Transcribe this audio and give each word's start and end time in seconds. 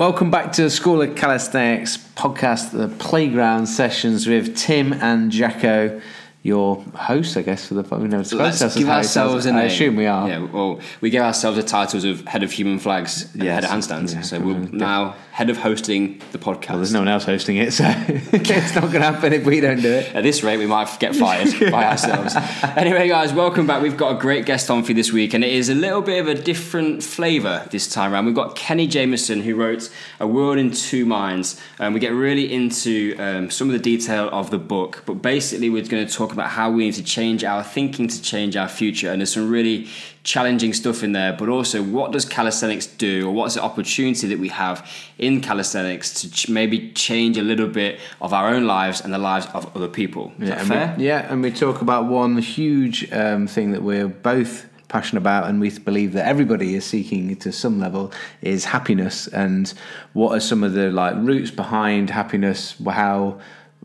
Welcome 0.00 0.30
back 0.30 0.52
to 0.52 0.62
the 0.62 0.70
School 0.70 1.02
of 1.02 1.14
Calisthenics 1.14 1.98
podcast, 1.98 2.70
the 2.70 2.88
playground 2.88 3.66
sessions 3.66 4.26
with 4.26 4.56
Tim 4.56 4.94
and 4.94 5.30
Jacko 5.30 6.00
your 6.42 6.82
hosts, 6.94 7.36
I 7.36 7.42
guess, 7.42 7.68
for 7.68 7.74
the 7.74 7.82
we 7.98 8.08
never 8.08 8.24
Let's 8.34 8.74
give 8.74 8.88
ourselves 8.88 9.44
a 9.44 9.52
name. 9.52 9.60
I 9.60 9.64
assume 9.64 9.96
we 9.96 10.06
are. 10.06 10.26
Yeah, 10.26 10.38
well, 10.38 10.80
we 11.02 11.10
give 11.10 11.22
ourselves 11.22 11.58
the 11.58 11.62
titles 11.62 12.04
of 12.04 12.26
head 12.26 12.42
of 12.42 12.50
human 12.50 12.78
flags 12.78 13.30
and 13.34 13.44
yes. 13.44 13.62
head 13.62 13.64
of 13.64 13.70
handstands. 13.70 14.14
Yeah. 14.14 14.22
So 14.22 14.40
we're 14.40 14.56
now 14.72 15.16
head 15.40 15.50
of 15.50 15.58
hosting 15.58 16.20
the 16.32 16.38
podcast. 16.38 16.68
Well, 16.68 16.78
there's 16.78 16.92
no 16.92 17.00
one 17.00 17.08
else 17.08 17.24
hosting 17.24 17.56
it, 17.56 17.72
so 17.72 17.84
it's 18.08 18.74
not 18.74 18.82
going 18.82 19.00
to 19.00 19.10
happen 19.10 19.32
if 19.32 19.44
we 19.44 19.60
don't 19.60 19.80
do 19.80 19.90
it. 19.90 20.14
At 20.14 20.22
this 20.22 20.42
rate, 20.42 20.58
we 20.58 20.66
might 20.66 20.94
get 21.00 21.16
fired 21.16 21.48
by 21.72 21.86
ourselves. 21.86 22.36
Anyway, 22.76 23.08
guys, 23.08 23.32
welcome 23.32 23.66
back. 23.66 23.82
We've 23.82 23.96
got 23.96 24.16
a 24.16 24.18
great 24.18 24.46
guest 24.46 24.70
on 24.70 24.82
for 24.82 24.90
you 24.90 24.94
this 24.94 25.12
week, 25.12 25.34
and 25.34 25.42
it 25.42 25.52
is 25.52 25.68
a 25.68 25.74
little 25.74 26.02
bit 26.02 26.20
of 26.20 26.28
a 26.28 26.34
different 26.34 27.02
flavour 27.02 27.66
this 27.70 27.88
time 27.88 28.12
around. 28.12 28.26
We've 28.26 28.34
got 28.34 28.54
Kenny 28.54 28.86
Jamieson, 28.86 29.40
who 29.40 29.54
wrote 29.56 29.90
A 30.20 30.26
World 30.26 30.58
in 30.58 30.70
Two 30.70 31.06
Minds, 31.06 31.60
and 31.78 31.94
we 31.94 32.00
get 32.00 32.12
really 32.12 32.52
into 32.52 33.16
um, 33.18 33.50
some 33.50 33.68
of 33.68 33.72
the 33.72 33.78
detail 33.78 34.28
of 34.32 34.50
the 34.50 34.58
book. 34.58 35.02
But 35.06 35.22
basically, 35.22 35.70
we're 35.70 35.84
going 35.84 36.06
to 36.06 36.12
talk 36.12 36.30
talk 36.30 36.34
about 36.34 36.50
how 36.50 36.70
we 36.70 36.84
need 36.84 36.94
to 36.94 37.02
change 37.02 37.44
our 37.44 37.62
thinking 37.62 38.08
to 38.08 38.22
change 38.22 38.56
our 38.56 38.68
future. 38.68 39.10
And 39.10 39.20
there's 39.20 39.32
some 39.32 39.50
really 39.50 39.88
challenging 40.22 40.72
stuff 40.72 41.02
in 41.02 41.12
there, 41.12 41.32
but 41.32 41.48
also 41.48 41.82
what 41.82 42.12
does 42.12 42.24
calisthenics 42.24 42.86
do, 42.86 43.26
or 43.28 43.32
what's 43.32 43.54
the 43.54 43.62
opportunity 43.62 44.26
that 44.26 44.38
we 44.38 44.48
have 44.48 44.88
in 45.18 45.40
calisthenics 45.40 46.20
to 46.20 46.30
ch- 46.30 46.48
maybe 46.48 46.92
change 46.92 47.38
a 47.38 47.42
little 47.42 47.68
bit 47.68 47.98
of 48.20 48.32
our 48.32 48.48
own 48.48 48.66
lives 48.66 49.00
and 49.00 49.12
the 49.12 49.18
lives 49.18 49.46
of 49.54 49.74
other 49.74 49.88
people. 49.88 50.32
Is 50.38 50.50
yeah, 50.50 50.64
fair? 50.64 50.94
We, 50.98 51.06
yeah, 51.06 51.32
and 51.32 51.42
we 51.42 51.50
talk 51.50 51.80
about 51.80 52.06
one 52.06 52.36
huge 52.38 53.10
um, 53.12 53.46
thing 53.46 53.72
that 53.72 53.82
we're 53.82 54.08
both 54.08 54.66
passionate 54.88 55.20
about 55.20 55.48
and 55.48 55.60
we 55.60 55.70
believe 55.78 56.12
that 56.12 56.26
everybody 56.26 56.74
is 56.74 56.84
seeking 56.84 57.34
to 57.36 57.52
some 57.52 57.78
level 57.78 58.12
is 58.42 58.64
happiness 58.64 59.28
and 59.28 59.72
what 60.14 60.36
are 60.36 60.40
some 60.40 60.64
of 60.64 60.72
the 60.72 60.90
like 60.90 61.14
roots 61.18 61.52
behind 61.52 62.10
happiness 62.10 62.74
how 62.86 63.38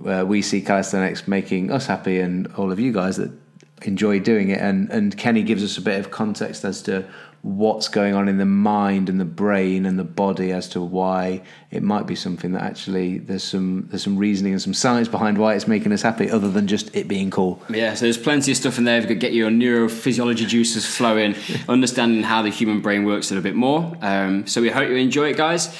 uh, 0.03 0.25
we 0.25 0.41
see 0.41 0.59
calisthenics 0.61 1.27
making 1.27 1.71
us 1.71 1.85
happy 1.85 2.19
and 2.19 2.47
all 2.55 2.71
of 2.71 2.79
you 2.79 2.91
guys 2.91 3.17
that 3.17 3.31
enjoy 3.87 4.19
doing 4.19 4.49
it. 4.49 4.59
And, 4.59 4.89
and 4.89 5.17
Kenny 5.17 5.43
gives 5.43 5.63
us 5.63 5.77
a 5.77 5.81
bit 5.81 5.99
of 5.99 6.11
context 6.11 6.63
as 6.65 6.81
to 6.83 7.05
what's 7.45 7.87
going 7.87 8.15
on 8.15 8.27
in 8.27 8.39
the 8.39 8.45
mind 8.45 9.07
and 9.07 9.19
the 9.19 9.25
brain 9.25 9.85
and 9.85 9.99
the 9.99 10.03
body 10.03 10.51
as 10.51 10.67
to 10.67 10.81
why 10.81 11.39
it 11.69 11.83
might 11.83 12.07
be 12.07 12.15
something 12.15 12.53
that 12.53 12.63
actually 12.63 13.19
there's 13.19 13.43
some 13.43 13.85
there's 13.91 14.01
some 14.01 14.17
reasoning 14.17 14.51
and 14.51 14.59
some 14.59 14.73
science 14.73 15.07
behind 15.07 15.37
why 15.37 15.53
it's 15.53 15.67
making 15.67 15.91
us 15.91 16.01
happy 16.01 16.27
other 16.27 16.49
than 16.49 16.65
just 16.65 16.93
it 16.95 17.07
being 17.07 17.29
cool. 17.29 17.61
Yeah, 17.69 17.93
so 17.93 18.05
there's 18.05 18.17
plenty 18.17 18.51
of 18.51 18.57
stuff 18.57 18.79
in 18.79 18.83
there. 18.85 18.97
If 18.97 19.03
you 19.03 19.09
could 19.09 19.19
get 19.19 19.33
your 19.33 19.51
neurophysiology 19.51 20.47
juices 20.47 20.87
flowing, 20.87 21.35
understanding 21.69 22.23
how 22.23 22.41
the 22.41 22.49
human 22.49 22.81
brain 22.81 23.05
works 23.05 23.29
a 23.29 23.35
little 23.35 23.43
bit 23.43 23.55
more. 23.55 23.95
Um, 24.01 24.47
so 24.47 24.59
we 24.59 24.71
hope 24.71 24.89
you 24.89 24.95
enjoy 24.95 25.29
it, 25.29 25.37
guys. 25.37 25.77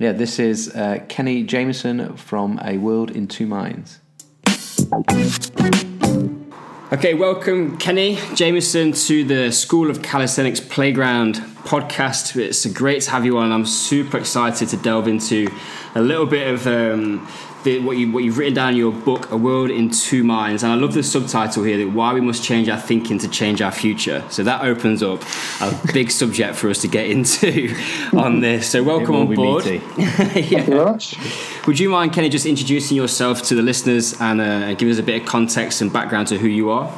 Yeah, 0.00 0.10
this 0.10 0.40
is 0.40 0.74
uh, 0.74 1.04
Kenny 1.08 1.44
Jamieson 1.44 2.16
from 2.16 2.58
A 2.64 2.76
World 2.76 3.12
in 3.12 3.28
Two 3.28 3.46
Minds. 3.46 4.00
Okay, 6.90 7.12
welcome 7.12 7.76
Kenny 7.76 8.18
Jamieson 8.34 8.92
to 8.92 9.22
the 9.22 9.52
School 9.52 9.90
of 9.90 10.00
Calisthenics 10.00 10.58
Playground 10.58 11.34
podcast. 11.64 12.34
It's 12.34 12.64
great 12.64 13.02
to 13.02 13.10
have 13.10 13.26
you 13.26 13.36
on. 13.36 13.52
I'm 13.52 13.66
super 13.66 14.16
excited 14.16 14.70
to 14.70 14.78
delve 14.78 15.06
into 15.06 15.48
a 15.94 16.00
little 16.00 16.24
bit 16.24 16.48
of 16.48 16.66
um, 16.66 17.28
the, 17.64 17.80
what 17.80 17.96
you 17.96 18.12
what 18.12 18.24
you've 18.24 18.38
written 18.38 18.54
down 18.54 18.70
in 18.70 18.76
your 18.76 18.92
book, 18.92 19.30
A 19.30 19.36
World 19.36 19.70
in 19.70 19.90
Two 19.90 20.24
Minds, 20.24 20.62
and 20.62 20.72
I 20.72 20.76
love 20.76 20.94
the 20.94 21.02
subtitle 21.02 21.64
here 21.64 21.78
that 21.78 21.88
why 21.88 22.12
we 22.12 22.20
must 22.20 22.42
change 22.44 22.68
our 22.68 22.78
thinking 22.78 23.18
to 23.18 23.28
change 23.28 23.60
our 23.60 23.72
future. 23.72 24.24
So 24.30 24.42
that 24.44 24.62
opens 24.62 25.02
up 25.02 25.22
a 25.60 25.78
big 25.92 26.10
subject 26.10 26.56
for 26.56 26.70
us 26.70 26.80
to 26.82 26.88
get 26.88 27.10
into 27.10 27.74
on 28.16 28.40
this. 28.40 28.70
So 28.70 28.82
welcome 28.82 29.14
on 29.14 29.34
board. 29.34 29.64
yeah. 29.66 29.80
Thank 29.80 30.50
you 30.50 30.62
very 30.62 30.84
much. 30.84 31.16
Would 31.66 31.78
you 31.78 31.88
mind, 31.90 32.12
Kenny, 32.12 32.28
just 32.28 32.46
introducing 32.46 32.96
yourself 32.96 33.42
to 33.42 33.54
the 33.54 33.62
listeners 33.62 34.18
and 34.20 34.40
uh, 34.40 34.74
give 34.74 34.88
us 34.88 34.98
a 34.98 35.02
bit 35.02 35.22
of 35.22 35.28
context 35.28 35.80
and 35.80 35.92
background 35.92 36.28
to 36.28 36.38
who 36.38 36.48
you 36.48 36.70
are? 36.70 36.92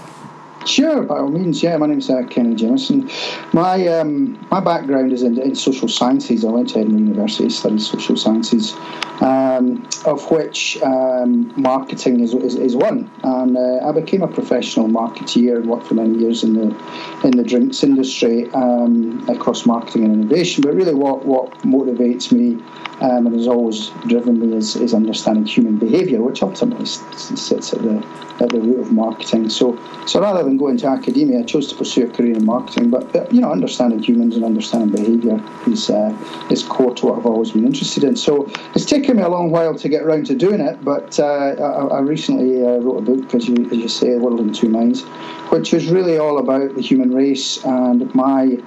Sure, 0.66 1.03
by 1.03 1.19
all 1.19 1.28
means. 1.28 1.62
Yeah, 1.62 1.78
my 1.78 1.87
name's 1.87 2.10
uh, 2.10 2.22
Kenny 2.28 2.54
Jamieson. 2.54 3.10
My 3.53 3.87
um, 3.87 4.38
my 4.50 4.60
background 4.60 5.10
is 5.10 5.22
in, 5.22 5.41
in, 5.41 5.54
social 5.54 5.88
sciences. 5.88 6.44
I 6.44 6.50
went 6.50 6.71
to 6.71 6.81
Edinburgh 6.81 7.00
University, 7.00 7.48
studied 7.48 7.81
social 7.81 8.15
sciences, 8.15 8.75
um, 9.22 9.88
of 10.04 10.31
which 10.31 10.81
um, 10.82 11.50
marketing 11.56 12.20
is, 12.20 12.34
is, 12.34 12.56
is, 12.56 12.76
one. 12.76 13.10
And 13.22 13.56
uh, 13.56 13.88
I 13.88 13.93
became 13.93 14.22
a 14.22 14.28
professional 14.28 14.88
marketeer 14.88 15.56
and 15.56 15.66
worked 15.66 15.87
for 15.87 15.94
many 15.94 16.19
years 16.19 16.44
in 16.44 16.53
the 16.53 16.76
in 17.25 17.38
the 17.38 17.44
drinks 17.44 17.82
industry 17.82 18.50
um, 18.53 19.26
across 19.31 19.65
marketing 19.65 20.04
and 20.04 20.15
innovation. 20.15 20.62
But 20.62 20.75
really, 20.75 20.94
what 20.94 21.25
what 21.25 21.53
motivates 21.60 22.32
me 22.32 22.62
um, 23.00 23.26
and 23.26 23.34
has 23.34 23.49
always 23.49 23.88
driven 24.09 24.38
me 24.38 24.54
is, 24.56 24.76
is 24.76 24.93
understanding 24.93 25.47
human 25.47 25.78
behaviour, 25.78 26.20
which 26.20 26.43
ultimately 26.43 26.84
sits 26.84 27.72
at 27.72 27.81
the 27.81 28.06
at 28.41 28.49
the 28.50 28.60
root 28.60 28.81
of 28.81 28.93
marketing. 28.93 29.49
So, 29.49 29.78
so 30.06 30.20
rather 30.20 30.43
than 30.59 30.71
into 30.71 30.87
academia, 30.87 31.41
I 31.41 31.43
chose 31.43 31.69
to 31.69 31.75
pursue 31.75 32.06
a 32.06 32.11
career 32.11 32.37
in 32.37 32.44
marketing. 32.44 32.91
But, 32.91 33.12
but 33.12 33.33
you 33.33 33.41
know, 33.41 33.50
understanding 33.50 34.03
humans 34.03 34.37
and 34.37 34.44
understanding 34.44 34.91
behaviour 34.91 35.43
is 35.66 35.91
uh, 35.91 36.16
is 36.50 36.62
core 36.62 36.94
to 36.97 37.06
what 37.06 37.19
I've 37.19 37.27
always 37.27 37.53
been 37.53 37.66
interested 37.66 38.05
in. 38.05 38.16
So 38.16 38.50
it's 38.75 38.84
taken 38.84 39.16
me 39.16 39.22
a 39.22 39.28
long 39.28 39.50
while 39.50 39.75
to 39.75 39.88
get 39.88 40.03
around 40.03 40.27
to 40.27 40.34
doing 40.34 40.61
it. 40.61 40.84
But 40.84 41.19
uh, 41.19 41.25
I, 41.25 41.99
I, 41.99 42.00
recently 42.00 42.65
uh, 42.65 42.78
wrote 42.78 42.99
a 42.99 43.03
book, 43.03 43.34
as 43.34 43.49
you 43.49 43.66
as 43.66 43.78
you 43.78 43.88
say, 43.88 44.16
"World 44.16 44.41
in 44.41 44.53
Two 44.53 44.69
Minds," 44.69 45.03
which 45.50 45.72
is 45.75 45.88
really 45.88 46.19
all 46.19 46.38
about 46.38 46.75
the 46.75 46.82
human 46.82 47.15
race 47.15 47.65
and 47.65 48.12
my 48.15 48.59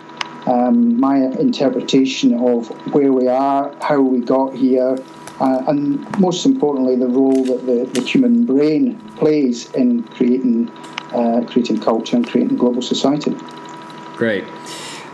um, 0.46 1.00
my 1.00 1.18
interpretation 1.18 2.34
of 2.34 2.68
where 2.94 3.14
we 3.14 3.28
are, 3.28 3.74
how 3.82 4.02
we 4.02 4.20
got 4.20 4.54
here, 4.54 4.98
uh, 5.40 5.64
and 5.68 6.20
most 6.20 6.46
importantly, 6.46 6.96
the 6.96 7.08
role 7.08 7.44
that 7.44 7.66
the, 7.66 7.90
the 7.94 8.02
human 8.06 8.46
brain 8.46 9.00
plays 9.18 9.72
in 9.74 10.04
creating, 10.04 10.72
uh, 11.14 11.46
creating 11.46 11.80
culture 11.80 12.16
and 12.16 12.28
creating 12.28 12.58
global 12.58 12.82
society. 12.82 13.36
Great. 14.16 14.46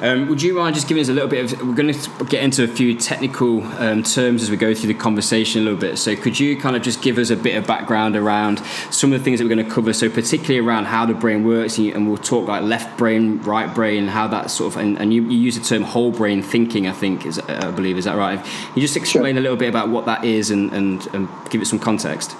Um, 0.01 0.29
would 0.29 0.41
you 0.41 0.53
mind 0.53 0.75
just 0.75 0.87
giving 0.87 1.01
us 1.01 1.09
a 1.09 1.13
little 1.13 1.27
bit 1.27 1.51
of? 1.51 1.67
We're 1.67 1.75
going 1.75 1.93
to 1.93 2.25
get 2.25 2.41
into 2.41 2.63
a 2.63 2.67
few 2.67 2.95
technical 2.95 3.61
um, 3.81 4.01
terms 4.01 4.41
as 4.41 4.49
we 4.49 4.55
go 4.55 4.73
through 4.73 4.87
the 4.87 4.93
conversation 4.93 5.61
a 5.61 5.65
little 5.65 5.79
bit. 5.79 5.97
So, 5.97 6.15
could 6.15 6.39
you 6.39 6.57
kind 6.57 6.77
of 6.77 6.81
just 6.81 7.01
give 7.01 7.17
us 7.17 7.31
a 7.31 7.35
bit 7.35 7.57
of 7.57 7.67
background 7.67 8.15
around 8.15 8.59
some 8.91 9.11
of 9.11 9.19
the 9.19 9.23
things 9.25 9.39
that 9.39 9.45
we're 9.45 9.53
going 9.53 9.67
to 9.67 9.73
cover? 9.73 9.91
So, 9.91 10.09
particularly 10.09 10.65
around 10.65 10.85
how 10.85 11.05
the 11.05 11.13
brain 11.13 11.43
works, 11.43 11.77
and 11.77 12.07
we'll 12.07 12.17
talk 12.17 12.47
like 12.47 12.63
left 12.63 12.97
brain, 12.97 13.41
right 13.41 13.73
brain, 13.73 14.07
how 14.07 14.27
that 14.29 14.51
sort 14.51 14.73
of. 14.73 14.81
And, 14.81 14.97
and 14.99 15.13
you, 15.13 15.23
you, 15.23 15.37
use 15.37 15.59
the 15.59 15.65
term 15.65 15.83
whole 15.83 16.11
brain 16.11 16.41
thinking. 16.41 16.87
I 16.87 16.93
think 16.93 17.25
is 17.25 17.37
I 17.39 17.69
believe 17.71 17.97
is 17.97 18.05
that 18.05 18.15
right? 18.15 18.41
Can 18.41 18.75
you 18.75 18.81
just 18.81 18.95
explain 18.95 19.35
sure. 19.35 19.39
a 19.39 19.41
little 19.41 19.57
bit 19.57 19.67
about 19.67 19.89
what 19.89 20.05
that 20.05 20.23
is 20.23 20.49
and, 20.49 20.71
and, 20.71 21.05
and 21.13 21.27
give 21.49 21.61
it 21.61 21.65
some 21.65 21.79
context? 21.79 22.37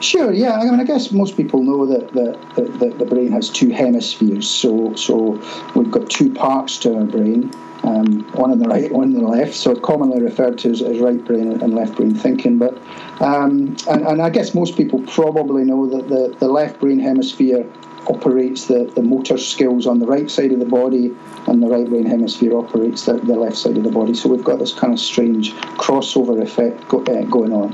Sure, 0.00 0.32
yeah. 0.32 0.52
I 0.52 0.64
mean, 0.64 0.78
I 0.78 0.84
guess 0.84 1.10
most 1.10 1.36
people 1.36 1.62
know 1.62 1.84
that 1.86 2.12
the, 2.12 2.38
that 2.78 2.98
the 2.98 3.04
brain 3.04 3.32
has 3.32 3.48
two 3.50 3.70
hemispheres. 3.70 4.48
So, 4.48 4.94
so 4.94 5.42
we've 5.74 5.90
got 5.90 6.08
two 6.08 6.32
parts 6.32 6.78
to 6.78 6.96
our 6.96 7.04
brain, 7.04 7.50
um, 7.82 8.22
one 8.34 8.52
on 8.52 8.60
the 8.60 8.68
right, 8.68 8.92
one 8.92 9.16
on 9.16 9.22
the 9.22 9.28
left. 9.28 9.54
So, 9.54 9.74
commonly 9.74 10.22
referred 10.22 10.58
to 10.58 10.70
as, 10.70 10.82
as 10.82 10.98
right 11.00 11.22
brain 11.24 11.60
and 11.60 11.74
left 11.74 11.96
brain 11.96 12.14
thinking. 12.14 12.58
But, 12.58 12.78
um, 13.20 13.76
and, 13.88 14.06
and 14.06 14.22
I 14.22 14.30
guess 14.30 14.54
most 14.54 14.76
people 14.76 15.02
probably 15.02 15.64
know 15.64 15.88
that 15.88 16.08
the, 16.08 16.36
the 16.38 16.48
left 16.48 16.78
brain 16.78 17.00
hemisphere 17.00 17.68
operates 18.06 18.66
the, 18.66 18.84
the 18.94 19.02
motor 19.02 19.36
skills 19.36 19.86
on 19.86 19.98
the 19.98 20.06
right 20.06 20.30
side 20.30 20.52
of 20.52 20.60
the 20.60 20.64
body, 20.64 21.14
and 21.48 21.60
the 21.60 21.66
right 21.66 21.88
brain 21.88 22.06
hemisphere 22.06 22.56
operates 22.56 23.04
the, 23.06 23.14
the 23.14 23.34
left 23.34 23.56
side 23.56 23.76
of 23.76 23.82
the 23.82 23.90
body. 23.90 24.14
So, 24.14 24.28
we've 24.28 24.44
got 24.44 24.60
this 24.60 24.72
kind 24.72 24.92
of 24.92 25.00
strange 25.00 25.54
crossover 25.76 26.40
effect 26.40 26.86
go, 26.86 27.02
uh, 27.02 27.24
going 27.24 27.52
on. 27.52 27.72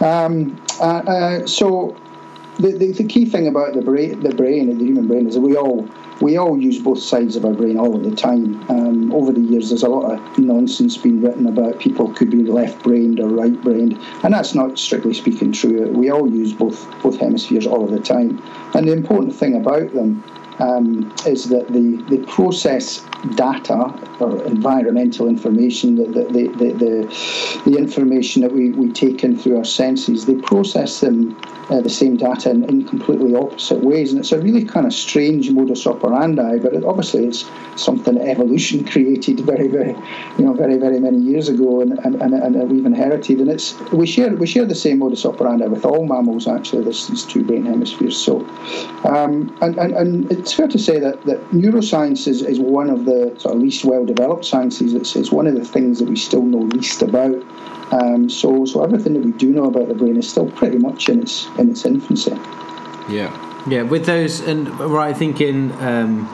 Um, 0.00 0.60
uh, 0.80 0.84
uh, 0.84 1.46
so 1.46 1.96
the, 2.58 2.72
the, 2.72 2.92
the, 2.92 3.04
key 3.04 3.24
thing 3.24 3.48
about 3.48 3.74
the 3.74 3.82
brain, 3.82 4.20
the 4.20 4.34
brain 4.34 4.76
the 4.78 4.84
human 4.84 5.08
brain 5.08 5.26
is 5.26 5.34
that 5.34 5.40
we 5.40 5.56
all 5.56 5.88
we 6.20 6.36
all 6.36 6.58
use 6.58 6.80
both 6.80 7.00
sides 7.00 7.36
of 7.36 7.44
our 7.44 7.52
brain 7.52 7.78
all 7.78 7.94
of 7.94 8.02
the 8.02 8.14
time. 8.14 8.68
Um, 8.68 9.12
over 9.12 9.32
the 9.32 9.40
years, 9.40 9.68
there's 9.68 9.84
a 9.84 9.88
lot 9.88 10.10
of 10.10 10.38
nonsense 10.38 10.96
being 10.96 11.20
written 11.20 11.46
about 11.46 11.78
people 11.78 12.12
could 12.12 12.30
be 12.30 12.42
left-brained 12.44 13.20
or 13.20 13.28
right-brained, 13.28 13.98
and 14.24 14.34
that's 14.34 14.54
not 14.54 14.78
strictly 14.78 15.14
speaking 15.14 15.52
true. 15.52 15.88
We 15.90 16.10
all 16.10 16.28
use 16.28 16.52
both 16.52 16.86
both 17.02 17.18
hemispheres 17.18 17.66
all 17.66 17.84
of 17.84 17.90
the 17.90 18.00
time, 18.00 18.42
and 18.74 18.88
the 18.88 18.92
important 18.92 19.34
thing 19.34 19.56
about 19.56 19.92
them 19.92 20.24
um, 20.58 21.12
is 21.26 21.48
that 21.48 21.68
they, 21.68 21.96
they 22.14 22.22
process 22.24 23.04
data 23.34 23.92
or 24.20 24.42
environmental 24.44 25.28
information, 25.28 25.96
the, 25.96 26.04
the, 26.04 26.48
the, 26.48 26.72
the, 26.72 27.70
the 27.70 27.76
information 27.76 28.42
that 28.42 28.52
we, 28.52 28.70
we 28.70 28.92
take 28.92 29.24
in 29.24 29.36
through 29.36 29.56
our 29.58 29.64
senses, 29.64 30.26
they 30.26 30.34
process 30.36 31.00
them 31.00 31.36
uh, 31.70 31.80
the 31.80 31.90
same 31.90 32.16
data 32.16 32.50
in, 32.50 32.64
in, 32.64 32.86
completely 32.86 33.34
opposite 33.34 33.80
ways. 33.80 34.10
And 34.10 34.20
it's 34.20 34.32
a 34.32 34.40
really 34.40 34.64
kind 34.64 34.86
of 34.86 34.92
strange 34.92 35.50
modus 35.50 35.86
operandi, 35.86 36.58
but 36.58 36.72
it, 36.72 36.84
obviously 36.84 37.26
it's 37.26 37.48
something 37.76 38.14
that 38.14 38.26
evolution 38.26 38.84
created 38.92 39.40
very, 39.40 39.68
very, 39.68 39.94
you 40.38 40.44
know, 40.44 40.54
very, 40.54 40.78
very 40.78 40.98
many 40.98 41.18
years 41.18 41.48
ago, 41.48 41.80
and, 41.82 41.98
and, 41.98 42.22
and, 42.22 42.32
and 42.32 42.70
we've 42.70 42.86
inherited. 42.86 43.40
And 43.40 43.50
it's 43.50 43.78
we 43.92 44.06
share 44.06 44.34
we 44.34 44.46
share 44.46 44.64
the 44.64 44.74
same 44.74 45.00
modus 45.00 45.26
operandi 45.26 45.66
with 45.66 45.84
all 45.84 46.06
mammals. 46.06 46.48
Actually, 46.48 46.84
there's 46.84 47.06
these 47.08 47.24
two 47.24 47.44
brain 47.44 47.66
hemispheres. 47.66 48.16
So, 48.16 48.40
um, 49.04 49.54
and, 49.60 49.78
and 49.78 49.92
and 49.92 50.32
it's 50.32 50.47
fair 50.52 50.68
to 50.68 50.78
say 50.78 50.98
that, 51.00 51.24
that 51.24 51.40
neuroscience 51.50 52.26
is, 52.26 52.42
is 52.42 52.58
one 52.58 52.90
of 52.90 53.04
the 53.04 53.34
sort 53.38 53.54
of 53.54 53.60
least 53.60 53.84
well 53.84 54.04
developed 54.04 54.44
sciences. 54.44 54.94
It's, 54.94 55.16
it's 55.16 55.32
one 55.32 55.46
of 55.46 55.54
the 55.54 55.64
things 55.64 55.98
that 55.98 56.08
we 56.08 56.16
still 56.16 56.42
know 56.42 56.58
least 56.58 57.02
about. 57.02 57.42
Um, 57.92 58.28
so, 58.28 58.64
so 58.66 58.84
everything 58.84 59.14
that 59.14 59.22
we 59.24 59.32
do 59.32 59.50
know 59.50 59.64
about 59.64 59.88
the 59.88 59.94
brain 59.94 60.16
is 60.16 60.28
still 60.28 60.50
pretty 60.50 60.78
much 60.78 61.08
in 61.08 61.22
its 61.22 61.46
in 61.58 61.70
its 61.70 61.84
infancy. 61.84 62.32
Yeah. 63.08 63.32
Yeah, 63.66 63.82
with 63.82 64.06
those, 64.06 64.40
and 64.40 64.68
right, 64.80 65.10
I 65.10 65.12
think 65.12 65.40
in 65.40 65.72
um, 65.72 66.28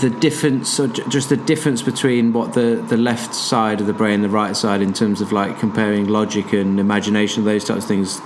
the 0.00 0.10
difference, 0.10 0.68
so 0.70 0.86
just 0.86 1.28
the 1.28 1.36
difference 1.36 1.82
between 1.82 2.32
what 2.32 2.52
the, 2.52 2.84
the 2.88 2.96
left 2.96 3.34
side 3.34 3.80
of 3.80 3.86
the 3.86 3.92
brain, 3.92 4.20
the 4.22 4.28
right 4.28 4.56
side, 4.56 4.82
in 4.82 4.92
terms 4.92 5.20
of 5.20 5.32
like 5.32 5.58
comparing 5.58 6.06
logic 6.06 6.52
and 6.52 6.78
imagination, 6.78 7.44
those 7.44 7.64
types 7.64 7.82
of 7.82 7.88
things, 7.88 8.20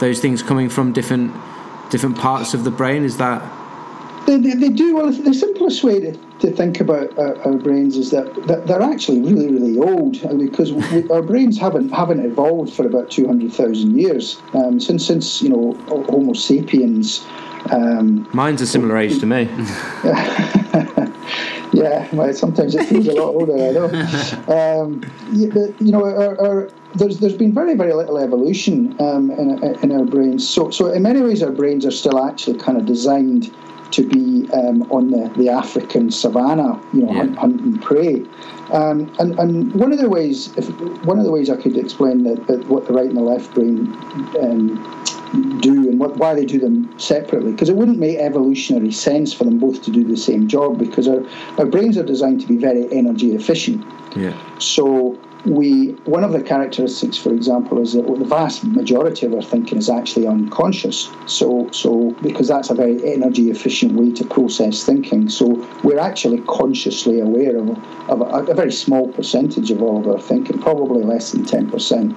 those 0.00 0.20
things 0.20 0.42
coming 0.42 0.68
from 0.68 0.92
different 0.92 1.34
different 1.90 2.18
parts 2.18 2.54
of 2.54 2.64
the 2.64 2.70
brain, 2.70 3.04
is 3.04 3.16
that? 3.16 3.42
They, 4.26 4.38
they, 4.38 4.54
they 4.54 4.70
do. 4.70 4.96
Well, 4.96 5.12
the 5.12 5.32
simplest 5.32 5.84
way 5.84 6.00
to, 6.00 6.12
to 6.40 6.50
think 6.50 6.80
about 6.80 7.16
our, 7.16 7.40
our 7.42 7.54
brains 7.54 7.96
is 7.96 8.10
that, 8.10 8.34
that 8.48 8.66
they're 8.66 8.82
actually 8.82 9.20
really, 9.20 9.48
really 9.48 9.78
old 9.78 10.20
because 10.38 10.72
we, 10.72 11.08
our 11.10 11.22
brains 11.22 11.58
haven't 11.58 11.90
haven't 11.90 12.24
evolved 12.24 12.74
for 12.74 12.86
about 12.86 13.10
two 13.10 13.26
hundred 13.26 13.52
thousand 13.52 13.98
years 13.98 14.40
um, 14.54 14.80
since 14.80 15.06
since 15.06 15.42
you 15.42 15.48
know 15.48 15.74
Homo 16.10 16.32
sapiens. 16.32 17.24
Um, 17.70 18.28
Mine's 18.32 18.62
a 18.62 18.66
similar 18.66 18.98
age 18.98 19.20
to 19.20 19.26
me. 19.26 19.42
yeah, 21.72 22.08
well, 22.12 22.32
sometimes 22.32 22.74
it 22.74 22.86
feels 22.86 23.06
a 23.08 23.12
lot 23.12 23.34
older. 23.34 23.54
I 23.54 23.70
know. 23.70 24.82
Um, 24.82 25.02
you, 25.32 25.74
you 25.80 25.92
know, 25.92 26.04
our, 26.04 26.40
our, 26.40 26.70
there's 26.96 27.18
there's 27.18 27.36
been 27.36 27.52
very 27.52 27.74
very 27.74 27.92
little 27.92 28.18
evolution 28.18 28.96
um, 29.00 29.30
in, 29.30 29.62
in 29.82 29.92
our 29.92 30.04
brains. 30.04 30.48
So 30.48 30.70
so 30.70 30.90
in 30.90 31.02
many 31.02 31.20
ways, 31.20 31.44
our 31.44 31.52
brains 31.52 31.86
are 31.86 31.92
still 31.92 32.24
actually 32.24 32.58
kind 32.58 32.76
of 32.76 32.86
designed 32.86 33.54
to 33.92 34.06
be 34.06 34.50
um, 34.52 34.82
on 34.90 35.10
the, 35.10 35.32
the 35.36 35.48
African 35.48 36.10
savannah, 36.10 36.80
you 36.92 37.02
know, 37.02 37.12
yeah. 37.12 37.18
hunt, 37.18 37.38
hunt, 37.38 37.60
and 37.60 37.82
prey. 37.82 38.24
Um, 38.72 39.14
and, 39.18 39.38
and 39.38 39.74
one 39.74 39.92
of 39.92 39.98
the 39.98 40.08
ways, 40.08 40.56
if, 40.56 40.68
one 41.04 41.18
of 41.18 41.24
the 41.24 41.30
ways 41.30 41.48
I 41.50 41.56
could 41.56 41.76
explain 41.76 42.24
that, 42.24 42.46
that 42.48 42.66
what 42.68 42.86
the 42.86 42.92
right 42.92 43.06
and 43.06 43.16
the 43.16 43.22
left 43.22 43.54
brain 43.54 43.86
um, 44.40 45.60
do 45.60 45.88
and 45.88 46.00
what, 46.00 46.16
why 46.16 46.34
they 46.34 46.44
do 46.44 46.58
them 46.58 46.98
separately, 46.98 47.52
because 47.52 47.68
it 47.68 47.76
wouldn't 47.76 47.98
make 47.98 48.18
evolutionary 48.18 48.92
sense 48.92 49.32
for 49.32 49.44
them 49.44 49.58
both 49.58 49.82
to 49.84 49.90
do 49.90 50.02
the 50.02 50.16
same 50.16 50.48
job, 50.48 50.78
because 50.78 51.06
our, 51.06 51.24
our 51.58 51.66
brains 51.66 51.96
are 51.96 52.04
designed 52.04 52.40
to 52.40 52.46
be 52.46 52.56
very 52.56 52.90
energy 52.92 53.34
efficient. 53.34 53.84
Yeah. 54.16 54.34
So 54.58 55.18
we 55.46 55.90
one 56.04 56.24
of 56.24 56.32
the 56.32 56.42
characteristics, 56.42 57.16
for 57.16 57.32
example, 57.32 57.80
is 57.80 57.92
that 57.92 58.06
the 58.06 58.24
vast 58.24 58.64
majority 58.64 59.26
of 59.26 59.34
our 59.34 59.42
thinking 59.42 59.78
is 59.78 59.88
actually 59.88 60.26
unconscious. 60.26 61.10
So, 61.26 61.70
so 61.70 62.10
because 62.22 62.48
that's 62.48 62.70
a 62.70 62.74
very 62.74 63.12
energy 63.12 63.50
efficient 63.50 63.92
way 63.92 64.12
to 64.12 64.24
process 64.24 64.84
thinking. 64.84 65.28
So 65.28 65.66
we're 65.84 66.00
actually 66.00 66.40
consciously 66.48 67.20
aware 67.20 67.56
of, 67.56 67.70
of 68.08 68.20
a, 68.20 68.50
a 68.50 68.54
very 68.54 68.72
small 68.72 69.12
percentage 69.12 69.70
of 69.70 69.82
all 69.82 70.00
of 70.00 70.08
our 70.08 70.20
thinking, 70.20 70.60
probably 70.60 71.04
less 71.04 71.32
than 71.32 71.44
ten 71.44 71.70
percent. 71.70 72.16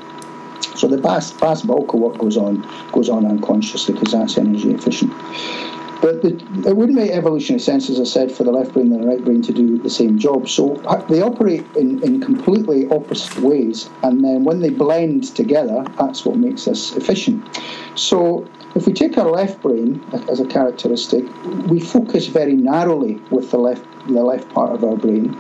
So 0.76 0.88
the 0.88 0.98
vast, 0.98 1.38
vast 1.40 1.68
bulk 1.68 1.94
of 1.94 2.00
what 2.00 2.18
goes 2.18 2.38
on 2.38 2.68
goes 2.92 3.10
on 3.10 3.26
unconsciously 3.26 3.94
because 3.94 4.14
that's 4.14 4.38
energy 4.38 4.72
efficient. 4.74 5.14
But 6.02 6.22
the, 6.22 6.30
it 6.66 6.78
wouldn't 6.78 6.98
make 6.98 7.12
evolutionary 7.12 7.60
sense, 7.60 7.90
as 7.90 8.00
I 8.00 8.06
said, 8.06 8.32
for 8.32 8.44
the 8.44 8.52
left 8.52 8.74
brain 8.74 8.92
and 8.94 9.04
the 9.04 9.08
right 9.08 9.24
brain 9.24 9.42
to 9.42 9.52
do 9.52 9.78
the 9.78 9.90
same 9.90 10.18
job. 10.18 10.48
So 10.48 10.76
they 11.10 11.22
operate 11.22 11.66
in, 11.76 12.02
in 12.04 12.22
completely 12.22 12.90
opposite 12.90 13.38
ways, 13.40 13.90
and 14.04 14.24
then 14.24 14.44
when 14.46 14.62
they 14.62 14.70
blend 14.70 15.36
together, 15.36 15.86
that's 15.98 16.26
what 16.26 16.38
makes 16.38 16.68
us 16.68 16.96
efficient. 16.96 17.62
So 17.96 18.48
if 18.76 18.86
we 18.86 18.94
take 18.94 19.18
our 19.18 19.30
left 19.30 19.62
brain 19.62 20.02
as 20.30 20.40
a 20.40 20.46
characteristic, 20.46 21.26
we 21.68 21.80
focus 21.80 22.28
very 22.28 22.56
narrowly 22.56 23.16
with 23.30 23.52
the 23.52 23.58
left 23.58 23.84
the 24.08 24.24
left 24.24 24.50
part 24.50 24.72
of 24.72 24.84
our 24.84 24.96
brain, 24.96 25.34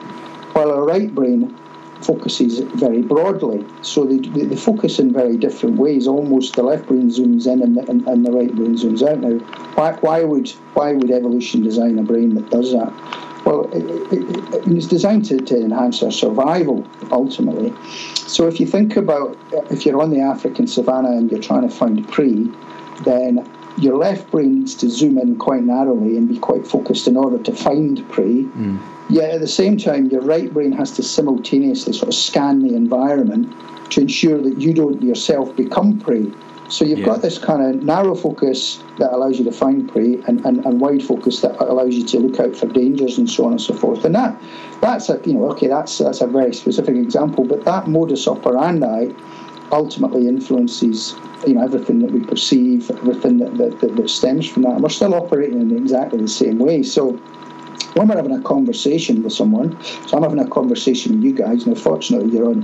while 0.53 0.71
our 0.71 0.83
right 0.83 1.13
brain 1.15 1.57
focuses 2.01 2.59
very 2.59 3.01
broadly. 3.01 3.65
So 3.81 4.05
they, 4.05 4.17
they, 4.17 4.55
focus 4.55 4.99
in 4.99 5.11
very 5.11 5.37
different 5.37 5.77
ways. 5.77 6.07
Almost 6.07 6.55
the 6.55 6.63
left 6.63 6.87
brain 6.87 7.09
zooms 7.09 7.45
in 7.45 7.61
and 7.61 7.77
the, 7.77 7.89
and, 7.89 8.07
and 8.07 8.25
the 8.25 8.31
right 8.31 8.53
brain 8.53 8.75
zooms 8.75 9.07
out. 9.07 9.19
Now, 9.19 9.37
why, 9.75 9.93
why 9.93 10.23
would 10.23 10.49
why 10.73 10.93
would 10.93 11.11
evolution 11.11 11.61
design 11.61 11.99
a 11.99 12.03
brain 12.03 12.35
that 12.35 12.49
does 12.49 12.71
that? 12.71 12.91
Well, 13.45 13.69
it, 13.73 13.85
it, 14.13 14.53
it, 14.53 14.67
it's 14.67 14.87
designed 14.87 15.25
to, 15.25 15.37
to 15.37 15.57
enhance 15.57 16.03
our 16.03 16.11
survival 16.11 16.87
ultimately. 17.11 17.73
So 18.15 18.47
if 18.47 18.59
you 18.59 18.65
think 18.65 18.95
about 18.95 19.37
if 19.71 19.85
you're 19.85 20.01
on 20.01 20.11
the 20.11 20.21
African 20.21 20.67
savannah 20.67 21.11
and 21.11 21.31
you're 21.31 21.41
trying 21.41 21.67
to 21.67 21.73
find 21.73 22.07
prey, 22.09 22.47
then 23.03 23.49
your 23.77 23.97
left 23.97 24.29
brain 24.31 24.59
needs 24.59 24.75
to 24.75 24.89
zoom 24.89 25.17
in 25.17 25.37
quite 25.37 25.63
narrowly 25.63 26.17
and 26.17 26.27
be 26.27 26.37
quite 26.37 26.67
focused 26.67 27.07
in 27.07 27.15
order 27.17 27.41
to 27.43 27.51
find 27.53 28.07
prey. 28.09 28.43
Mm 28.43 28.79
Yet 29.09 29.31
at 29.31 29.41
the 29.41 29.47
same 29.47 29.77
time, 29.77 30.07
your 30.09 30.21
right 30.21 30.53
brain 30.53 30.71
has 30.73 30.91
to 30.91 31.03
simultaneously 31.03 31.93
sort 31.93 32.09
of 32.09 32.13
scan 32.13 32.61
the 32.61 32.75
environment 32.75 33.51
to 33.91 34.01
ensure 34.01 34.39
that 34.41 34.61
you 34.61 34.73
don't 34.73 35.01
yourself 35.01 35.55
become 35.55 35.99
prey. 35.99 36.31
So 36.69 36.85
you've 36.85 36.99
yeah. 36.99 37.05
got 37.05 37.23
this 37.23 37.39
kind 37.39 37.63
of 37.63 37.83
narrow 37.83 38.13
focus 38.13 38.83
that 38.99 39.11
allows 39.11 39.39
you 39.39 39.45
to 39.45 39.51
find 39.51 39.91
prey 39.91 40.21
and, 40.27 40.45
and, 40.45 40.63
and 40.63 40.79
wide 40.79 41.01
focus 41.01 41.41
that 41.41 41.59
allows 41.59 41.95
you 41.95 42.05
to 42.05 42.19
look 42.19 42.39
out 42.39 42.55
for 42.55 42.67
dangers 42.67 43.17
and 43.17 43.27
so 43.27 43.45
on 43.45 43.53
and 43.53 43.61
so 43.61 43.73
forth. 43.73 44.05
And 44.05 44.13
that 44.13 44.39
that's 44.79 45.09
a 45.09 45.19
you 45.25 45.33
know, 45.33 45.49
okay, 45.51 45.65
that's 45.65 45.97
that's 45.97 46.21
a 46.21 46.27
very 46.27 46.53
specific 46.53 46.95
example, 46.95 47.43
but 47.43 47.65
that 47.65 47.87
modus 47.87 48.27
operandi 48.27 49.11
ultimately 49.71 50.27
influences 50.27 51.15
you 51.47 51.55
know 51.55 51.63
everything 51.63 51.99
that 51.99 52.11
we 52.11 52.23
perceive, 52.23 52.91
everything 52.91 53.39
that, 53.39 53.57
that, 53.57 53.79
that, 53.79 53.95
that 53.95 54.09
stems 54.09 54.47
from 54.47 54.61
that. 54.63 54.73
And 54.73 54.83
we're 54.83 54.89
still 54.89 55.15
operating 55.15 55.61
in 55.61 55.75
exactly 55.75 56.21
the 56.21 56.27
same 56.27 56.59
way. 56.59 56.83
So 56.83 57.19
when 57.93 58.07
we're 58.07 58.15
having 58.15 58.35
a 58.35 58.41
conversation 58.41 59.23
with 59.23 59.33
someone, 59.33 59.81
so 60.07 60.17
I'm 60.17 60.23
having 60.23 60.39
a 60.39 60.47
conversation 60.47 61.15
with 61.15 61.23
you 61.23 61.33
guys. 61.33 61.65
Now, 61.65 61.75
fortunately, 61.75 62.31
you're 62.31 62.47
on 62.47 62.61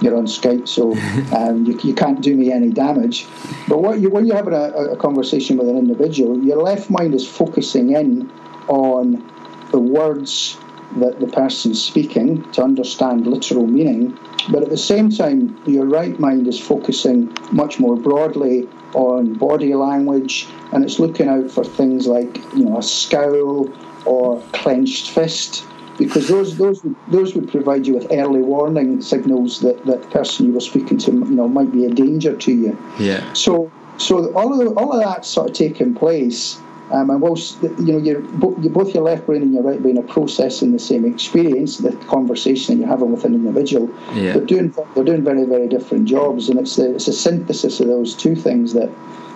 you're 0.00 0.16
on 0.16 0.26
Skype, 0.26 0.68
so 0.68 0.92
um, 1.36 1.64
you, 1.64 1.78
you 1.82 1.94
can't 1.94 2.20
do 2.20 2.36
me 2.36 2.52
any 2.52 2.70
damage. 2.70 3.26
But 3.68 3.82
what 3.82 4.00
you, 4.00 4.10
when 4.10 4.26
you're 4.26 4.36
having 4.36 4.54
a, 4.54 4.92
a 4.92 4.96
conversation 4.96 5.56
with 5.56 5.68
an 5.68 5.76
individual, 5.76 6.42
your 6.42 6.62
left 6.62 6.90
mind 6.90 7.14
is 7.14 7.26
focusing 7.26 7.94
in 7.94 8.30
on 8.68 9.24
the 9.70 9.80
words 9.80 10.58
that 10.96 11.20
the 11.20 11.26
person's 11.26 11.82
speaking 11.82 12.50
to 12.52 12.62
understand 12.62 13.26
literal 13.26 13.66
meaning, 13.66 14.18
but 14.50 14.62
at 14.62 14.70
the 14.70 14.78
same 14.78 15.10
time, 15.10 15.60
your 15.66 15.84
right 15.84 16.18
mind 16.18 16.48
is 16.48 16.58
focusing 16.58 17.36
much 17.52 17.78
more 17.78 17.96
broadly 17.96 18.66
on 18.94 19.34
body 19.34 19.74
language 19.74 20.46
and 20.72 20.84
it's 20.84 20.98
looking 20.98 21.28
out 21.28 21.50
for 21.50 21.62
things 21.62 22.06
like 22.06 22.38
you 22.54 22.64
know 22.64 22.78
a 22.78 22.82
scowl 22.82 23.68
or 24.08 24.42
clenched 24.52 25.10
fist 25.10 25.64
because 25.98 26.28
those 26.28 26.56
those 26.56 26.84
those 27.08 27.34
would 27.34 27.50
provide 27.50 27.86
you 27.86 27.94
with 27.94 28.06
early 28.10 28.40
warning 28.40 29.02
signals 29.02 29.60
that 29.60 29.84
that 29.84 30.08
person 30.10 30.46
you 30.46 30.52
were 30.52 30.60
speaking 30.60 30.96
to 30.96 31.10
you 31.10 31.36
know 31.38 31.48
might 31.48 31.70
be 31.72 31.84
a 31.84 31.90
danger 31.90 32.34
to 32.36 32.52
you. 32.52 32.78
Yeah. 32.98 33.32
So 33.32 33.70
so 33.98 34.32
all 34.34 34.52
of 34.52 34.58
the, 34.58 34.74
all 34.74 34.92
of 34.92 35.02
that 35.04 35.24
sort 35.24 35.50
of 35.50 35.56
taking 35.56 35.94
place. 35.94 36.58
Um, 36.90 37.10
and 37.10 37.20
whilst 37.20 37.62
you 37.62 37.92
know 37.92 37.98
you're, 37.98 38.20
both 38.20 38.94
your 38.94 39.02
left 39.02 39.26
brain 39.26 39.42
and 39.42 39.52
your 39.52 39.62
right 39.62 39.82
brain 39.82 39.98
are 39.98 40.10
processing 40.14 40.72
the 40.72 40.78
same 40.78 41.04
experience, 41.04 41.76
the 41.76 41.92
conversation 42.06 42.74
that 42.74 42.80
you're 42.80 42.88
having 42.88 43.12
with 43.12 43.26
an 43.26 43.34
individual, 43.34 43.90
yeah. 44.14 44.32
they're 44.32 44.46
doing 44.46 44.74
they're 44.94 45.04
doing 45.04 45.22
very 45.22 45.44
very 45.44 45.68
different 45.68 46.06
jobs, 46.06 46.48
and 46.48 46.58
it's 46.58 46.76
the, 46.76 46.94
it's 46.94 47.06
a 47.06 47.12
synthesis 47.12 47.80
of 47.80 47.88
those 47.88 48.14
two 48.14 48.34
things 48.34 48.72
that 48.72 48.88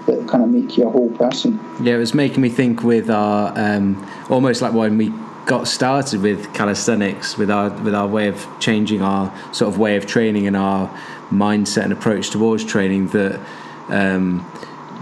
that 0.06 0.28
kind 0.28 0.44
of 0.44 0.50
make 0.50 0.76
you 0.76 0.86
a 0.86 0.90
whole 0.90 1.10
person. 1.10 1.60
Yeah, 1.82 1.94
it 1.94 1.98
was 1.98 2.14
making 2.14 2.40
me 2.42 2.48
think 2.48 2.82
with 2.82 3.10
our 3.10 3.52
um, 3.56 4.06
almost 4.28 4.62
like 4.62 4.72
when 4.72 4.98
we 4.98 5.12
got 5.46 5.66
started 5.66 6.22
with 6.22 6.52
calisthenics, 6.54 7.36
with 7.36 7.50
our 7.50 7.70
with 7.82 7.94
our 7.94 8.06
way 8.06 8.28
of 8.28 8.46
changing 8.60 9.02
our 9.02 9.32
sort 9.52 9.72
of 9.72 9.78
way 9.78 9.96
of 9.96 10.06
training 10.06 10.46
and 10.46 10.56
our 10.56 10.88
mindset 11.30 11.84
and 11.84 11.92
approach 11.92 12.30
towards 12.30 12.64
training 12.64 13.08
that. 13.08 13.40
Um, 13.88 14.40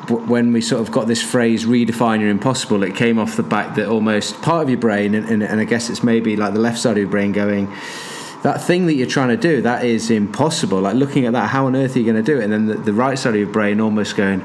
when 0.08 0.52
we 0.52 0.60
sort 0.60 0.80
of 0.80 0.90
got 0.90 1.06
this 1.06 1.22
phrase 1.22 1.64
redefine 1.64 2.20
your 2.20 2.30
impossible 2.30 2.82
it 2.82 2.96
came 2.96 3.16
off 3.16 3.36
the 3.36 3.44
back 3.44 3.76
that 3.76 3.86
almost 3.86 4.40
part 4.42 4.60
of 4.60 4.68
your 4.68 4.78
brain 4.78 5.14
and, 5.14 5.28
and, 5.28 5.40
and 5.40 5.60
i 5.60 5.64
guess 5.64 5.88
it's 5.88 6.02
maybe 6.02 6.34
like 6.34 6.52
the 6.52 6.58
left 6.58 6.80
side 6.80 6.92
of 6.92 6.98
your 6.98 7.06
brain 7.06 7.30
going 7.30 7.72
that 8.42 8.60
thing 8.60 8.86
that 8.86 8.94
you're 8.94 9.06
trying 9.06 9.28
to 9.28 9.36
do 9.36 9.62
that 9.62 9.84
is 9.84 10.10
impossible 10.10 10.80
like 10.80 10.96
looking 10.96 11.26
at 11.26 11.32
that 11.32 11.48
how 11.50 11.66
on 11.66 11.76
earth 11.76 11.94
are 11.94 12.00
you 12.00 12.04
going 12.04 12.16
to 12.16 12.22
do 12.22 12.40
it 12.40 12.44
and 12.44 12.52
then 12.52 12.66
the, 12.66 12.74
the 12.74 12.92
right 12.92 13.20
side 13.20 13.34
of 13.34 13.40
your 13.40 13.48
brain 13.48 13.80
almost 13.80 14.16
going 14.16 14.42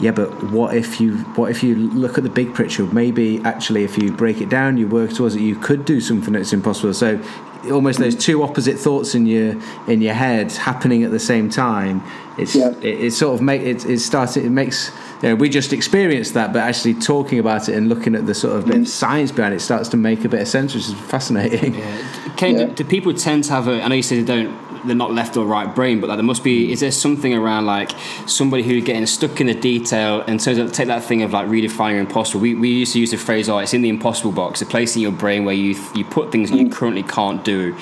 yeah, 0.00 0.10
but 0.10 0.50
what 0.50 0.74
if 0.74 1.00
you 1.00 1.18
what 1.36 1.50
if 1.50 1.62
you 1.62 1.76
look 1.76 2.18
at 2.18 2.24
the 2.24 2.30
big 2.30 2.54
picture? 2.54 2.84
Maybe 2.86 3.40
actually, 3.44 3.84
if 3.84 3.96
you 3.96 4.12
break 4.12 4.40
it 4.40 4.48
down, 4.48 4.76
you 4.76 4.88
work 4.88 5.12
towards 5.12 5.36
it, 5.36 5.40
you 5.40 5.54
could 5.54 5.84
do 5.84 6.00
something 6.00 6.32
that's 6.32 6.52
impossible. 6.52 6.94
So, 6.94 7.22
almost 7.70 8.00
those 8.00 8.16
two 8.16 8.42
opposite 8.42 8.76
thoughts 8.76 9.14
in 9.14 9.26
your 9.26 9.54
in 9.86 10.02
your 10.02 10.14
head 10.14 10.50
happening 10.52 11.04
at 11.04 11.12
the 11.12 11.20
same 11.20 11.48
time. 11.48 12.02
It's 12.36 12.56
yeah. 12.56 12.70
it, 12.80 13.04
it, 13.04 13.12
sort 13.12 13.34
of 13.34 13.42
make 13.42 13.62
it, 13.62 13.84
it 13.86 14.00
starts 14.00 14.36
it 14.36 14.50
makes 14.50 14.90
you 15.22 15.28
know, 15.30 15.36
we 15.36 15.48
just 15.48 15.72
experienced 15.72 16.34
that, 16.34 16.52
but 16.52 16.58
actually 16.58 16.94
talking 16.94 17.38
about 17.38 17.68
it 17.68 17.76
and 17.76 17.88
looking 17.88 18.16
at 18.16 18.26
the 18.26 18.34
sort 18.34 18.56
of 18.56 18.66
bit 18.66 18.74
of 18.74 18.82
mm. 18.82 18.86
science 18.88 19.30
behind 19.30 19.54
it 19.54 19.60
starts 19.60 19.88
to 19.90 19.96
make 19.96 20.24
a 20.24 20.28
bit 20.28 20.42
of 20.42 20.48
sense, 20.48 20.74
which 20.74 20.88
is 20.88 20.94
fascinating. 20.94 21.74
Yeah. 21.74 22.34
Can, 22.36 22.56
yeah. 22.56 22.64
Do, 22.66 22.74
do, 22.74 22.84
people 22.84 23.14
tend 23.14 23.44
to 23.44 23.52
have 23.52 23.68
a? 23.68 23.80
I 23.82 23.88
know 23.88 23.94
you 23.94 24.02
said 24.02 24.26
they 24.26 24.44
don't 24.44 24.73
they're 24.86 24.96
not 24.96 25.12
left 25.12 25.36
or 25.36 25.44
right 25.44 25.72
brain, 25.74 26.00
but 26.00 26.08
like 26.08 26.16
there 26.16 26.24
must 26.24 26.44
be. 26.44 26.72
Is 26.72 26.80
there 26.80 26.92
something 26.92 27.34
around 27.34 27.66
like 27.66 27.92
somebody 28.26 28.62
who's 28.62 28.84
getting 28.84 29.06
stuck 29.06 29.40
in 29.40 29.46
the 29.46 29.54
detail 29.54 30.22
and 30.26 30.40
so 30.40 30.68
take 30.68 30.88
that 30.88 31.04
thing 31.04 31.22
of 31.22 31.32
like 31.32 31.48
redefining 31.48 31.98
impossible. 31.98 32.40
We, 32.40 32.54
we 32.54 32.68
used 32.68 32.92
to 32.94 33.00
use 33.00 33.10
the 33.10 33.16
phrase, 33.16 33.48
"Oh, 33.48 33.58
it's 33.58 33.74
in 33.74 33.82
the 33.82 33.88
impossible 33.88 34.32
box," 34.32 34.62
a 34.62 34.66
place 34.66 34.96
in 34.96 35.02
your 35.02 35.12
brain 35.12 35.44
where 35.44 35.54
you 35.54 35.76
you 35.94 36.04
put 36.04 36.32
things 36.32 36.50
mm. 36.50 36.58
you 36.58 36.68
currently 36.68 37.02
can't 37.02 37.44
do. 37.44 37.76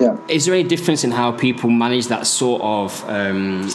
Yeah. 0.00 0.16
Is 0.28 0.46
there 0.46 0.54
any 0.54 0.64
difference 0.64 1.04
in 1.04 1.10
how 1.10 1.32
people 1.32 1.70
manage 1.70 2.08
that 2.08 2.26
sort 2.26 2.62
of 2.62 3.08
um, 3.08 3.68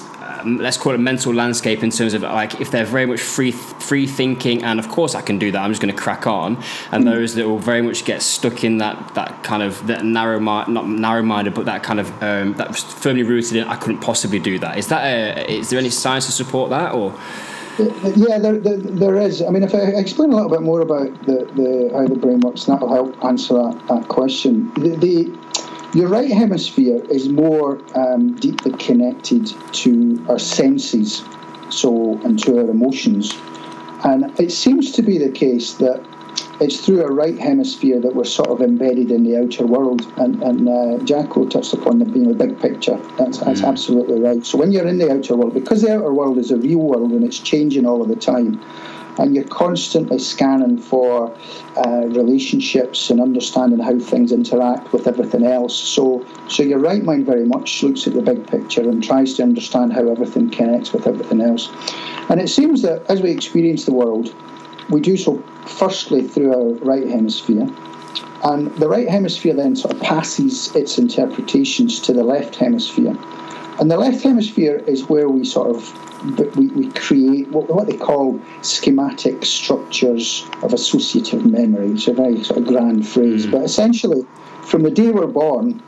let's 0.45 0.77
call 0.77 0.93
it 0.93 0.99
mental 0.99 1.33
landscape 1.33 1.83
in 1.83 1.89
terms 1.89 2.13
of 2.13 2.21
like 2.21 2.59
if 2.61 2.71
they're 2.71 2.85
very 2.85 3.05
much 3.05 3.21
free 3.21 3.51
free 3.51 4.07
thinking 4.07 4.63
and 4.63 4.79
of 4.79 4.87
course 4.89 5.15
I 5.15 5.21
can 5.21 5.37
do 5.37 5.51
that 5.51 5.61
I'm 5.61 5.71
just 5.71 5.81
going 5.81 5.93
to 5.93 6.01
crack 6.01 6.27
on 6.27 6.61
and 6.91 7.03
mm. 7.03 7.11
those 7.11 7.35
that 7.35 7.47
will 7.47 7.59
very 7.59 7.81
much 7.81 8.05
get 8.05 8.21
stuck 8.21 8.63
in 8.63 8.77
that 8.79 9.15
that 9.15 9.43
kind 9.43 9.63
of 9.63 9.85
that 9.87 10.03
narrow 10.03 10.39
mind 10.39 10.73
not 10.73 10.87
narrow 10.87 11.23
minded 11.23 11.53
but 11.53 11.65
that 11.65 11.83
kind 11.83 11.99
of 11.99 12.07
um, 12.23 12.53
that 12.55 12.75
firmly 12.75 13.23
rooted 13.23 13.57
in 13.57 13.67
I 13.67 13.75
couldn't 13.75 13.99
possibly 13.99 14.39
do 14.39 14.59
that 14.59 14.77
is 14.77 14.87
that 14.87 15.03
a, 15.03 15.51
is 15.51 15.69
there 15.69 15.79
any 15.79 15.89
science 15.89 16.25
to 16.27 16.31
support 16.31 16.69
that 16.71 16.93
or 16.93 17.17
yeah, 17.79 18.39
there, 18.39 18.57
there, 18.57 18.77
there 18.77 19.15
is. 19.17 19.41
I 19.41 19.49
mean, 19.49 19.63
if 19.63 19.75
I 19.75 19.79
explain 19.79 20.31
a 20.31 20.35
little 20.35 20.49
bit 20.49 20.61
more 20.61 20.81
about 20.81 21.13
the, 21.25 21.45
the 21.55 21.91
how 21.93 22.07
the 22.07 22.15
brain 22.15 22.39
works, 22.39 22.65
that'll 22.65 22.91
help 22.91 23.23
answer 23.23 23.53
that, 23.53 23.87
that 23.87 24.07
question. 24.07 24.71
The, 24.73 24.95
the 24.95 25.37
your 25.97 26.09
right 26.09 26.29
hemisphere 26.29 27.01
is 27.09 27.27
more 27.27 27.81
um, 27.95 28.35
deeply 28.35 28.71
connected 28.73 29.51
to 29.71 30.23
our 30.29 30.37
senses, 30.37 31.23
so 31.69 32.19
and 32.23 32.37
to 32.43 32.59
our 32.59 32.69
emotions, 32.69 33.33
and 34.03 34.39
it 34.39 34.51
seems 34.51 34.91
to 34.91 35.01
be 35.01 35.17
the 35.17 35.31
case 35.31 35.73
that 35.73 36.05
it's 36.59 36.85
through 36.85 37.01
our 37.01 37.11
right 37.11 37.37
hemisphere 37.39 37.99
that 37.99 38.13
we're 38.13 38.25
sort 38.25 38.49
of 38.49 38.61
embedded 38.61 39.09
in 39.09 39.23
the 39.23 39.37
outer 39.37 39.65
world. 39.65 40.01
And, 40.17 40.41
and 40.41 40.69
uh, 40.69 41.03
Jacko 41.03 41.47
touched 41.47 41.73
upon 41.73 41.99
the 41.99 42.05
being 42.05 42.31
a 42.31 42.33
big 42.33 42.59
picture. 42.59 42.97
That's, 43.17 43.39
that's 43.39 43.61
mm. 43.61 43.67
absolutely 43.67 44.19
right. 44.19 44.43
So 44.43 44.57
when 44.57 44.71
you're 44.71 44.87
in 44.87 44.97
the 44.97 45.11
outer 45.11 45.35
world, 45.35 45.53
because 45.53 45.83
the 45.83 45.95
outer 45.95 46.13
world 46.13 46.39
is 46.39 46.49
a 46.49 46.57
real 46.57 46.79
world 46.79 47.11
and 47.11 47.23
it's 47.23 47.37
changing 47.37 47.85
all 47.85 48.01
of 48.01 48.07
the 48.07 48.15
time, 48.15 48.59
and 49.19 49.35
you're 49.35 49.43
constantly 49.45 50.19
scanning 50.19 50.77
for 50.77 51.35
uh, 51.77 52.05
relationships 52.07 53.09
and 53.09 53.19
understanding 53.19 53.79
how 53.79 53.97
things 53.99 54.31
interact 54.31 54.93
with 54.93 55.07
everything 55.07 55.45
else. 55.45 55.75
So, 55.75 56.25
so 56.47 56.63
your 56.63 56.79
right 56.79 57.03
mind 57.03 57.25
very 57.25 57.45
much 57.45 57.83
looks 57.83 58.07
at 58.07 58.13
the 58.13 58.21
big 58.21 58.47
picture 58.47 58.81
and 58.81 59.03
tries 59.03 59.33
to 59.35 59.43
understand 59.43 59.93
how 59.93 60.07
everything 60.09 60.49
connects 60.49 60.93
with 60.93 61.07
everything 61.07 61.41
else. 61.41 61.69
And 62.29 62.41
it 62.41 62.49
seems 62.49 62.81
that 62.81 63.09
as 63.09 63.21
we 63.21 63.31
experience 63.31 63.85
the 63.85 63.93
world, 63.93 64.35
we 64.89 65.01
do 65.01 65.17
so 65.17 65.43
firstly 65.65 66.27
through 66.27 66.53
our 66.53 66.73
right 66.85 67.07
hemisphere. 67.07 67.69
And 68.43 68.73
the 68.75 68.87
right 68.87 69.09
hemisphere 69.09 69.53
then 69.53 69.75
sort 69.75 69.95
of 69.95 70.01
passes 70.01 70.75
its 70.75 70.97
interpretations 70.97 71.99
to 72.01 72.13
the 72.13 72.23
left 72.23 72.55
hemisphere. 72.55 73.17
And 73.79 73.91
the 73.91 73.97
left 73.97 74.23
hemisphere 74.23 74.83
is 74.87 75.03
where 75.03 75.29
we 75.29 75.45
sort 75.45 75.75
of 75.75 76.57
we, 76.57 76.67
we 76.67 76.91
create 76.93 77.47
what, 77.49 77.69
what 77.69 77.85
they 77.85 77.95
call 77.95 78.41
schematic 78.63 79.45
structures 79.45 80.45
of 80.63 80.73
associative 80.73 81.45
memory. 81.45 81.91
It's 81.91 82.07
a 82.07 82.13
very 82.13 82.43
sort 82.43 82.59
of 82.59 82.67
grand 82.67 83.07
phrase, 83.07 83.45
mm. 83.45 83.51
but 83.51 83.63
essentially, 83.63 84.25
from 84.63 84.81
the 84.81 84.89
day 84.89 85.11
we're 85.11 85.27
born, 85.27 85.81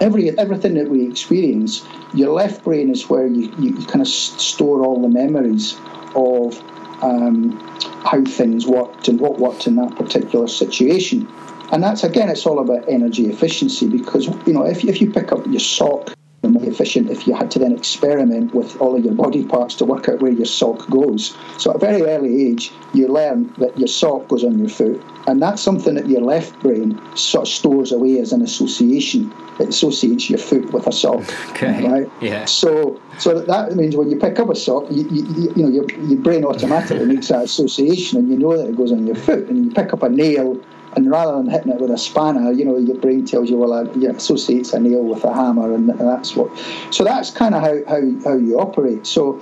every 0.00 0.38
everything 0.38 0.74
that 0.74 0.90
we 0.90 1.08
experience, 1.08 1.86
your 2.12 2.32
left 2.34 2.64
brain 2.64 2.90
is 2.90 3.08
where 3.08 3.26
you, 3.26 3.50
you, 3.58 3.70
you 3.78 3.86
kind 3.86 4.02
of 4.02 4.08
store 4.08 4.84
all 4.84 5.00
the 5.00 5.08
memories 5.08 5.78
of 6.14 6.62
um, 7.02 7.58
how 8.04 8.22
things 8.24 8.66
worked 8.66 9.08
and 9.08 9.20
what 9.20 9.38
worked 9.38 9.66
in 9.66 9.76
that 9.76 9.96
particular 9.96 10.48
situation. 10.48 11.26
And 11.72 11.82
that's 11.82 12.04
again, 12.04 12.28
it's 12.28 12.44
all 12.44 12.58
about 12.58 12.86
energy 12.90 13.30
efficiency 13.30 13.88
because 13.88 14.26
you 14.46 14.52
know 14.52 14.66
if, 14.66 14.84
if 14.84 15.00
you 15.00 15.10
pick 15.10 15.32
up 15.32 15.46
your 15.46 15.60
sock 15.60 16.15
more 16.48 16.64
efficient 16.64 17.10
if 17.10 17.26
you 17.26 17.34
had 17.34 17.50
to 17.52 17.58
then 17.58 17.72
experiment 17.72 18.54
with 18.54 18.80
all 18.80 18.96
of 18.96 19.04
your 19.04 19.14
body 19.14 19.44
parts 19.44 19.74
to 19.76 19.84
work 19.84 20.08
out 20.08 20.20
where 20.20 20.32
your 20.32 20.46
sock 20.46 20.88
goes. 20.88 21.36
So 21.58 21.70
at 21.70 21.76
a 21.76 21.78
very 21.78 22.02
early 22.02 22.48
age, 22.48 22.72
you 22.94 23.08
learn 23.08 23.52
that 23.58 23.78
your 23.78 23.88
sock 23.88 24.28
goes 24.28 24.44
on 24.44 24.58
your 24.58 24.68
foot, 24.68 25.02
and 25.26 25.42
that's 25.42 25.62
something 25.62 25.94
that 25.94 26.08
your 26.08 26.20
left 26.20 26.58
brain 26.60 27.00
sort 27.16 27.48
of 27.48 27.52
stores 27.52 27.92
away 27.92 28.18
as 28.18 28.32
an 28.32 28.42
association. 28.42 29.32
It 29.58 29.70
associates 29.70 30.28
your 30.28 30.38
foot 30.38 30.72
with 30.72 30.86
a 30.86 30.92
sock. 30.92 31.22
Okay. 31.50 31.88
Right. 31.88 32.10
Yeah. 32.20 32.44
So, 32.44 33.00
so 33.18 33.40
that 33.40 33.74
means 33.74 33.96
when 33.96 34.10
you 34.10 34.16
pick 34.18 34.38
up 34.38 34.50
a 34.50 34.54
sock, 34.54 34.84
you, 34.90 35.08
you, 35.08 35.52
you 35.56 35.62
know 35.62 35.68
your, 35.68 35.90
your 36.02 36.18
brain 36.18 36.44
automatically 36.44 37.04
makes 37.14 37.28
that 37.28 37.44
association, 37.44 38.18
and 38.18 38.28
you 38.28 38.38
know 38.38 38.56
that 38.56 38.68
it 38.68 38.76
goes 38.76 38.92
on 38.92 39.06
your 39.06 39.16
foot. 39.16 39.48
And 39.48 39.66
you 39.66 39.70
pick 39.70 39.92
up 39.92 40.02
a 40.02 40.08
nail 40.08 40.60
and 40.96 41.10
rather 41.10 41.36
than 41.36 41.48
hitting 41.48 41.70
it 41.70 41.78
with 41.78 41.90
a 41.90 41.98
spanner, 41.98 42.50
you 42.50 42.64
know, 42.64 42.78
your 42.78 42.96
brain 42.96 43.26
tells 43.26 43.50
you, 43.50 43.58
well, 43.58 43.86
it 43.86 44.16
associates 44.16 44.72
a 44.72 44.80
nail 44.80 45.04
with 45.04 45.24
a 45.24 45.32
hammer, 45.32 45.74
and 45.74 45.90
that's 45.90 46.34
what. 46.34 46.50
So 46.90 47.04
that's 47.04 47.30
kind 47.30 47.54
of 47.54 47.60
how, 47.60 47.84
how, 47.86 48.00
how 48.24 48.36
you 48.36 48.58
operate. 48.58 49.06
So, 49.06 49.40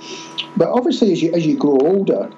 but 0.57 0.67
obviously, 0.67 1.13
as 1.13 1.21
you 1.21 1.33
as 1.33 1.45
you 1.45 1.57
grow 1.57 1.77
older, 1.77 2.29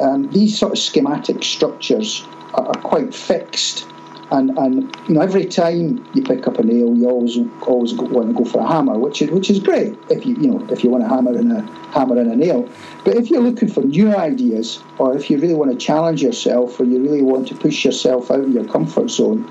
um, 0.00 0.30
these 0.30 0.58
sort 0.58 0.72
of 0.72 0.78
schematic 0.78 1.44
structures 1.44 2.24
are, 2.54 2.66
are 2.66 2.82
quite 2.82 3.14
fixed 3.14 3.86
and 4.32 4.56
and 4.58 4.96
you 5.06 5.14
know 5.14 5.20
every 5.20 5.44
time 5.44 6.04
you 6.14 6.22
pick 6.22 6.46
up 6.46 6.58
a 6.58 6.62
nail, 6.62 6.96
you 6.96 7.08
always 7.08 7.36
always 7.66 7.94
want 7.94 8.28
to 8.28 8.34
go 8.34 8.44
for 8.44 8.60
a 8.60 8.66
hammer, 8.66 8.98
which 8.98 9.22
is 9.22 9.30
which 9.30 9.50
is 9.50 9.60
great 9.60 9.96
if 10.10 10.24
you 10.26 10.34
you 10.36 10.48
know 10.48 10.66
if 10.70 10.82
you 10.82 10.90
want 10.90 11.04
a 11.04 11.08
hammer 11.08 11.36
and 11.36 11.52
a 11.52 11.60
hammer 11.92 12.18
in 12.18 12.30
a 12.30 12.36
nail. 12.36 12.68
But 13.04 13.16
if 13.16 13.30
you're 13.30 13.42
looking 13.42 13.68
for 13.68 13.82
new 13.82 14.16
ideas, 14.16 14.82
or 14.98 15.14
if 15.14 15.30
you 15.30 15.38
really 15.38 15.54
want 15.54 15.70
to 15.70 15.76
challenge 15.76 16.22
yourself, 16.22 16.80
or 16.80 16.84
you 16.84 17.00
really 17.00 17.22
want 17.22 17.46
to 17.48 17.54
push 17.54 17.84
yourself 17.84 18.30
out 18.30 18.40
of 18.40 18.50
your 18.50 18.64
comfort 18.64 19.10
zone, 19.10 19.50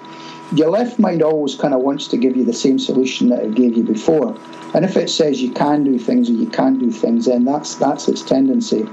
your 0.53 0.69
left 0.69 0.99
mind 0.99 1.21
always 1.21 1.55
kind 1.55 1.73
of 1.73 1.81
wants 1.81 2.07
to 2.07 2.17
give 2.17 2.35
you 2.35 2.43
the 2.43 2.53
same 2.53 2.79
solution 2.79 3.29
that 3.29 3.43
it 3.43 3.53
gave 3.53 3.77
you 3.77 3.83
before. 3.83 4.35
And 4.73 4.83
if 4.83 4.97
it 4.97 5.09
says 5.09 5.41
you 5.41 5.51
can 5.51 5.83
do 5.83 5.99
things 5.99 6.29
or 6.29 6.33
you 6.33 6.47
can't 6.47 6.79
do 6.79 6.91
things, 6.91 7.25
then 7.25 7.45
that's 7.45 7.75
that's 7.75 8.07
its 8.07 8.23
tendency. 8.23 8.87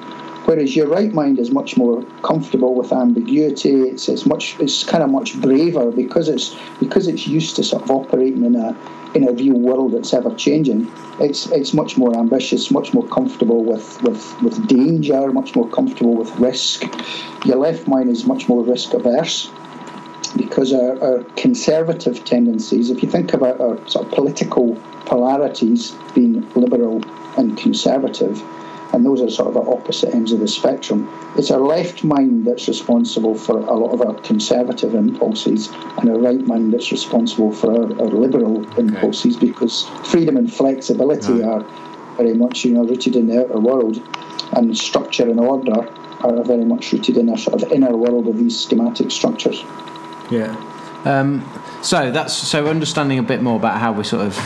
Whereas 0.48 0.74
your 0.74 0.88
right 0.88 1.12
mind 1.12 1.38
is 1.38 1.50
much 1.50 1.76
more 1.76 2.02
comfortable 2.22 2.74
with 2.74 2.90
ambiguity. 2.90 3.82
It's, 3.82 4.08
it's 4.08 4.24
much 4.24 4.58
it's 4.58 4.82
kind 4.82 5.04
of 5.04 5.10
much 5.10 5.38
braver 5.42 5.90
because 5.90 6.26
it's 6.30 6.56
because 6.80 7.06
it's 7.06 7.26
used 7.26 7.54
to 7.56 7.62
sort 7.62 7.82
of 7.82 7.90
operating 7.90 8.46
in 8.46 8.56
a 8.56 8.74
in 9.14 9.28
a 9.28 9.32
real 9.32 9.58
world 9.58 9.92
that's 9.92 10.14
ever 10.14 10.34
changing. 10.36 10.90
It's 11.20 11.48
it's 11.48 11.74
much 11.74 11.98
more 11.98 12.16
ambitious, 12.16 12.70
much 12.70 12.94
more 12.94 13.06
comfortable 13.08 13.62
with, 13.62 14.02
with, 14.02 14.22
with 14.40 14.66
danger, 14.66 15.30
much 15.32 15.54
more 15.54 15.68
comfortable 15.68 16.14
with 16.14 16.34
risk. 16.38 16.82
Your 17.44 17.58
left 17.58 17.86
mind 17.86 18.08
is 18.08 18.24
much 18.24 18.48
more 18.48 18.64
risk 18.64 18.94
averse 18.94 19.50
because 20.34 20.72
our, 20.72 20.98
our 21.02 21.24
conservative 21.36 22.24
tendencies, 22.24 22.88
if 22.88 23.02
you 23.02 23.10
think 23.10 23.34
about 23.34 23.60
our 23.60 23.76
sort 23.86 24.06
of 24.06 24.12
political 24.12 24.76
polarities 25.04 25.94
being 26.14 26.40
liberal 26.54 27.02
and 27.36 27.58
conservative, 27.58 28.42
and 28.92 29.04
those 29.04 29.20
are 29.20 29.30
sort 29.30 29.48
of 29.48 29.56
at 29.56 29.68
opposite 29.68 30.14
ends 30.14 30.32
of 30.32 30.40
the 30.40 30.48
spectrum. 30.48 31.08
It's 31.36 31.50
our 31.50 31.60
left 31.60 32.04
mind 32.04 32.46
that's 32.46 32.68
responsible 32.68 33.34
for 33.34 33.58
a 33.58 33.74
lot 33.74 33.92
of 33.92 34.00
our 34.00 34.14
conservative 34.22 34.94
impulses, 34.94 35.68
and 35.98 36.10
our 36.10 36.18
right 36.18 36.40
mind 36.46 36.72
that's 36.72 36.90
responsible 36.90 37.52
for 37.52 37.72
our, 37.72 38.00
our 38.00 38.08
liberal 38.08 38.64
impulses 38.78 39.36
okay. 39.36 39.46
because 39.46 39.86
freedom 40.04 40.36
and 40.36 40.52
flexibility 40.52 41.42
are 41.42 41.64
very 42.16 42.34
much 42.34 42.64
you 42.64 42.72
know 42.72 42.84
rooted 42.84 43.16
in 43.16 43.26
the 43.26 43.44
outer 43.44 43.60
world, 43.60 44.02
and 44.52 44.76
structure 44.76 45.28
and 45.28 45.38
order 45.38 45.88
are 46.20 46.42
very 46.44 46.64
much 46.64 46.92
rooted 46.92 47.16
in 47.16 47.28
a 47.28 47.38
sort 47.38 47.62
of 47.62 47.70
inner 47.70 47.96
world 47.96 48.26
of 48.26 48.36
these 48.38 48.58
schematic 48.58 49.10
structures. 49.10 49.62
Yeah. 50.30 50.56
Um, 51.04 51.48
so 51.82 52.10
that's 52.10 52.34
so 52.34 52.66
understanding 52.66 53.18
a 53.18 53.22
bit 53.22 53.40
more 53.40 53.56
about 53.56 53.78
how 53.78 53.92
we 53.92 54.02
sort 54.02 54.26
of 54.26 54.36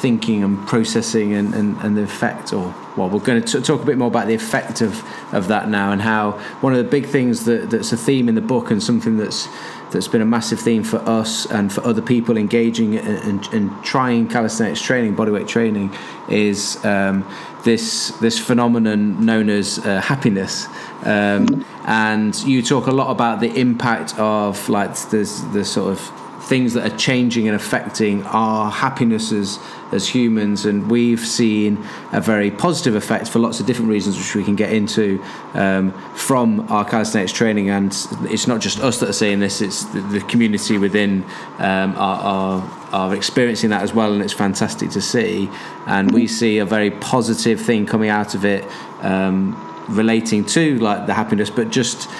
thinking 0.00 0.44
and 0.44 0.66
processing 0.66 1.32
and, 1.32 1.54
and, 1.54 1.76
and 1.78 1.96
the 1.96 2.02
effect 2.02 2.52
or 2.52 2.74
well 2.96 3.08
we're 3.08 3.18
going 3.20 3.42
to 3.42 3.58
t- 3.58 3.64
talk 3.64 3.82
a 3.82 3.86
bit 3.86 3.96
more 3.96 4.08
about 4.08 4.26
the 4.26 4.34
effect 4.34 4.80
of, 4.80 5.02
of 5.32 5.48
that 5.48 5.68
now 5.68 5.90
and 5.90 6.02
how 6.02 6.32
one 6.60 6.72
of 6.74 6.78
the 6.78 6.90
big 6.90 7.06
things 7.06 7.44
that, 7.46 7.70
that's 7.70 7.92
a 7.92 7.96
theme 7.96 8.28
in 8.28 8.34
the 8.34 8.40
book 8.40 8.70
and 8.70 8.82
something 8.82 9.16
that's 9.16 9.48
that's 9.90 10.08
been 10.08 10.20
a 10.20 10.26
massive 10.26 10.60
theme 10.60 10.82
for 10.82 10.98
us 11.08 11.46
and 11.46 11.72
for 11.72 11.84
other 11.84 12.02
people 12.02 12.36
engaging 12.36 12.96
and, 12.96 13.46
and 13.52 13.84
trying 13.84 14.28
calisthenics 14.28 14.80
training, 14.80 15.14
bodyweight 15.14 15.46
training, 15.46 15.94
is 16.28 16.84
um, 16.84 17.26
this 17.64 18.08
this 18.20 18.38
phenomenon 18.38 19.24
known 19.24 19.48
as 19.48 19.78
uh, 19.78 20.00
happiness. 20.00 20.66
Um, 21.04 21.64
and 21.86 22.36
you 22.42 22.62
talk 22.62 22.88
a 22.88 22.92
lot 22.92 23.10
about 23.10 23.40
the 23.40 23.54
impact 23.58 24.18
of 24.18 24.68
like 24.68 24.94
the 25.10 25.48
the 25.52 25.64
sort 25.64 25.92
of 25.92 26.25
things 26.46 26.74
that 26.74 26.92
are 26.92 26.96
changing 26.96 27.48
and 27.48 27.56
affecting 27.56 28.22
our 28.24 28.70
happiness 28.70 29.32
as 29.32 29.58
as 29.92 30.08
humans, 30.08 30.64
and 30.64 30.90
we've 30.90 31.20
seen 31.20 31.84
a 32.12 32.20
very 32.20 32.50
positive 32.50 32.94
effect 32.94 33.28
for 33.28 33.38
lots 33.38 33.60
of 33.60 33.66
different 33.66 33.90
reasons, 33.90 34.16
which 34.16 34.34
we 34.34 34.42
can 34.42 34.56
get 34.56 34.72
into 34.72 35.22
um, 35.54 35.92
from 36.14 36.60
our 36.70 36.84
calisthenics 36.84 37.32
training. 37.32 37.70
And 37.70 37.92
it's 38.22 38.46
not 38.46 38.60
just 38.60 38.80
us 38.80 38.98
that 39.00 39.08
are 39.08 39.12
saying 39.24 39.40
this; 39.40 39.60
it's 39.60 39.84
the, 39.86 40.00
the 40.00 40.20
community 40.20 40.78
within 40.78 41.24
um, 41.58 41.94
are, 41.96 42.20
are, 42.20 42.70
are 42.92 43.14
experiencing 43.14 43.70
that 43.70 43.82
as 43.82 43.92
well, 43.92 44.12
and 44.12 44.22
it's 44.22 44.32
fantastic 44.32 44.90
to 44.90 45.00
see. 45.00 45.50
And 45.86 46.12
we 46.12 46.26
see 46.28 46.58
a 46.58 46.64
very 46.64 46.90
positive 46.90 47.60
thing 47.60 47.86
coming 47.86 48.08
out 48.08 48.34
of 48.34 48.44
it. 48.44 48.64
Um, 49.00 49.62
relating 49.88 50.44
to 50.44 50.78
like 50.78 51.06
the 51.06 51.14
happiness, 51.14 51.48
but 51.48 51.70
just 51.70 52.10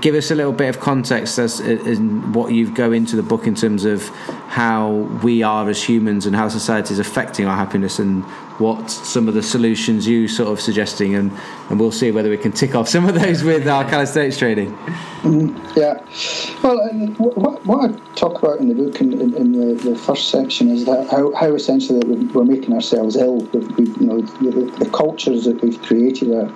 give 0.00 0.14
us 0.14 0.30
a 0.30 0.34
little 0.34 0.52
bit 0.52 0.68
of 0.68 0.80
context 0.80 1.38
as 1.38 1.60
in 1.60 2.32
what 2.32 2.52
you 2.52 2.70
go 2.70 2.92
into 2.92 3.16
the 3.16 3.22
book 3.22 3.46
in 3.46 3.54
terms 3.54 3.84
of 3.84 4.08
how 4.48 4.90
we 5.22 5.42
are 5.42 5.68
as 5.68 5.82
humans 5.82 6.26
and 6.26 6.34
how 6.34 6.48
society 6.48 6.92
is 6.92 6.98
affecting 6.98 7.46
our 7.46 7.56
happiness 7.56 7.98
and 7.98 8.24
what 8.58 8.88
some 8.90 9.26
of 9.26 9.34
the 9.34 9.42
solutions 9.42 10.06
you 10.06 10.28
sort 10.28 10.48
of 10.48 10.60
suggesting 10.60 11.16
and, 11.16 11.32
and 11.68 11.80
we'll 11.80 11.90
see 11.90 12.10
whether 12.12 12.30
we 12.30 12.38
can 12.38 12.52
tick 12.52 12.74
off 12.74 12.88
some 12.88 13.06
of 13.06 13.14
those 13.14 13.42
with 13.50 13.66
our 13.66 13.88
calisthenics 13.88 14.38
training. 14.38 14.70
Mm, 15.22 15.76
yeah. 15.76 16.00
Well, 16.62 16.78
what, 17.34 17.66
what 17.66 17.90
I 17.90 17.94
talk 18.14 18.42
about 18.42 18.60
in 18.60 18.68
the 18.68 18.74
book 18.74 19.00
in, 19.00 19.12
in, 19.20 19.34
in 19.34 19.52
the, 19.52 19.74
the, 19.74 19.98
first 19.98 20.30
section 20.30 20.68
is 20.68 20.84
that 20.84 21.08
how, 21.10 21.34
how 21.34 21.52
essentially 21.54 22.00
we're 22.26 22.44
making 22.44 22.74
ourselves 22.74 23.16
ill. 23.16 23.38
We've, 23.52 24.00
you 24.00 24.06
know, 24.06 24.20
the, 24.20 24.72
the 24.78 24.90
cultures 24.90 25.44
that 25.44 25.60
we've 25.60 25.80
created 25.82 26.30
are 26.30 26.48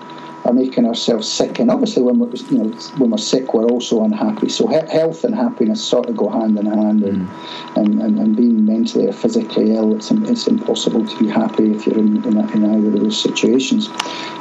are 0.49 0.55
making 0.55 0.87
ourselves 0.87 1.29
sick. 1.31 1.59
And 1.59 1.71
obviously, 1.71 2.03
when 2.03 2.19
we're 2.19 2.35
you 2.51 2.59
know 2.59 2.71
when 2.97 3.11
we're 3.11 3.19
sick, 3.19 3.53
we're 3.53 3.67
also 3.67 4.03
unhappy. 4.03 4.49
So 4.49 4.67
he- 4.67 4.91
health 4.91 5.25
and 5.25 5.35
happiness 5.35 5.85
sort 5.85 6.09
of 6.09 6.17
go 6.17 6.31
hand 6.31 6.59
in 6.59 6.67
hand. 6.67 7.05
And, 7.05 7.29
mm. 7.29 7.77
and, 7.77 8.03
and, 8.03 8.19
and, 8.19 8.35
being 8.35 8.65
mentally 8.65 9.07
or 9.07 9.13
physically 9.13 9.77
ill, 9.77 9.95
it's 9.95 10.11
it's 10.11 10.47
impossible 10.47 11.07
to 11.07 11.19
be 11.19 11.29
happy 11.29 11.73
if 11.73 11.87
you're 11.87 11.99
in, 11.99 12.25
in, 12.25 12.39
in 12.51 12.65
either 12.65 12.89
of 12.89 13.01
those 13.01 13.21
situations. 13.21 13.89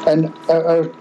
And 0.07 0.33
our, 0.49 0.65
our 0.65 0.91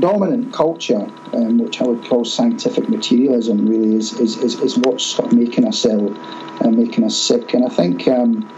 dominant 0.00 0.52
culture, 0.52 1.06
um, 1.32 1.58
which 1.58 1.80
I 1.80 1.84
would 1.84 2.04
call 2.04 2.24
scientific 2.24 2.88
materialism, 2.88 3.66
really 3.66 3.94
is 3.94 4.14
is, 4.14 4.36
is, 4.38 4.60
is 4.60 4.76
what's 4.78 5.04
sort 5.04 5.32
of 5.32 5.38
making 5.38 5.64
us 5.64 5.84
ill 5.84 6.12
and 6.60 6.76
making 6.76 7.04
us 7.04 7.16
sick. 7.16 7.54
And 7.54 7.64
I 7.64 7.68
think. 7.68 8.08
Um, 8.08 8.50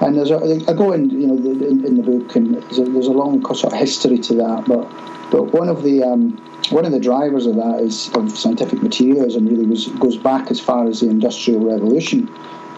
and 0.00 0.16
there's 0.16 0.30
a, 0.30 0.36
I 0.68 0.72
go 0.72 0.92
in, 0.92 1.10
you 1.10 1.26
know, 1.26 1.36
in, 1.36 1.84
in 1.84 1.96
the 1.96 2.02
book, 2.02 2.36
and 2.36 2.54
there's 2.54 2.78
a, 2.78 2.84
there's 2.84 3.06
a 3.06 3.12
long 3.12 3.44
sort 3.54 3.72
of 3.72 3.78
history 3.78 4.18
to 4.18 4.34
that. 4.34 4.64
But 4.66 4.90
but 5.30 5.52
one 5.52 5.68
of 5.68 5.82
the 5.82 6.02
um, 6.02 6.36
one 6.70 6.84
of 6.84 6.92
the 6.92 7.00
drivers 7.00 7.46
of 7.46 7.56
that 7.56 7.80
is 7.80 8.10
of 8.14 8.36
scientific 8.36 8.82
materialism 8.82 9.46
really 9.46 9.66
was, 9.66 9.88
goes 9.88 10.16
back 10.16 10.50
as 10.50 10.60
far 10.60 10.86
as 10.86 11.00
the 11.00 11.08
Industrial 11.08 11.60
Revolution. 11.60 12.28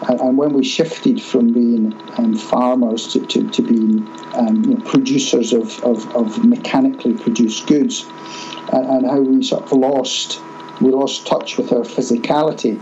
And, 0.09 0.21
and 0.21 0.38
when 0.38 0.52
we 0.52 0.64
shifted 0.64 1.23
from 1.23 1.52
being 1.52 1.95
um, 2.19 2.35
farmers 2.35 3.12
to, 3.12 3.25
to, 3.26 3.49
to 3.50 3.62
being 3.62 4.09
um, 4.35 4.64
you 4.64 4.75
know, 4.75 4.85
producers 4.85 5.52
of, 5.52 5.79
of, 5.85 6.11
of, 6.17 6.45
mechanically 6.45 7.14
produced 7.14 7.69
goods, 7.69 8.05
and, 8.73 8.85
and, 8.87 9.07
how 9.07 9.21
we 9.21 9.45
sort 9.45 9.62
of 9.62 9.73
lost 9.73 10.41
we 10.81 10.91
lost 10.91 11.26
touch 11.26 11.57
with 11.57 11.73
our 11.73 11.85
physicality. 11.85 12.81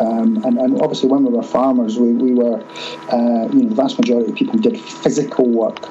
Um, 0.00 0.42
and, 0.44 0.58
and, 0.58 0.80
obviously, 0.80 1.08
when 1.08 1.24
we 1.24 1.32
were 1.32 1.42
farmers, 1.42 1.98
we, 1.98 2.12
we 2.12 2.32
were, 2.32 2.62
uh, 3.12 3.48
you 3.52 3.62
know, 3.62 3.68
the 3.68 3.74
vast 3.74 3.98
majority 3.98 4.30
of 4.30 4.36
people 4.36 4.58
did 4.58 4.80
physical 4.80 5.46
work. 5.46 5.88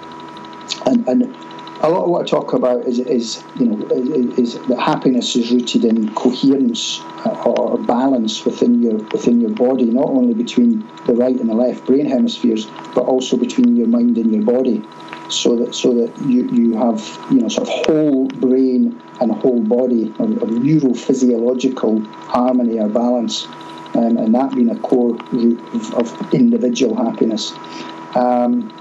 And, 0.86 1.08
and 1.08 1.36
a 1.84 1.90
lot 1.90 2.04
of 2.04 2.10
what 2.10 2.22
I 2.22 2.26
talk 2.26 2.54
about 2.54 2.86
is, 2.86 3.00
is 3.00 3.44
you 3.60 3.66
know, 3.66 3.88
is, 3.90 4.38
is 4.38 4.68
that 4.68 4.80
happiness 4.80 5.36
is 5.36 5.52
rooted 5.52 5.84
in 5.86 6.14
coherence 6.14 7.00
uh, 7.26 7.44
or 7.46 7.80
balance 7.80 8.46
within 8.46 8.82
your 8.84 8.98
within 9.12 9.42
your 9.42 9.50
body, 9.50 9.86
not 9.86 10.08
only 10.08 10.34
between 10.34 10.88
the 11.08 11.14
right 11.14 11.36
and 11.36 11.50
the 11.50 11.56
left 11.56 11.86
brain 11.86 12.06
hemispheres, 12.06 12.68
but 12.94 13.06
also 13.06 13.36
between 13.36 13.76
your 13.76 13.88
mind 13.88 14.18
and 14.18 14.32
your 14.32 14.44
body, 14.44 14.84
so 15.30 15.56
that 15.56 15.74
so 15.74 15.94
that 15.96 16.16
you, 16.28 16.48
you 16.52 16.78
have 16.78 17.02
you 17.32 17.42
know 17.42 17.48
sort 17.48 17.68
of 17.68 17.74
whole 17.86 18.28
brain 18.28 19.02
and 19.20 19.32
whole 19.32 19.62
body, 19.62 20.14
a, 20.20 20.24
a 20.24 20.48
neurophysiological 20.48 22.06
harmony 22.26 22.80
or 22.80 22.90
balance, 22.90 23.48
um, 23.96 24.18
and 24.18 24.34
that 24.34 24.54
being 24.56 24.70
a 24.70 24.80
core 24.80 25.16
root 25.32 25.60
of, 25.94 26.34
individual 26.34 26.96
happiness. 26.96 27.54
Um, 28.16 28.74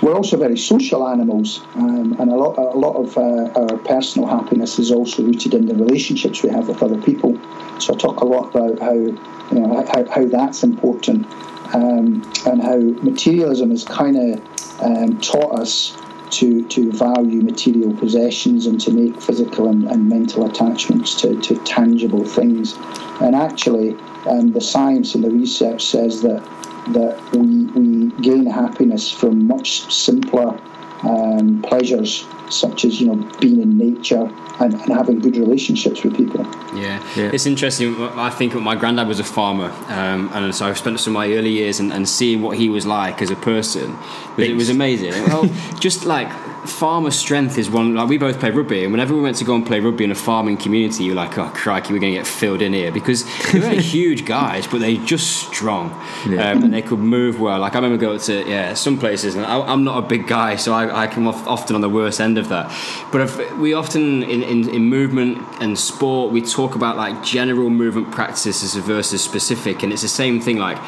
we're 0.00 0.14
also 0.14 0.36
very 0.36 0.56
social 0.56 1.06
animals, 1.06 1.62
um, 1.76 2.16
and 2.18 2.30
a 2.30 2.34
lot, 2.34 2.58
a 2.58 2.78
lot 2.78 2.96
of 2.96 3.16
uh, 3.16 3.60
our 3.60 3.76
personal 3.78 4.26
happiness 4.26 4.78
is 4.78 4.90
also 4.90 5.22
rooted 5.22 5.54
in 5.54 5.66
the 5.66 5.74
relationships 5.74 6.42
we 6.42 6.48
have 6.50 6.68
with 6.68 6.82
other 6.82 7.00
people. 7.00 7.38
So 7.78 7.94
I 7.94 7.96
talk 7.98 8.20
a 8.20 8.24
lot 8.24 8.54
about 8.54 8.80
how, 8.80 8.94
you 8.94 9.18
know, 9.52 9.86
how, 9.92 10.04
how 10.10 10.24
that's 10.26 10.64
important, 10.64 11.26
um, 11.74 12.22
and 12.46 12.62
how 12.62 12.78
materialism 13.02 13.70
has 13.70 13.84
kind 13.84 14.16
of 14.16 14.82
um, 14.82 15.20
taught 15.20 15.58
us 15.60 15.96
to, 16.32 16.66
to 16.68 16.90
value 16.92 17.40
material 17.42 17.94
possessions 17.96 18.66
and 18.66 18.80
to 18.80 18.90
make 18.90 19.20
physical 19.20 19.68
and, 19.68 19.84
and 19.84 20.08
mental 20.08 20.46
attachments 20.46 21.20
to, 21.20 21.40
to 21.40 21.56
tangible 21.64 22.24
things. 22.24 22.74
And 23.20 23.34
actually, 23.34 23.96
um, 24.26 24.52
the 24.52 24.60
science 24.60 25.14
and 25.14 25.24
the 25.24 25.30
research 25.30 25.84
says 25.84 26.22
that 26.22 26.42
that 26.88 27.16
we, 27.32 27.66
we 27.66 28.10
gain 28.22 28.46
happiness 28.46 29.10
from 29.10 29.46
much 29.46 29.92
simpler 29.92 30.58
um, 31.02 31.62
pleasures, 31.62 32.26
such 32.52 32.84
as 32.84 33.00
you 33.00 33.08
know 33.08 33.30
being 33.40 33.60
in 33.60 33.76
nature 33.78 34.30
and, 34.60 34.74
and, 34.74 34.92
having 34.92 35.18
good 35.18 35.36
relationships 35.36 36.02
with 36.02 36.16
people. 36.16 36.44
Yeah. 36.74 37.02
yeah. 37.16 37.30
it's 37.32 37.46
interesting. 37.46 37.96
I 38.00 38.30
think 38.30 38.54
my 38.54 38.76
granddad 38.76 39.08
was 39.08 39.20
a 39.20 39.24
farmer, 39.24 39.70
um, 39.88 40.30
and 40.32 40.54
so 40.54 40.66
I've 40.66 40.78
spent 40.78 41.00
some 41.00 41.16
of 41.16 41.20
my 41.20 41.32
early 41.32 41.50
years 41.50 41.80
and, 41.80 41.92
and 41.92 42.08
seeing 42.08 42.42
what 42.42 42.58
he 42.58 42.68
was 42.68 42.86
like 42.86 43.22
as 43.22 43.30
a 43.30 43.36
person. 43.36 43.96
It 44.36 44.54
was 44.54 44.68
amazing. 44.68 45.12
well, 45.24 45.44
just 45.80 46.04
like 46.04 46.28
farmer 46.64 47.10
strength 47.10 47.58
is 47.58 47.70
one. 47.70 47.94
Like 47.94 48.08
we 48.08 48.18
both 48.18 48.38
play 48.38 48.50
rugby, 48.50 48.84
and 48.84 48.92
whenever 48.92 49.14
we 49.14 49.20
went 49.20 49.36
to 49.38 49.44
go 49.44 49.54
and 49.54 49.66
play 49.66 49.80
rugby 49.80 50.04
in 50.04 50.10
a 50.10 50.14
farming 50.14 50.56
community, 50.56 51.04
you're 51.04 51.14
like, 51.14 51.36
oh 51.38 51.50
crikey, 51.54 51.92
we're 51.92 52.00
going 52.00 52.12
to 52.12 52.18
get 52.18 52.26
filled 52.26 52.62
in 52.62 52.72
here 52.72 52.92
because 52.92 53.24
they 53.52 53.60
were 53.60 53.68
huge 53.80 54.24
guys, 54.24 54.66
but 54.66 54.80
they 54.80 54.96
just 54.98 55.48
strong, 55.48 55.90
yeah. 56.28 56.50
um, 56.50 56.64
and 56.64 56.74
they 56.74 56.82
could 56.82 56.98
move 56.98 57.40
well. 57.40 57.58
Like 57.58 57.74
I 57.74 57.76
remember 57.76 57.98
going 57.98 58.20
to 58.20 58.48
yeah 58.48 58.74
some 58.74 58.98
places, 58.98 59.34
and 59.34 59.44
I, 59.44 59.72
am 59.72 59.84
not 59.84 60.04
a 60.04 60.06
big 60.06 60.26
guy, 60.26 60.56
so 60.56 60.72
I, 60.72 61.02
I 61.02 61.06
come 61.06 61.26
off 61.26 61.46
often 61.46 61.74
on 61.74 61.80
the 61.80 61.90
worst 61.90 62.20
end 62.20 62.38
of 62.38 62.48
that. 62.48 62.70
But 63.10 63.22
if, 63.22 63.58
we 63.58 63.74
often 63.74 64.22
in, 64.22 64.42
in, 64.42 64.68
in 64.68 64.82
movement 64.82 65.38
and 65.60 65.78
sport, 65.78 66.32
we 66.32 66.42
talk 66.42 66.74
about 66.74 66.96
like 66.96 67.22
general 67.24 67.70
movement 67.70 68.10
practices 68.12 68.74
versus 68.74 69.22
specific, 69.22 69.82
and 69.82 69.92
it's 69.92 70.02
the 70.02 70.08
same 70.08 70.40
thing 70.40 70.58
like 70.58 70.78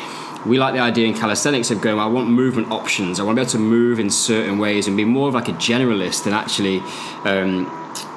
we 0.47 0.59
like 0.59 0.75
the 0.75 0.81
idea 0.81 1.07
in 1.07 1.15
calisthenics 1.15 1.71
of 1.71 1.81
going, 1.81 1.99
I 1.99 2.07
want 2.07 2.29
movement 2.29 2.71
options. 2.71 3.19
I 3.19 3.23
want 3.23 3.37
to 3.37 3.41
be 3.41 3.43
able 3.43 3.51
to 3.53 3.59
move 3.59 3.99
in 3.99 4.11
certain 4.11 4.59
ways 4.59 4.87
and 4.87 4.97
be 4.97 5.05
more 5.05 5.29
of 5.29 5.35
like 5.35 5.49
a 5.49 5.53
generalist 5.53 6.25
than 6.25 6.35
actually 6.35 6.81
um, 7.25 7.67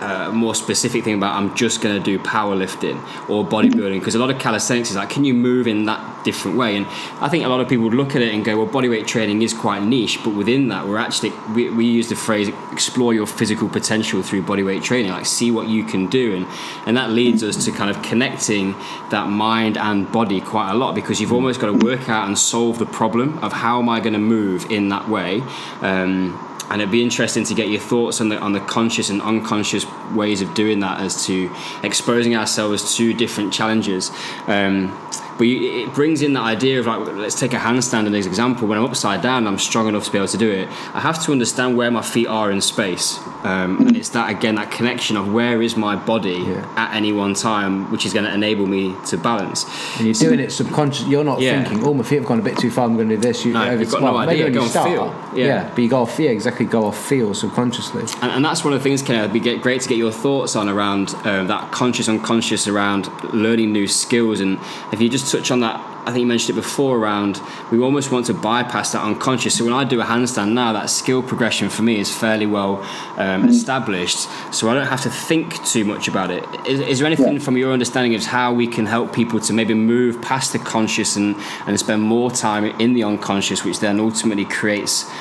a 0.01 0.31
more 0.31 0.55
specific 0.55 1.03
thing 1.03 1.15
about 1.15 1.35
I'm 1.35 1.55
just 1.55 1.81
going 1.81 1.97
to 1.97 2.03
do 2.03 2.19
powerlifting 2.19 2.97
or 3.29 3.45
bodybuilding 3.45 3.99
because 3.99 4.15
a 4.15 4.19
lot 4.19 4.29
of 4.29 4.39
calisthenics 4.39 4.89
is 4.89 4.95
like, 4.95 5.09
can 5.09 5.25
you 5.25 5.33
move 5.33 5.67
in 5.67 5.85
that 5.85 6.23
different 6.23 6.57
way? 6.57 6.75
And 6.75 6.85
I 7.19 7.29
think 7.29 7.45
a 7.45 7.47
lot 7.47 7.61
of 7.61 7.69
people 7.69 7.85
would 7.85 7.93
look 7.93 8.15
at 8.15 8.21
it 8.21 8.33
and 8.33 8.45
go, 8.45 8.57
well, 8.57 8.67
bodyweight 8.67 9.07
training 9.07 9.41
is 9.41 9.53
quite 9.53 9.83
niche, 9.83 10.19
but 10.23 10.35
within 10.35 10.67
that, 10.69 10.87
we're 10.87 10.97
actually 10.97 11.31
we, 11.53 11.69
we 11.69 11.85
use 11.85 12.09
the 12.09 12.15
phrase 12.15 12.49
explore 12.71 13.13
your 13.13 13.25
physical 13.25 13.67
potential 13.69 14.21
through 14.21 14.43
bodyweight 14.43 14.83
training, 14.83 15.11
like 15.11 15.25
see 15.25 15.51
what 15.51 15.67
you 15.67 15.83
can 15.83 16.07
do, 16.07 16.35
and 16.35 16.45
and 16.85 16.97
that 16.97 17.09
leads 17.09 17.43
us 17.43 17.65
to 17.65 17.71
kind 17.71 17.89
of 17.89 18.01
connecting 18.03 18.73
that 19.09 19.27
mind 19.27 19.77
and 19.77 20.11
body 20.11 20.41
quite 20.41 20.71
a 20.71 20.75
lot 20.75 20.93
because 20.93 21.19
you've 21.19 21.33
almost 21.33 21.59
got 21.59 21.67
to 21.67 21.85
work 21.85 22.09
out 22.09 22.27
and 22.27 22.37
solve 22.37 22.77
the 22.79 22.85
problem 22.85 23.37
of 23.39 23.53
how 23.53 23.79
am 23.79 23.89
I 23.89 23.99
going 23.99 24.13
to 24.13 24.19
move 24.19 24.71
in 24.71 24.89
that 24.89 25.09
way. 25.09 25.41
Um, 25.81 26.46
and 26.69 26.81
it'd 26.81 26.91
be 26.91 27.03
interesting 27.03 27.43
to 27.45 27.53
get 27.53 27.69
your 27.69 27.79
thoughts 27.79 28.19
on 28.21 28.29
the 28.29 28.37
on 28.39 28.51
the 28.53 28.59
conscious 28.59 29.09
and 29.09 29.21
unconscious 29.21 29.85
ways 30.13 30.41
of 30.41 30.53
doing 30.53 30.79
that 30.81 30.99
as 30.99 31.25
to 31.25 31.53
exposing 31.83 32.35
ourselves 32.35 32.95
to 32.97 33.13
different 33.13 33.53
challenges. 33.53 34.11
Um, 34.47 34.97
but 35.37 35.45
you, 35.45 35.83
it 35.83 35.93
brings 35.93 36.21
in 36.21 36.33
the 36.33 36.39
idea 36.39 36.79
of 36.79 36.87
like, 36.87 36.99
let's 37.15 37.39
take 37.39 37.53
a 37.53 37.57
handstand 37.57 38.07
as 38.15 38.25
an 38.25 38.31
example. 38.31 38.67
When 38.67 38.77
I'm 38.77 38.85
upside 38.85 39.21
down, 39.21 39.47
I'm 39.47 39.59
strong 39.59 39.87
enough 39.87 40.05
to 40.05 40.11
be 40.11 40.17
able 40.17 40.27
to 40.27 40.37
do 40.37 40.49
it. 40.49 40.67
I 40.93 40.99
have 40.99 41.23
to 41.25 41.31
understand 41.31 41.77
where 41.77 41.91
my 41.91 42.01
feet 42.01 42.27
are 42.27 42.51
in 42.51 42.61
space, 42.61 43.19
um, 43.43 43.87
and 43.87 43.95
it's 43.95 44.09
that 44.09 44.29
again 44.29 44.55
that 44.55 44.71
connection 44.71 45.17
of 45.17 45.31
where 45.31 45.61
is 45.61 45.75
my 45.75 45.95
body 45.95 46.31
yeah. 46.31 46.73
at 46.75 46.95
any 46.95 47.11
one 47.11 47.33
time, 47.33 47.91
which 47.91 48.05
is 48.05 48.13
going 48.13 48.25
to 48.25 48.33
enable 48.33 48.65
me 48.65 48.95
to 49.07 49.17
balance. 49.17 49.65
And 49.97 50.05
you're 50.05 50.13
doing 50.13 50.39
it 50.39 50.51
subconscious. 50.51 51.07
You're 51.07 51.23
not 51.23 51.39
yeah. 51.39 51.63
thinking, 51.63 51.85
"Oh, 51.85 51.93
my 51.93 52.03
feet 52.03 52.17
have 52.17 52.25
gone 52.25 52.39
a 52.39 52.43
bit 52.43 52.57
too 52.57 52.71
far. 52.71 52.85
I'm 52.85 52.95
going 52.95 53.09
to 53.09 53.15
do 53.15 53.21
this." 53.21 53.45
You, 53.45 53.53
no, 53.53 53.71
you've 53.71 53.91
got 53.91 54.01
well, 54.01 54.13
no 54.13 54.19
idea. 54.19 54.49
Go 54.49 54.65
start, 54.67 54.89
feel. 54.89 55.37
Yeah. 55.37 55.45
yeah. 55.45 55.69
but 55.69 55.79
you 55.79 55.89
go 55.89 56.01
off 56.01 56.15
feel 56.15 56.31
exactly. 56.31 56.65
Go 56.65 56.85
off 56.85 56.97
feel 56.97 57.33
subconsciously, 57.33 58.01
and, 58.21 58.31
and 58.31 58.45
that's 58.45 58.63
one 58.63 58.73
of 58.73 58.79
the 58.79 58.83
things. 58.83 59.01
Ken, 59.01 59.19
it'd 59.19 59.33
be 59.33 59.39
great 59.39 59.81
to 59.81 59.89
get 59.89 59.97
your 59.97 60.11
thoughts 60.11 60.55
on 60.55 60.67
around 60.67 61.13
uh, 61.23 61.43
that 61.43 61.71
conscious 61.71 62.09
unconscious 62.09 62.67
around 62.67 63.07
learning 63.33 63.71
new 63.71 63.87
skills, 63.87 64.39
and 64.39 64.59
if 64.91 64.99
you 64.99 65.09
just 65.09 65.26
touch 65.27 65.51
on 65.51 65.59
that 65.61 65.97
I 66.07 66.11
think 66.11 66.21
you 66.21 66.27
mentioned 66.27 66.57
it 66.57 66.61
before 66.61 66.97
around 66.97 67.41
we 67.69 67.79
almost 67.79 68.13
want 68.13 68.27
to 68.27 68.33
bypass 68.33 68.93
that 68.93 69.03
unconscious. 69.03 69.57
So 69.57 69.65
when 69.65 69.73
I 69.73 69.83
do 69.83 69.99
a 69.99 70.05
handstand 70.05 70.53
now, 70.53 70.71
that 70.71 70.89
skill 70.89 71.21
progression 71.21 71.67
for 71.67 71.83
me 71.83 71.99
is 71.99 72.09
fairly 72.15 72.45
well 72.45 72.77
um, 73.17 73.43
mm. 73.43 73.49
established. 73.49 74.29
So 74.53 74.69
I 74.69 74.73
don't 74.73 74.87
have 74.87 75.01
to 75.01 75.09
think 75.09 75.65
too 75.65 75.83
much 75.83 76.07
about 76.07 76.31
it. 76.31 76.45
Is, 76.65 76.79
is 76.79 76.99
there 76.99 77.07
anything 77.07 77.33
yeah. 77.33 77.39
from 77.39 77.57
your 77.57 77.73
understanding 77.73 78.15
of 78.15 78.23
how 78.23 78.53
we 78.53 78.67
can 78.67 78.85
help 78.85 79.11
people 79.11 79.41
to 79.41 79.51
maybe 79.51 79.73
move 79.73 80.21
past 80.21 80.53
the 80.53 80.59
conscious 80.59 81.17
and, 81.17 81.35
and 81.65 81.77
spend 81.77 82.01
more 82.03 82.31
time 82.31 82.63
in 82.79 82.93
the 82.93 83.03
unconscious, 83.03 83.65
which 83.65 83.81
then 83.81 83.99
ultimately 83.99 84.45
creates 84.45 85.11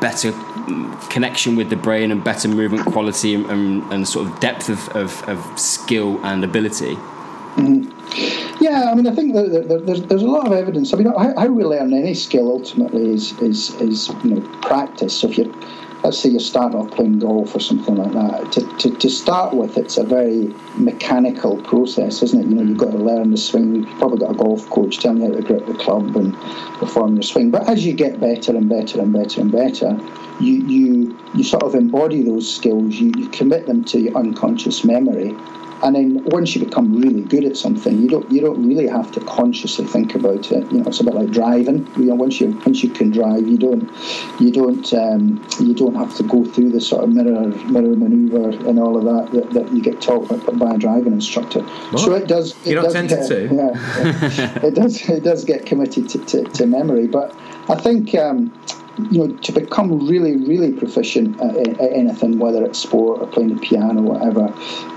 better 0.00 0.32
connection 1.10 1.54
with 1.54 1.68
the 1.68 1.76
brain 1.76 2.10
and 2.10 2.24
better 2.24 2.48
movement 2.48 2.86
quality 2.86 3.34
and, 3.34 3.44
and, 3.50 3.92
and 3.92 4.08
sort 4.08 4.26
of 4.26 4.40
depth 4.40 4.70
of, 4.70 4.88
of, 4.96 5.22
of 5.28 5.58
skill 5.60 6.18
and 6.24 6.42
ability? 6.44 6.96
Mm. 7.56 7.90
Yeah, 8.60 8.90
I 8.90 8.94
mean, 8.94 9.06
I 9.06 9.14
think 9.14 9.34
that 9.34 9.84
there's, 9.86 10.02
there's 10.02 10.22
a 10.22 10.28
lot 10.28 10.46
of 10.46 10.52
evidence. 10.52 10.92
I 10.92 10.96
mean, 10.96 11.06
how, 11.06 11.46
we 11.46 11.64
learn 11.64 11.92
any 11.92 12.14
skill 12.14 12.48
ultimately 12.48 13.12
is, 13.12 13.32
is, 13.40 13.70
is 13.80 14.08
you 14.22 14.34
know 14.34 14.60
practice. 14.62 15.20
So 15.20 15.28
if 15.28 15.38
you're 15.38 15.52
let's 16.04 16.18
say 16.18 16.28
you 16.28 16.38
start 16.38 16.74
off 16.74 16.90
playing 16.90 17.18
golf 17.18 17.54
or 17.54 17.60
something 17.60 17.96
like 17.96 18.12
that. 18.12 18.52
To, 18.52 18.76
to, 18.76 18.96
to 18.98 19.08
start 19.08 19.54
with, 19.54 19.78
it's 19.78 19.96
a 19.96 20.04
very 20.04 20.54
mechanical 20.76 21.56
process, 21.62 22.22
isn't 22.22 22.40
it? 22.40 22.46
You 22.46 22.56
know, 22.56 22.62
you've 22.62 22.78
got 22.78 22.92
to 22.92 22.98
learn 22.98 23.30
the 23.30 23.38
swing. 23.38 23.74
You've 23.74 23.98
probably 23.98 24.18
got 24.18 24.32
a 24.32 24.34
golf 24.34 24.68
coach 24.68 24.98
telling 24.98 25.22
you 25.22 25.28
how 25.28 25.36
to 25.36 25.42
grip 25.42 25.66
the 25.66 25.74
club 25.74 26.14
and 26.14 26.34
perform 26.78 27.14
your 27.14 27.22
swing. 27.22 27.50
But 27.50 27.68
as 27.68 27.86
you 27.86 27.94
get 27.94 28.20
better 28.20 28.54
and 28.54 28.68
better 28.68 29.00
and 29.00 29.12
better 29.14 29.40
and 29.40 29.50
better, 29.50 29.98
you 30.40 30.66
you 30.66 31.18
you 31.34 31.42
sort 31.42 31.62
of 31.62 31.74
embody 31.74 32.22
those 32.22 32.54
skills. 32.54 32.96
You, 32.96 33.12
you 33.16 33.28
commit 33.30 33.66
them 33.66 33.82
to 33.84 33.98
your 33.98 34.14
unconscious 34.14 34.84
memory, 34.84 35.34
and 35.84 35.94
then 35.94 36.24
once 36.24 36.56
you 36.56 36.64
become 36.64 36.96
really 36.98 37.20
good 37.20 37.44
at 37.44 37.58
something, 37.58 38.00
you 38.00 38.08
don't 38.08 38.30
you 38.32 38.40
don't 38.40 38.66
really 38.66 38.86
have 38.86 39.12
to 39.12 39.20
consciously 39.20 39.84
think 39.84 40.14
about 40.14 40.50
it. 40.50 40.72
You 40.72 40.78
know, 40.78 40.86
it's 40.86 41.00
a 41.00 41.04
bit 41.04 41.14
like 41.14 41.30
driving. 41.30 41.86
You 41.96 42.06
know, 42.06 42.14
once 42.14 42.40
you 42.40 42.58
once 42.64 42.82
you 42.82 42.88
can 42.88 43.10
drive, 43.10 43.46
you 43.46 43.58
don't 43.58 43.90
you 44.40 44.50
don't 44.50 44.92
um, 44.94 45.46
you 45.60 45.74
don't 45.74 45.94
have 45.94 46.16
to 46.16 46.22
go 46.22 46.42
through 46.42 46.70
the 46.70 46.80
sort 46.80 47.04
of 47.04 47.10
mirror 47.10 47.48
mirror 47.66 47.96
maneuver 47.96 48.48
and 48.66 48.78
all 48.78 48.96
of 48.96 49.04
that 49.04 49.32
that, 49.32 49.50
that 49.50 49.72
you 49.72 49.82
get 49.82 50.00
taught 50.00 50.26
by, 50.58 50.74
a 50.74 50.78
driving 50.78 51.12
instructor. 51.12 51.60
What? 51.60 51.98
So 52.00 52.14
it 52.14 52.28
does. 52.28 52.52
It 52.66 52.72
You're 52.72 52.82
not 52.82 52.92
tempted 52.92 53.18
get, 53.18 53.28
to? 53.28 53.54
Yeah, 53.54 54.58
it 54.66 54.74
does. 54.74 55.06
It 55.06 55.22
does 55.22 55.44
get 55.44 55.66
committed 55.66 56.08
to, 56.08 56.18
to, 56.24 56.44
to 56.44 56.66
memory, 56.66 57.06
but 57.06 57.36
I 57.68 57.74
think. 57.76 58.14
Um, 58.14 58.52
you 59.10 59.26
know, 59.26 59.36
to 59.36 59.52
become 59.52 60.06
really, 60.06 60.36
really 60.36 60.72
proficient 60.72 61.40
at, 61.40 61.56
at, 61.56 61.92
anything, 61.92 62.38
whether 62.38 62.64
it's 62.64 62.78
sport 62.78 63.20
or 63.20 63.26
playing 63.26 63.54
the 63.54 63.60
piano 63.60 64.00
or 64.00 64.14
whatever, 64.14 64.54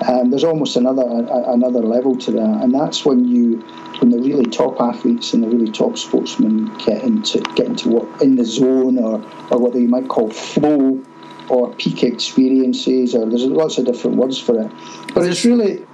um, 0.07 0.29
there's 0.29 0.43
almost 0.43 0.75
another 0.75 1.01
a, 1.01 1.53
another 1.53 1.81
level 1.81 2.15
to 2.15 2.31
that, 2.31 2.62
and 2.62 2.73
that's 2.73 3.05
when 3.05 3.27
you, 3.27 3.57
when 3.99 4.12
the 4.12 4.19
really 4.19 4.45
top 4.45 4.79
athletes 4.79 5.33
and 5.33 5.43
the 5.43 5.47
really 5.47 5.71
top 5.71 5.97
sportsmen 5.97 6.65
get 6.77 7.03
into 7.03 7.39
get 7.55 7.65
into 7.65 7.89
what 7.89 8.21
in 8.21 8.36
the 8.36 8.45
zone 8.45 8.99
or 8.99 9.15
or 9.51 9.57
what 9.57 9.73
they 9.73 9.88
might 9.88 10.07
call 10.07 10.29
flow 10.29 11.03
or 11.49 11.73
peak 11.75 12.03
experiences, 12.03 13.15
or 13.15 13.25
there's 13.25 13.45
lots 13.45 13.77
of 13.77 13.86
different 13.86 14.17
words 14.17 14.39
for 14.39 14.62
it, 14.62 14.71
but 15.13 15.25
it's 15.25 15.43
really. 15.43 15.86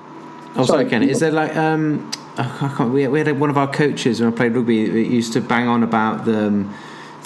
Oh, 0.56 0.66
sorry, 0.66 0.84
Sorry. 0.84 0.90
Ken. 0.90 1.04
Is 1.04 1.20
there 1.20 1.32
like 1.32 1.56
um, 1.56 2.12
I 2.38 2.74
can't, 2.78 2.92
we, 2.92 3.08
we 3.08 3.20
had 3.20 3.40
one 3.40 3.50
of 3.50 3.58
our 3.58 3.72
coaches 3.72 4.20
when 4.20 4.32
I 4.32 4.36
played 4.36 4.54
rugby. 4.56 4.88
that 4.88 5.08
used 5.08 5.34
to 5.34 5.42
bang 5.42 5.68
on 5.68 5.84
about 5.84 6.26
the 6.26 6.48
um, 6.48 6.74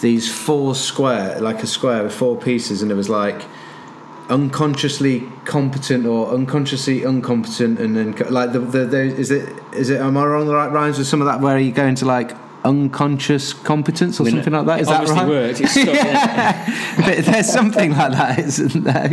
these 0.01 0.31
four 0.31 0.75
square, 0.75 1.39
like 1.39 1.63
a 1.63 1.67
square 1.67 2.03
with 2.03 2.13
four 2.13 2.37
pieces, 2.37 2.81
and 2.81 2.91
it 2.91 2.95
was 2.95 3.09
like 3.09 3.43
unconsciously 4.29 5.21
competent 5.45 6.05
or 6.05 6.33
unconsciously 6.33 7.03
incompetent, 7.03 7.79
and 7.79 7.95
then 7.95 8.11
like 8.29 8.51
the, 8.53 8.59
the, 8.59 8.85
the 8.85 9.01
is 9.01 9.31
it 9.31 9.53
is 9.73 9.89
it 9.89 9.99
am 9.99 10.17
I 10.17 10.25
wrong 10.25 10.47
the 10.47 10.55
right 10.55 10.71
rhymes 10.71 10.97
with 10.97 11.07
some 11.07 11.21
of 11.21 11.27
that 11.27 11.41
where 11.41 11.57
you 11.57 11.71
go 11.71 11.85
into 11.85 12.05
like 12.05 12.31
unconscious 12.67 13.53
competence 13.53 14.19
or 14.19 14.23
mean, 14.23 14.33
something 14.35 14.53
like 14.53 14.65
that. 14.65 14.81
Is 14.81 14.89
it 14.89 15.01
Is 15.03 15.09
that 15.09 15.15
right? 15.17 15.27
works. 15.27 15.59
It's 15.61 15.71
stuck, 15.71 17.05
But 17.05 17.25
there's 17.25 17.49
something 17.51 17.91
like 17.91 18.11
that, 18.11 18.39
isn't 18.39 18.83
there? 18.83 19.11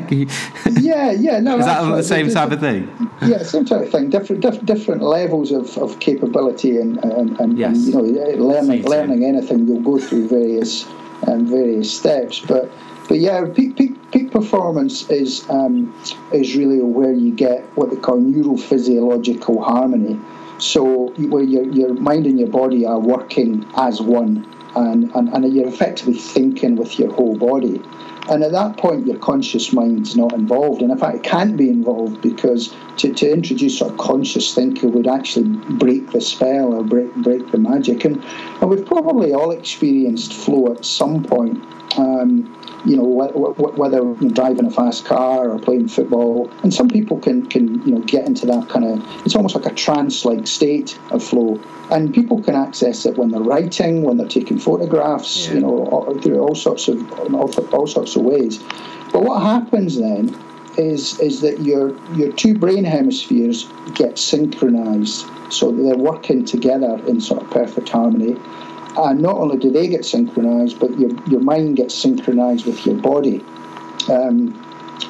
Yeah, 0.81 1.11
yeah, 1.13 1.39
no. 1.41 1.59
that 1.59 1.65
that's 1.65 1.97
the 1.97 2.03
same 2.03 2.31
type 2.31 2.51
of 2.51 2.61
thing? 2.61 2.89
yeah, 3.23 3.43
same 3.43 3.65
type 3.65 3.83
of 3.83 3.91
thing. 3.91 4.11
Different, 4.11 4.43
diff- 4.43 4.65
different 4.65 5.03
levels 5.03 5.53
of, 5.53 5.77
of 5.79 5.99
capability 6.01 6.79
and 6.79 7.03
and, 7.05 7.39
and, 7.41 7.59
Yes. 7.59 7.77
and 7.77 7.87
you 7.87 7.93
know 7.93 8.01
learning 8.45 8.79
Feature. 8.83 8.89
learning 8.89 9.25
anything. 9.25 9.67
You'll 9.69 9.81
go 9.83 9.99
through 9.99 10.29
various 10.29 10.87
um, 11.27 11.47
various 11.47 11.93
steps, 11.97 12.41
but 12.41 12.71
but 13.09 13.19
yeah, 13.19 13.45
peak 13.55 13.77
peak, 13.77 13.93
peak 14.13 14.31
performance 14.31 15.09
is 15.11 15.49
um, 15.51 15.95
is 16.33 16.57
really 16.57 16.81
where 16.81 17.13
you 17.13 17.33
get 17.33 17.63
what 17.77 17.91
they 17.91 17.97
call 17.97 18.19
neurophysiological 18.19 19.63
harmony. 19.65 20.19
So 20.59 21.09
where 21.17 21.43
your 21.43 21.65
your 21.65 21.95
mind 21.95 22.27
and 22.27 22.39
your 22.39 22.49
body 22.49 22.87
are 22.87 22.99
working 22.99 23.67
as 23.77 24.01
one, 24.01 24.47
and, 24.77 25.11
and, 25.15 25.29
and 25.29 25.55
you're 25.55 25.69
effectively 25.69 26.15
thinking 26.15 26.77
with 26.77 26.99
your 26.99 27.13
whole 27.13 27.37
body. 27.37 27.83
And 28.27 28.43
at 28.43 28.53
that 28.53 28.79
point, 28.79 29.07
your 29.07 29.19
conscious 29.19 29.73
mind's 29.73 30.17
not 30.17 30.33
involved. 30.33 30.81
And 30.81 30.91
in 30.91 30.97
fact, 30.97 31.17
it 31.17 31.23
can't 31.23 31.59
be 31.59 31.69
involved 31.69 32.23
because 32.23 32.75
to, 32.97 33.13
to 33.13 33.31
introduce 33.31 33.79
sort 33.79 33.93
of 33.93 33.99
conscious 33.99 34.55
thinking 34.55 34.93
would 34.93 35.07
actually 35.07 35.49
break 35.75 36.11
the 36.11 36.23
spell 36.23 36.73
or 36.73 36.83
break, 36.83 37.15
break 37.17 37.51
the 37.51 37.59
magic. 37.59 38.07
And, 38.07 38.25
and 38.61 38.71
we've 38.71 38.87
probably 38.87 39.35
all 39.35 39.51
experienced 39.51 40.33
flow 40.33 40.73
at 40.73 40.87
some 40.87 41.23
point. 41.23 41.63
Um, 41.99 42.61
you 42.85 42.97
know, 42.97 43.07
wh- 43.19 43.57
wh- 43.57 43.79
whether 43.79 43.99
you 43.99 44.17
know, 44.21 44.29
driving 44.29 44.67
a 44.67 44.71
fast 44.71 45.05
car 45.07 45.49
or 45.49 45.59
playing 45.59 45.89
football, 45.89 46.51
and 46.63 46.73
some 46.73 46.89
people 46.89 47.19
can, 47.19 47.47
can 47.47 47.83
you 47.87 47.95
know 47.95 48.01
get 48.01 48.27
into 48.27 48.45
that 48.47 48.69
kind 48.69 48.85
of 48.85 49.03
it's 49.25 49.35
almost 49.35 49.55
like 49.55 49.65
a 49.67 49.75
trance-like 49.75 50.47
state 50.47 50.99
of 51.11 51.23
flow, 51.23 51.59
and 51.91 52.13
people 52.13 52.43
can 52.43 52.55
access 52.55 53.07
it 53.07 53.17
when 53.17 53.31
they're 53.31 53.41
writing, 53.41 54.03
when 54.03 54.17
they're 54.19 54.29
taking 54.29 54.59
photographs, 54.59 55.47
Yeah. 55.49 55.55
you 55.55 55.61
know, 55.61 55.87
all, 55.87 56.19
through 56.21 56.39
all 56.41 56.55
sorts 56.55 56.89
of 56.89 57.11
all, 57.35 57.51
all 57.73 57.87
sorts 57.87 58.17
of 58.17 58.23
ways. 58.23 58.63
But 59.13 59.23
what 59.23 59.41
happens 59.43 59.97
then 59.99 60.37
is 60.77 61.19
is 61.21 61.41
that 61.41 61.61
your 61.61 61.97
your 62.15 62.33
two 62.33 62.59
brain 62.59 62.85
hemispheres 62.85 63.69
get 63.95 64.19
synchronized, 64.19 65.25
so 65.49 65.71
they're 65.71 65.97
working 65.97 66.45
together 66.45 67.01
in 67.07 67.21
sort 67.21 67.43
of 67.43 67.51
perfect 67.51 67.89
harmony. 67.89 68.37
And 68.97 69.21
not 69.21 69.37
only 69.37 69.57
do 69.57 69.71
they 69.71 69.89
get 69.89 70.05
synchronized, 70.05 70.79
but 70.79 70.99
your, 70.99 71.11
your 71.27 71.41
mind 71.41 71.77
gets 71.77 71.95
synchronized 71.95 72.67
with 72.67 72.85
your 72.87 72.97
body. 72.97 73.45
Um, 74.09 74.61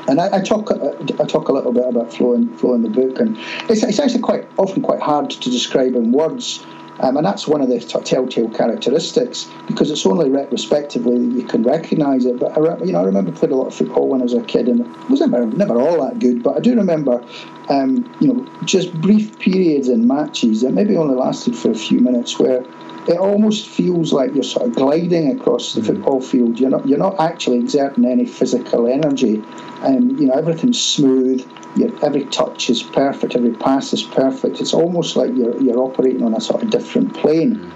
and 0.09 0.21
I, 0.21 0.39
I 0.39 0.43
talk 0.43 0.71
I 0.73 1.25
talk 1.25 1.49
a 1.49 1.53
little 1.53 1.73
bit 1.73 1.87
about 1.87 2.13
flow 2.13 2.35
in, 2.35 2.55
flow 2.57 2.75
in 2.75 2.83
the 2.83 2.89
book, 2.89 3.21
and 3.21 3.37
it's, 3.69 3.83
it's 3.83 3.99
actually 3.99 4.21
quite 4.21 4.47
often 4.59 4.83
quite 4.83 5.01
hard 5.01 5.31
to 5.31 5.51
describe 5.51 5.95
in 5.95 6.13
words. 6.13 6.65
Um, 7.01 7.17
and 7.17 7.27
that's 7.27 7.49
one 7.49 7.61
of 7.61 7.69
the 7.69 7.81
telltale 7.81 8.49
characteristics 8.51 9.51
because 9.67 9.91
it's 9.91 10.07
only 10.07 10.31
retrospectively 10.31 11.19
that 11.19 11.37
you 11.37 11.45
can 11.45 11.65
recognise 11.65 12.25
it. 12.25 12.39
But 12.39 12.57
I, 12.57 12.85
you 12.85 12.93
know, 12.93 13.01
I 13.01 13.05
remember 13.05 13.33
playing 13.33 13.53
a 13.53 13.57
lot 13.57 13.67
of 13.67 13.75
football 13.75 14.09
when 14.09 14.21
I 14.21 14.25
was 14.25 14.35
a 14.35 14.43
kid, 14.43 14.69
and 14.69 14.81
it 14.81 15.11
was 15.11 15.21
never 15.21 15.45
never 15.47 15.81
all 15.81 16.05
that 16.07 16.19
good. 16.21 16.43
But 16.43 16.57
I 16.57 16.61
do 16.61 16.77
remember, 16.77 17.25
um, 17.69 18.11
you 18.21 18.33
know, 18.33 18.49
just 18.65 18.93
brief 19.01 19.39
periods 19.39 19.89
in 19.89 20.07
matches 20.07 20.61
that 20.63 20.73
maybe 20.73 20.97
only 20.97 21.17
lasted 21.17 21.57
for 21.57 21.71
a 21.71 21.75
few 21.75 21.99
minutes 21.99 22.39
where 22.39 22.65
it 23.09 23.19
almost 23.19 23.69
feels 23.69 24.13
like 24.13 24.35
you're 24.35 24.43
sort 24.43 24.67
of 24.69 24.75
gliding 24.75 25.39
across 25.39 25.75
the 25.75 25.83
football 25.83 26.21
field. 26.21 26.59
You're 26.59 26.71
not 26.71 26.87
you're 26.89 26.99
not 26.99 27.21
actually 27.21 27.59
exerting 27.59 28.05
any 28.05 28.27
physical 28.27 28.87
energy, 28.87 29.43
and 29.83 30.19
you 30.19 30.27
know 30.27 30.35
everything's 30.35 30.81
smooth. 30.81 31.47
Your, 31.77 31.91
every 32.05 32.25
touch 32.27 32.71
is 32.71 32.83
perfect. 32.83 33.35
Every 33.35 33.53
pass 33.53 33.93
is 33.93 34.03
perfect. 34.03 34.61
It's 34.61 34.73
almost 34.73 35.17
like 35.17 35.31
you're 35.35 35.61
you're 35.61 35.79
operating 35.79 36.23
on 36.23 36.35
a 36.35 36.41
sort 36.41 36.63
of 36.63 36.71
different 36.71 37.15
plane. 37.15 37.73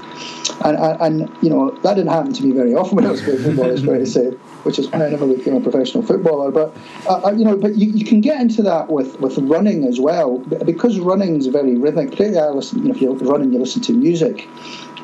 And, 0.64 0.76
and, 0.76 1.00
and 1.00 1.36
you 1.42 1.50
know 1.50 1.70
that 1.82 1.94
didn't 1.94 2.10
happen 2.10 2.32
to 2.32 2.42
me 2.44 2.52
very 2.52 2.74
often 2.74 2.96
when 2.96 3.06
I 3.06 3.10
was 3.10 3.22
playing 3.22 3.42
football. 3.42 3.70
It's 3.70 3.82
fair 3.82 3.98
to 3.98 4.06
say, 4.06 4.30
which 4.64 4.78
is 4.78 4.88
why 4.88 5.06
I 5.06 5.10
never 5.10 5.26
became 5.26 5.54
a 5.54 5.60
professional 5.60 6.02
footballer. 6.02 6.50
But 6.50 6.76
uh, 7.06 7.26
uh, 7.26 7.32
you 7.32 7.44
know, 7.44 7.56
but 7.56 7.76
you, 7.76 7.90
you 7.90 8.04
can 8.04 8.20
get 8.20 8.40
into 8.40 8.62
that 8.62 8.90
with, 8.90 9.20
with 9.20 9.38
running 9.38 9.84
as 9.84 10.00
well 10.00 10.38
because 10.38 10.98
running 10.98 11.36
is 11.36 11.46
very 11.46 11.76
rhythmic. 11.76 12.10
Particularly, 12.10 12.38
I 12.38 12.50
listen, 12.50 12.80
you 12.82 12.88
know, 12.88 12.94
if 12.94 13.00
you're 13.00 13.14
running, 13.14 13.52
you 13.52 13.58
listen 13.58 13.82
to 13.82 13.92
music. 13.92 14.48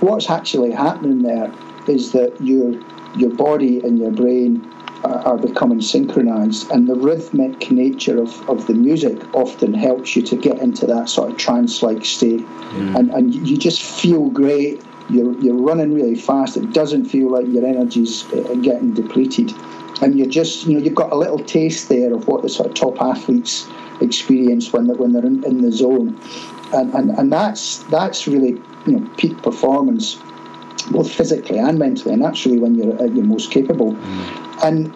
What's 0.04 0.28
actually 0.28 0.70
happening 0.70 1.22
there 1.22 1.50
is 1.88 2.12
that 2.12 2.38
your 2.38 2.78
your 3.16 3.30
body 3.30 3.80
and 3.80 3.98
your 3.98 4.10
brain 4.10 4.60
are, 5.02 5.20
are 5.28 5.38
becoming 5.38 5.80
synchronized, 5.80 6.70
and 6.72 6.86
the 6.86 6.94
rhythmic 6.94 7.70
nature 7.70 8.20
of, 8.20 8.30
of 8.50 8.66
the 8.66 8.74
music 8.74 9.16
often 9.34 9.72
helps 9.72 10.14
you 10.14 10.20
to 10.24 10.36
get 10.36 10.58
into 10.58 10.84
that 10.86 11.08
sort 11.08 11.30
of 11.30 11.38
trance-like 11.38 12.04
state, 12.04 12.44
and 12.98 13.10
and 13.16 13.34
you- 13.34 13.44
you 13.50 13.56
just 13.56 13.80
feel 13.82 14.28
great. 14.28 14.82
You're 15.08 15.32
you're 15.40 15.62
running 15.70 15.94
really 15.94 16.16
fast. 16.16 16.58
It 16.58 16.74
doesn't 16.74 17.06
feel 17.06 17.30
like 17.30 17.46
your 17.48 17.64
energy's 17.64 18.24
uh, 18.34 18.54
getting 18.68 18.92
depleted, 18.92 19.54
and 20.02 20.18
you're 20.18 20.34
just 20.40 20.66
you 20.66 20.74
know 20.74 20.84
you've 20.84 21.00
got 21.04 21.12
a 21.12 21.16
little 21.24 21.38
taste 21.38 21.88
there 21.88 22.12
of 22.12 22.28
what 22.28 22.42
the 22.42 22.50
sort 22.50 22.68
of 22.68 22.74
top 22.74 23.00
athletes 23.00 23.66
experience 24.02 24.70
when 24.70 24.86
they're 24.86 24.96
when 24.96 25.12
they're 25.14 25.24
in, 25.32 25.42
in 25.44 25.62
the 25.62 25.72
zone, 25.72 26.08
and, 26.74 26.92
and 26.92 27.06
and 27.18 27.32
that's 27.32 27.78
that's 27.96 28.26
really 28.26 28.60
you 28.86 28.98
know 28.98 29.10
peak 29.16 29.40
performance 29.42 30.18
both 30.90 31.10
physically 31.10 31.58
and 31.58 31.78
mentally, 31.78 32.12
and 32.12 32.24
actually 32.24 32.58
when 32.58 32.74
you're 32.74 32.94
at 33.02 33.14
your 33.14 33.24
most 33.24 33.50
capable. 33.50 33.96
And 34.62 34.94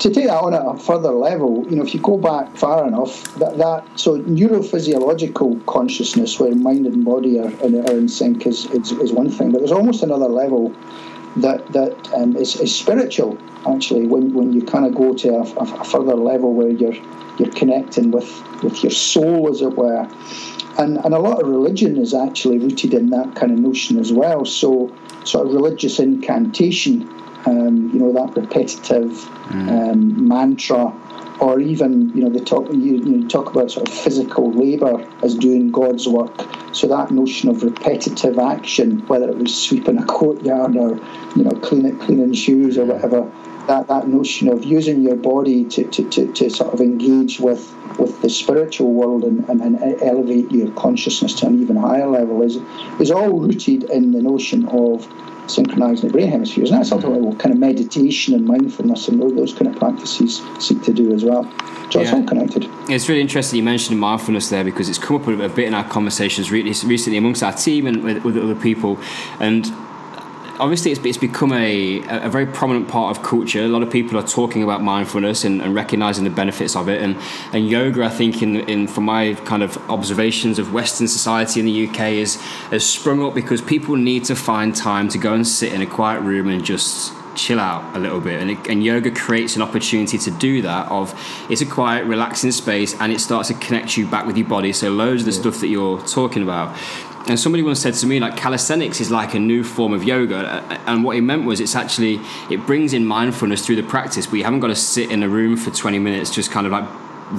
to 0.00 0.10
take 0.10 0.26
that 0.26 0.40
on 0.40 0.54
at 0.54 0.62
a 0.64 0.78
further 0.78 1.10
level, 1.10 1.66
you 1.68 1.76
know, 1.76 1.82
if 1.82 1.92
you 1.92 2.00
go 2.00 2.18
back 2.18 2.56
far 2.56 2.86
enough, 2.86 3.34
that, 3.36 3.58
that 3.58 3.84
so 3.98 4.18
neurophysiological 4.20 5.64
consciousness, 5.66 6.38
where 6.38 6.54
mind 6.54 6.86
and 6.86 7.04
body 7.04 7.38
are, 7.38 7.46
are 7.46 7.96
in 7.96 8.08
sync, 8.08 8.46
is, 8.46 8.66
is, 8.66 8.92
is 8.92 9.12
one 9.12 9.30
thing. 9.30 9.52
But 9.52 9.58
there's 9.58 9.72
almost 9.72 10.02
another 10.02 10.28
level 10.28 10.74
that 11.36 11.66
that 11.72 12.12
um, 12.14 12.36
is, 12.36 12.56
is 12.60 12.74
spiritual. 12.74 13.38
Actually, 13.68 14.06
when, 14.06 14.32
when 14.32 14.52
you 14.52 14.62
kind 14.62 14.86
of 14.86 14.94
go 14.94 15.14
to 15.14 15.28
a, 15.30 15.42
a, 15.42 15.80
a 15.80 15.84
further 15.84 16.14
level 16.14 16.54
where 16.54 16.70
you're 16.70 16.94
you're 17.38 17.52
connecting 17.52 18.10
with, 18.10 18.62
with 18.62 18.82
your 18.82 18.90
soul, 18.90 19.48
as 19.48 19.62
it 19.62 19.76
were. 19.76 20.08
And, 20.78 20.98
and 21.04 21.12
a 21.12 21.18
lot 21.18 21.42
of 21.42 21.48
religion 21.48 21.96
is 21.98 22.14
actually 22.14 22.58
rooted 22.58 22.94
in 22.94 23.10
that 23.10 23.34
kind 23.34 23.52
of 23.52 23.58
notion 23.58 23.98
as 23.98 24.12
well. 24.12 24.44
So, 24.44 24.94
sort 25.24 25.48
of 25.48 25.52
religious 25.52 25.98
incantation, 25.98 27.02
um, 27.46 27.90
you 27.92 27.98
know, 27.98 28.12
that 28.12 28.40
repetitive 28.40 29.28
um, 29.50 30.28
mantra, 30.28 30.94
or 31.40 31.60
even, 31.60 32.10
you 32.16 32.22
know, 32.22 32.30
they 32.30 32.44
talk, 32.44 32.68
you, 32.72 32.96
you 33.04 33.28
talk 33.28 33.50
about 33.50 33.70
sort 33.70 33.88
of 33.88 33.94
physical 33.94 34.52
labour 34.52 35.06
as 35.22 35.34
doing 35.34 35.70
God's 35.70 36.08
work. 36.08 36.46
So 36.72 36.86
that 36.88 37.10
notion 37.10 37.48
of 37.48 37.62
repetitive 37.62 38.38
action, 38.38 39.06
whether 39.06 39.28
it 39.28 39.36
was 39.36 39.54
sweeping 39.54 39.98
a 39.98 40.04
courtyard 40.04 40.76
or, 40.76 40.96
you 41.36 41.44
know, 41.44 41.52
cleaning, 41.60 41.98
cleaning 41.98 42.34
shoes 42.34 42.76
or 42.76 42.84
whatever, 42.84 43.30
that, 43.68 43.86
that 43.86 44.08
notion 44.08 44.48
of 44.48 44.64
using 44.64 45.02
your 45.02 45.16
body 45.16 45.64
to, 45.64 45.84
to, 45.84 46.08
to, 46.10 46.32
to 46.32 46.50
sort 46.50 46.74
of 46.74 46.80
engage 46.80 47.38
with 47.38 47.74
with 47.98 48.20
the 48.22 48.30
spiritual 48.30 48.92
world 48.92 49.24
and, 49.24 49.48
and, 49.48 49.60
and, 49.60 50.00
elevate 50.02 50.50
your 50.52 50.70
consciousness 50.72 51.34
to 51.34 51.46
an 51.46 51.60
even 51.60 51.74
higher 51.74 52.06
level 52.06 52.42
is 52.42 52.56
is 53.00 53.10
all 53.10 53.40
rooted 53.40 53.84
in 53.84 54.12
the 54.12 54.22
notion 54.22 54.68
of 54.68 55.06
synchronizing 55.50 56.08
the 56.08 56.12
brain 56.12 56.28
hemispheres. 56.28 56.70
And 56.70 56.78
that's 56.78 56.92
ultimately 56.92 57.22
what 57.22 57.32
mm-hmm. 57.32 57.40
kind 57.40 57.54
of 57.54 57.60
meditation 57.60 58.34
and 58.34 58.46
mindfulness 58.46 59.08
and 59.08 59.20
those 59.20 59.54
kind 59.54 59.66
of 59.66 59.76
practices 59.76 60.42
seek 60.60 60.82
to 60.82 60.92
do 60.92 61.12
as 61.14 61.24
well. 61.24 61.44
So 61.90 62.00
yeah. 62.00 62.04
it's 62.04 62.12
all 62.12 62.24
connected. 62.24 62.68
It's 62.88 63.08
really 63.08 63.22
interesting 63.22 63.56
you 63.56 63.62
mentioned 63.62 63.98
mindfulness 63.98 64.50
there 64.50 64.64
because 64.64 64.88
it's 64.88 64.98
come 64.98 65.16
up 65.16 65.26
a 65.26 65.48
bit 65.48 65.66
in 65.66 65.74
our 65.74 65.88
conversations 65.88 66.50
recently 66.50 67.16
amongst 67.16 67.42
our 67.42 67.52
team 67.52 67.86
and 67.86 68.04
with, 68.04 68.24
with 68.24 68.36
other 68.36 68.54
people. 68.54 68.98
And 69.40 69.66
obviously 70.58 70.92
it's, 70.92 71.04
it's 71.04 71.18
become 71.18 71.52
a, 71.52 72.02
a 72.08 72.28
very 72.28 72.46
prominent 72.46 72.88
part 72.88 73.16
of 73.16 73.22
culture. 73.22 73.62
A 73.62 73.68
lot 73.68 73.82
of 73.82 73.90
people 73.90 74.18
are 74.18 74.26
talking 74.26 74.62
about 74.62 74.82
mindfulness 74.82 75.44
and, 75.44 75.62
and 75.62 75.74
recognizing 75.74 76.24
the 76.24 76.30
benefits 76.30 76.76
of 76.76 76.88
it. 76.88 77.02
And, 77.02 77.16
and 77.52 77.68
yoga, 77.68 78.04
I 78.04 78.08
think, 78.08 78.42
in, 78.42 78.56
in 78.68 78.86
from 78.86 79.04
my 79.04 79.34
kind 79.44 79.62
of 79.62 79.76
observations 79.90 80.58
of 80.58 80.72
Western 80.72 81.08
society 81.08 81.60
in 81.60 81.66
the 81.66 81.88
UK, 81.88 82.12
is 82.12 82.40
has 82.70 82.84
sprung 82.84 83.22
up 83.22 83.34
because 83.34 83.60
people 83.60 83.96
need 83.96 84.24
to 84.24 84.36
find 84.36 84.74
time 84.74 85.08
to 85.10 85.18
go 85.18 85.34
and 85.34 85.46
sit 85.46 85.72
in 85.72 85.82
a 85.82 85.86
quiet 85.86 86.20
room 86.20 86.48
and 86.48 86.64
just 86.64 87.12
chill 87.38 87.60
out 87.60 87.96
a 87.96 87.98
little 87.98 88.20
bit. 88.20 88.40
And, 88.40 88.50
it, 88.50 88.68
and, 88.68 88.84
yoga 88.84 89.10
creates 89.10 89.56
an 89.56 89.62
opportunity 89.62 90.18
to 90.18 90.30
do 90.30 90.62
that 90.62 90.90
of 90.90 91.14
it's 91.48 91.60
a 91.60 91.66
quiet 91.66 92.04
relaxing 92.06 92.52
space 92.52 92.94
and 93.00 93.12
it 93.12 93.20
starts 93.20 93.48
to 93.48 93.54
connect 93.54 93.96
you 93.96 94.06
back 94.06 94.26
with 94.26 94.36
your 94.36 94.48
body. 94.48 94.72
So 94.72 94.90
loads 94.90 95.22
of 95.22 95.26
the 95.26 95.32
yeah. 95.32 95.40
stuff 95.40 95.60
that 95.60 95.68
you're 95.68 96.00
talking 96.06 96.42
about. 96.42 96.76
And 97.28 97.38
somebody 97.38 97.62
once 97.62 97.80
said 97.80 97.94
to 97.94 98.06
me 98.06 98.20
like 98.20 98.36
calisthenics 98.36 99.00
is 99.00 99.10
like 99.10 99.34
a 99.34 99.38
new 99.38 99.62
form 99.62 99.92
of 99.92 100.02
yoga. 100.02 100.38
Uh, 100.38 100.74
uh, 100.74 100.78
and 100.86 101.04
what 101.04 101.14
he 101.14 101.20
meant 101.20 101.44
was 101.44 101.60
it's 101.60 101.76
actually 101.76 102.20
it 102.50 102.66
brings 102.66 102.92
in 102.92 103.06
mindfulness 103.06 103.64
through 103.64 103.76
the 103.76 103.82
practice 103.82 104.26
but 104.26 104.36
you 104.36 104.44
haven't 104.44 104.60
got 104.60 104.68
to 104.68 104.76
sit 104.76 105.10
in 105.10 105.22
a 105.22 105.28
room 105.28 105.56
for 105.56 105.70
20 105.70 105.98
minutes 105.98 106.30
just 106.30 106.50
kind 106.50 106.66
of 106.66 106.72
like 106.72 106.88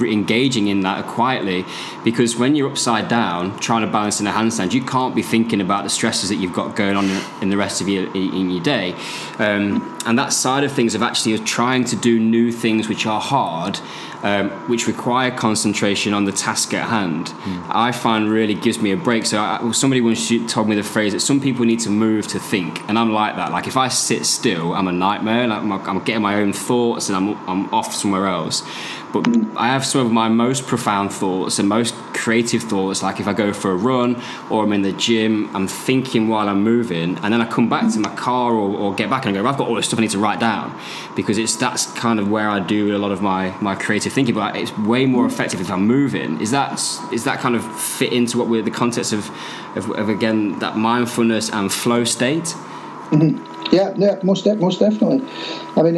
engaging 0.02 0.68
in 0.68 0.82
that 0.82 1.06
quietly 1.06 1.66
because 2.04 2.36
when 2.36 2.56
you're 2.56 2.70
upside 2.70 3.08
down 3.08 3.58
trying 3.60 3.82
to 3.82 3.92
balance 3.92 4.20
in 4.20 4.28
a 4.28 4.32
handstand 4.32 4.74
you 4.74 4.82
can't 4.82 5.16
be 5.16 5.22
thinking 5.22 5.62
about 5.62 5.84
the 5.84 5.90
stresses 5.90 6.30
that 6.30 6.36
you've 6.36 6.54
got 6.54 6.76
going 6.76 6.96
on 6.96 7.06
in 7.42 7.50
the 7.50 7.58
rest 7.58 7.82
of 7.82 7.90
your 7.90 8.06
in 8.16 8.50
your 8.50 8.64
day. 8.64 8.94
Um, 9.38 9.99
and 10.06 10.18
that 10.18 10.34
side 10.34 10.64
of 10.64 10.72
things 10.72 10.96
of 10.96 11.02
actually 11.02 11.38
trying 11.40 11.84
to 11.86 11.96
do 11.96 12.20
new 12.20 12.52
things 12.52 12.88
which 12.88 13.06
are 13.06 13.20
hard 13.20 13.80
um, 14.24 14.50
which 14.68 14.88
require 14.88 15.32
concentration 15.32 16.14
on 16.14 16.26
the 16.26 16.32
task 16.32 16.74
at 16.74 16.90
hand, 16.90 17.28
mm. 17.28 17.66
I 17.70 17.92
find 17.92 18.30
really 18.30 18.54
gives 18.54 18.80
me 18.80 18.92
a 18.92 18.98
break. 18.98 19.26
So 19.26 19.40
I, 19.40 19.72
somebody 19.72 20.02
once 20.02 20.32
told 20.52 20.68
me 20.68 20.76
the 20.76 20.84
phrase 20.84 21.14
that 21.14 21.22
some 21.22 21.40
people 21.40 21.66
need 21.66 21.80
to 21.82 21.90
move 21.90 22.28
to 22.28 22.40
think, 22.40 22.82
and 22.90 23.00
I'm 23.00 23.14
like 23.14 23.36
that. 23.38 23.52
Like 23.52 23.68
if 23.68 23.78
I 23.78 23.88
sit 23.88 24.26
still, 24.26 24.74
I'm 24.74 24.88
a 24.88 24.92
nightmare. 24.92 25.48
Like 25.48 25.60
I'm, 25.60 25.72
I'm 25.72 26.00
getting 26.04 26.22
my 26.22 26.36
own 26.36 26.54
thoughts, 26.54 27.10
and 27.10 27.16
I'm 27.16 27.50
I'm 27.50 27.74
off 27.74 27.94
somewhere 27.94 28.28
else. 28.28 28.64
But 29.12 29.28
I 29.56 29.68
have 29.68 29.86
some 29.86 30.06
of 30.06 30.12
my 30.12 30.30
most 30.30 30.68
profound 30.68 31.12
thoughts 31.12 31.58
and 31.58 31.68
most 31.68 31.96
creative 32.14 32.62
thoughts, 32.64 33.02
like 33.02 33.20
if 33.20 33.28
I 33.28 33.34
go 33.34 33.54
for 33.54 33.72
a 33.72 33.76
run 33.76 34.22
or 34.50 34.64
I'm 34.64 34.74
in 34.74 34.82
the 34.82 34.92
gym, 34.92 35.50
I'm 35.56 35.68
thinking 35.68 36.28
while 36.28 36.50
I'm 36.50 36.64
moving, 36.64 37.18
and 37.18 37.34
then 37.34 37.42
I 37.42 37.46
come 37.46 37.70
back 37.70 37.92
to 37.94 38.00
my 38.00 38.14
car 38.16 38.54
or, 38.54 38.78
or 38.78 38.94
get 38.94 39.10
back 39.10 39.26
and 39.26 39.36
I 39.36 39.42
go, 39.42 39.48
I've 39.48 39.58
got 39.58 39.68
all 39.68 39.76
this 39.76 39.89
stuff 39.90 40.00
I 40.00 40.04
need 40.04 40.12
to 40.12 40.20
write 40.20 40.40
down 40.40 40.80
because 41.16 41.38
it's 41.38 41.56
that's 41.56 41.86
kind 41.94 42.20
of 42.20 42.30
where 42.30 42.50
I 42.50 42.60
do 42.60 42.96
a 42.96 43.00
lot 43.00 43.12
of 43.12 43.22
my, 43.22 43.56
my 43.62 43.76
creative 43.76 44.14
thinking. 44.14 44.36
But 44.36 44.56
it's 44.56 44.76
way 44.78 45.06
more 45.06 45.26
effective 45.26 45.60
if 45.60 45.70
I'm 45.70 45.86
moving. 45.86 46.40
Is 46.42 46.52
that 46.52 46.74
is 47.12 47.24
that 47.26 47.40
kind 47.40 47.56
of 47.56 47.64
fit 47.80 48.14
into 48.14 48.38
what 48.38 48.48
we're 48.48 48.62
the 48.62 48.72
context 48.72 49.14
of, 49.14 49.30
of, 49.76 49.90
of 49.92 50.10
again 50.10 50.60
that 50.60 50.78
mindfulness 50.78 51.50
and 51.50 51.72
flow 51.72 52.04
state? 52.04 52.56
Mm-hmm. 53.12 53.76
Yeah, 53.76 53.94
yeah, 53.98 54.20
most 54.24 54.46
de- 54.46 54.56
most 54.56 54.80
definitely. 54.80 55.28
I 55.76 55.82
mean, 55.84 55.98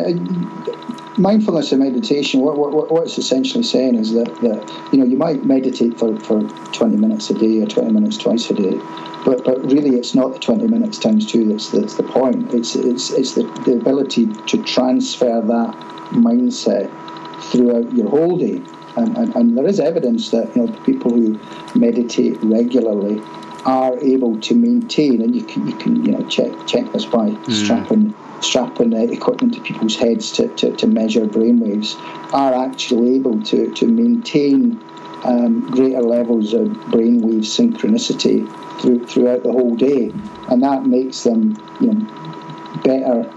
mindfulness 1.17 1.71
and 1.71 1.84
meditation, 1.84 2.41
what, 2.41 2.58
what, 2.58 2.91
what 2.91 3.04
it's 3.04 3.17
essentially 3.17 3.63
saying 3.63 3.95
is 3.95 4.13
that, 4.13 4.34
that 4.41 4.91
you 4.91 5.00
know 5.00 5.06
you 5.06 5.17
might 5.17 5.43
meditate 5.43 5.97
for, 5.97 6.17
for 6.19 6.41
20 6.74 6.97
minutes 6.97 7.30
a 7.30 7.34
day 7.34 7.62
or 7.62 7.67
20 7.67 7.91
minutes 7.91 8.17
twice 8.17 8.50
a 8.50 8.54
day, 8.54 8.80
but 9.26 9.43
but 9.43 9.62
really 9.71 9.97
it's 9.97 10.15
not 10.15 10.34
the 10.34 10.39
20 10.39 10.67
minutes 10.67 10.97
times 10.97 11.30
two 11.30 11.45
that's 11.45 11.69
that's 11.69 11.95
the 11.95 12.04
point. 12.04 12.54
It's 12.54 12.76
it's 12.76 13.12
it's 13.12 13.34
the, 13.34 13.43
the 13.65 13.74
ability 13.74 14.28
to 14.28 14.63
transfer 14.63 15.41
that 15.41 15.76
mindset 16.12 16.89
throughout 17.52 17.91
your 17.93 18.10
whole 18.10 18.38
day. 18.38 18.62
And, 18.97 19.17
and, 19.17 19.36
and 19.38 19.58
there 19.58 19.65
is 19.65 19.80
evidence 19.80 20.32
that 20.32 20.54
you 20.56 20.65
know 20.65 20.74
people 20.84 21.12
who 21.12 21.39
meditate 21.76 22.38
regularly 22.43 23.21
are 23.65 23.97
able 24.00 24.39
to 24.41 24.56
maintain, 24.56 25.21
and 25.21 25.36
you 25.36 25.43
can 25.43 25.67
you 25.67 25.76
can 25.76 26.06
you 26.06 26.12
know 26.12 26.28
check 26.28 26.52
check 26.67 26.91
this 26.91 27.06
by 27.06 27.30
mm. 27.30 27.52
strapping 27.52 28.13
strapping 28.41 28.93
uh, 28.93 28.97
equipment 28.97 29.54
to 29.54 29.62
people's 29.62 29.95
heads 29.95 30.32
to, 30.34 30.47
to, 30.56 30.75
to 30.75 30.88
measure 30.88 31.25
brainwaves, 31.25 31.95
are 32.34 32.54
actually 32.54 33.15
able 33.15 33.41
to, 33.43 33.71
to 33.73 33.88
maintain 33.88 34.82
um, 35.23 35.69
greater 35.69 36.01
levels 36.01 36.54
of 36.54 36.67
brainwave 36.89 37.45
synchronicity 37.45 38.47
through, 38.82 39.06
throughout 39.06 39.43
the 39.43 39.51
whole 39.51 39.75
day, 39.75 40.12
and 40.49 40.63
that 40.63 40.86
makes 40.86 41.23
them 41.23 41.56
you 41.80 41.93
know 41.93 42.82
better. 42.84 43.32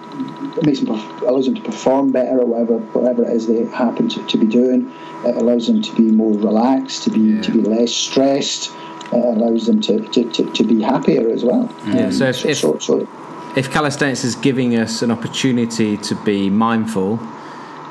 It 0.56 0.64
makes 0.64 0.80
them 0.80 0.90
allows 1.22 1.46
them 1.46 1.56
to 1.56 1.60
perform 1.60 2.12
better 2.12 2.38
or 2.40 2.46
whatever 2.46 2.78
whatever 2.98 3.24
it 3.24 3.34
is 3.34 3.46
they 3.46 3.64
happen 3.66 4.08
to, 4.08 4.26
to 4.26 4.38
be 4.38 4.46
doing. 4.46 4.90
It 5.24 5.36
allows 5.36 5.66
them 5.66 5.82
to 5.82 5.94
be 5.94 6.02
more 6.02 6.32
relaxed, 6.32 7.02
to 7.04 7.10
be 7.10 7.20
yeah. 7.20 7.42
to 7.42 7.50
be 7.52 7.60
less 7.60 7.92
stressed. 7.92 8.72
It 9.12 9.24
allows 9.36 9.66
them 9.66 9.80
to, 9.82 10.00
to, 10.00 10.30
to, 10.30 10.50
to 10.50 10.64
be 10.64 10.80
happier 10.80 11.28
as 11.28 11.44
well. 11.44 11.72
Yeah. 11.86 12.06
Um, 12.06 12.12
so 12.12 12.28
if, 12.28 12.36
so, 12.36 12.48
if, 12.48 12.58
so, 12.58 12.78
so 12.78 13.08
if 13.56 13.70
calisthenics 13.70 14.24
is 14.24 14.34
giving 14.34 14.76
us 14.76 15.02
an 15.02 15.10
opportunity 15.10 15.96
to 15.98 16.14
be 16.24 16.50
mindful, 16.50 17.20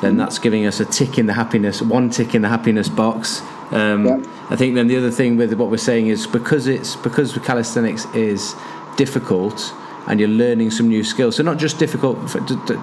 then 0.02 0.17
that's 0.17 0.39
giving 0.39 0.65
us 0.65 0.80
a 0.80 0.86
tick 0.86 1.17
in 1.17 1.26
the 1.26 1.34
happiness, 1.34 1.82
one 1.82 2.10
tick 2.10 2.36
in 2.36 2.41
the 2.41 2.49
happiness 2.49 2.89
box. 2.89 3.41
Um, 3.71 4.06
yeah. 4.06 4.23
I 4.49 4.56
think 4.56 4.76
then 4.76 4.88
the 4.88 4.97
other 4.97 5.12
thing 5.12 5.38
with 5.38 5.54
what 5.54 5.69
we're 5.71 5.78
saying 5.78 6.08
is 6.08 6.28
because 6.28 6.67
it's 6.67 6.95
because 6.97 7.38
calisthenics 7.38 8.06
is 8.13 8.56
difficult 8.97 9.73
and 10.08 10.19
you're 10.19 10.30
learning 10.30 10.69
some 10.69 10.89
new 10.89 11.04
skills. 11.04 11.38
So 11.38 11.43
not 11.43 11.58
just 11.58 11.80
difficult. 11.80 12.17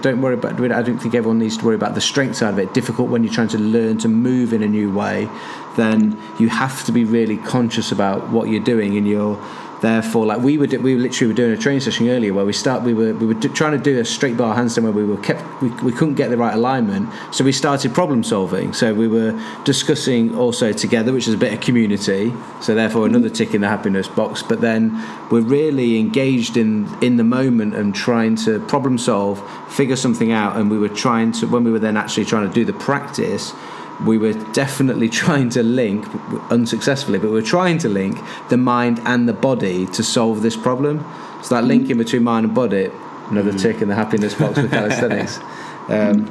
Don't 0.02 0.22
worry 0.22 0.34
about. 0.34 0.58
I 0.58 0.82
don't 0.82 0.98
think 0.98 1.14
everyone 1.14 1.38
needs 1.38 1.58
to 1.58 1.66
worry 1.66 1.74
about 1.74 1.94
the 1.94 2.00
strength 2.00 2.36
side 2.36 2.54
of 2.54 2.58
it. 2.58 2.72
Difficult 2.72 3.10
when 3.10 3.22
you're 3.22 3.32
trying 3.32 3.48
to 3.48 3.58
learn 3.58 3.98
to 3.98 4.08
move 4.08 4.54
in 4.54 4.62
a 4.62 4.66
new 4.66 4.90
way. 4.90 5.28
Then 5.76 6.20
you 6.38 6.48
have 6.48 6.84
to 6.86 6.92
be 6.92 7.04
really 7.04 7.36
conscious 7.36 7.92
about 7.92 8.30
what 8.30 8.48
you're 8.48 8.64
doing 8.64 8.96
and 8.96 9.06
you're 9.06 9.36
Therefore, 9.80 10.26
like 10.26 10.40
we 10.40 10.58
were, 10.58 10.66
we 10.66 10.94
were 10.94 11.00
literally 11.00 11.32
were 11.32 11.36
doing 11.36 11.52
a 11.52 11.56
training 11.56 11.80
session 11.80 12.08
earlier 12.08 12.34
where 12.34 12.44
we 12.44 12.52
start, 12.52 12.82
we 12.82 12.92
were 12.92 13.14
we 13.14 13.26
were 13.26 13.34
trying 13.34 13.72
to 13.72 13.78
do 13.78 13.98
a 13.98 14.04
straight 14.04 14.36
bar 14.36 14.54
handstand 14.54 14.82
where 14.82 14.92
we 14.92 15.04
were 15.04 15.16
kept, 15.18 15.42
we, 15.62 15.70
we 15.82 15.92
couldn't 15.92 16.14
get 16.14 16.28
the 16.28 16.36
right 16.36 16.54
alignment, 16.54 17.08
so 17.32 17.44
we 17.44 17.52
started 17.52 17.94
problem 17.94 18.22
solving. 18.22 18.74
So 18.74 18.92
we 18.92 19.08
were 19.08 19.40
discussing 19.64 20.36
also 20.36 20.72
together, 20.72 21.12
which 21.12 21.26
is 21.28 21.34
a 21.34 21.38
bit 21.38 21.54
of 21.54 21.60
community. 21.60 22.32
So 22.60 22.74
therefore, 22.74 23.06
another 23.06 23.28
mm-hmm. 23.28 23.34
tick 23.34 23.54
in 23.54 23.62
the 23.62 23.68
happiness 23.68 24.06
box. 24.06 24.42
But 24.42 24.60
then 24.60 25.02
we're 25.30 25.40
really 25.40 25.98
engaged 25.98 26.58
in 26.58 26.86
in 27.02 27.16
the 27.16 27.24
moment 27.24 27.74
and 27.74 27.94
trying 27.94 28.36
to 28.36 28.60
problem 28.66 28.98
solve, 28.98 29.42
figure 29.72 29.96
something 29.96 30.30
out, 30.30 30.56
and 30.56 30.70
we 30.70 30.78
were 30.78 30.88
trying 30.88 31.32
to 31.32 31.46
when 31.46 31.64
we 31.64 31.70
were 31.70 31.78
then 31.78 31.96
actually 31.96 32.26
trying 32.26 32.46
to 32.46 32.54
do 32.54 32.66
the 32.66 32.74
practice 32.74 33.54
we 34.04 34.18
were 34.18 34.32
definitely 34.52 35.08
trying 35.22 35.50
to 35.50 35.62
link, 35.62 36.06
unsuccessfully, 36.50 37.18
but 37.18 37.28
we 37.28 37.34
were 37.34 37.42
trying 37.42 37.78
to 37.78 37.88
link 37.88 38.18
the 38.48 38.56
mind 38.56 39.00
and 39.04 39.28
the 39.28 39.32
body 39.32 39.86
to 39.86 40.02
solve 40.02 40.42
this 40.42 40.56
problem. 40.56 41.04
So 41.42 41.54
that 41.54 41.64
linking 41.64 41.98
between 41.98 42.24
mind 42.24 42.46
and 42.46 42.54
body, 42.54 42.90
another 43.30 43.52
mm. 43.52 43.60
tick 43.60 43.80
in 43.80 43.88
the 43.88 43.94
happiness 43.94 44.34
box 44.34 44.56
with 44.56 44.70
calisthenics. 44.78 45.38
Um, 45.88 46.26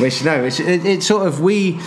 which 0.00 0.24
no, 0.24 0.44
it's 0.44 0.60
it, 0.60 0.84
it, 0.84 1.02
sort 1.02 1.26
of 1.26 1.40
we 1.40 1.80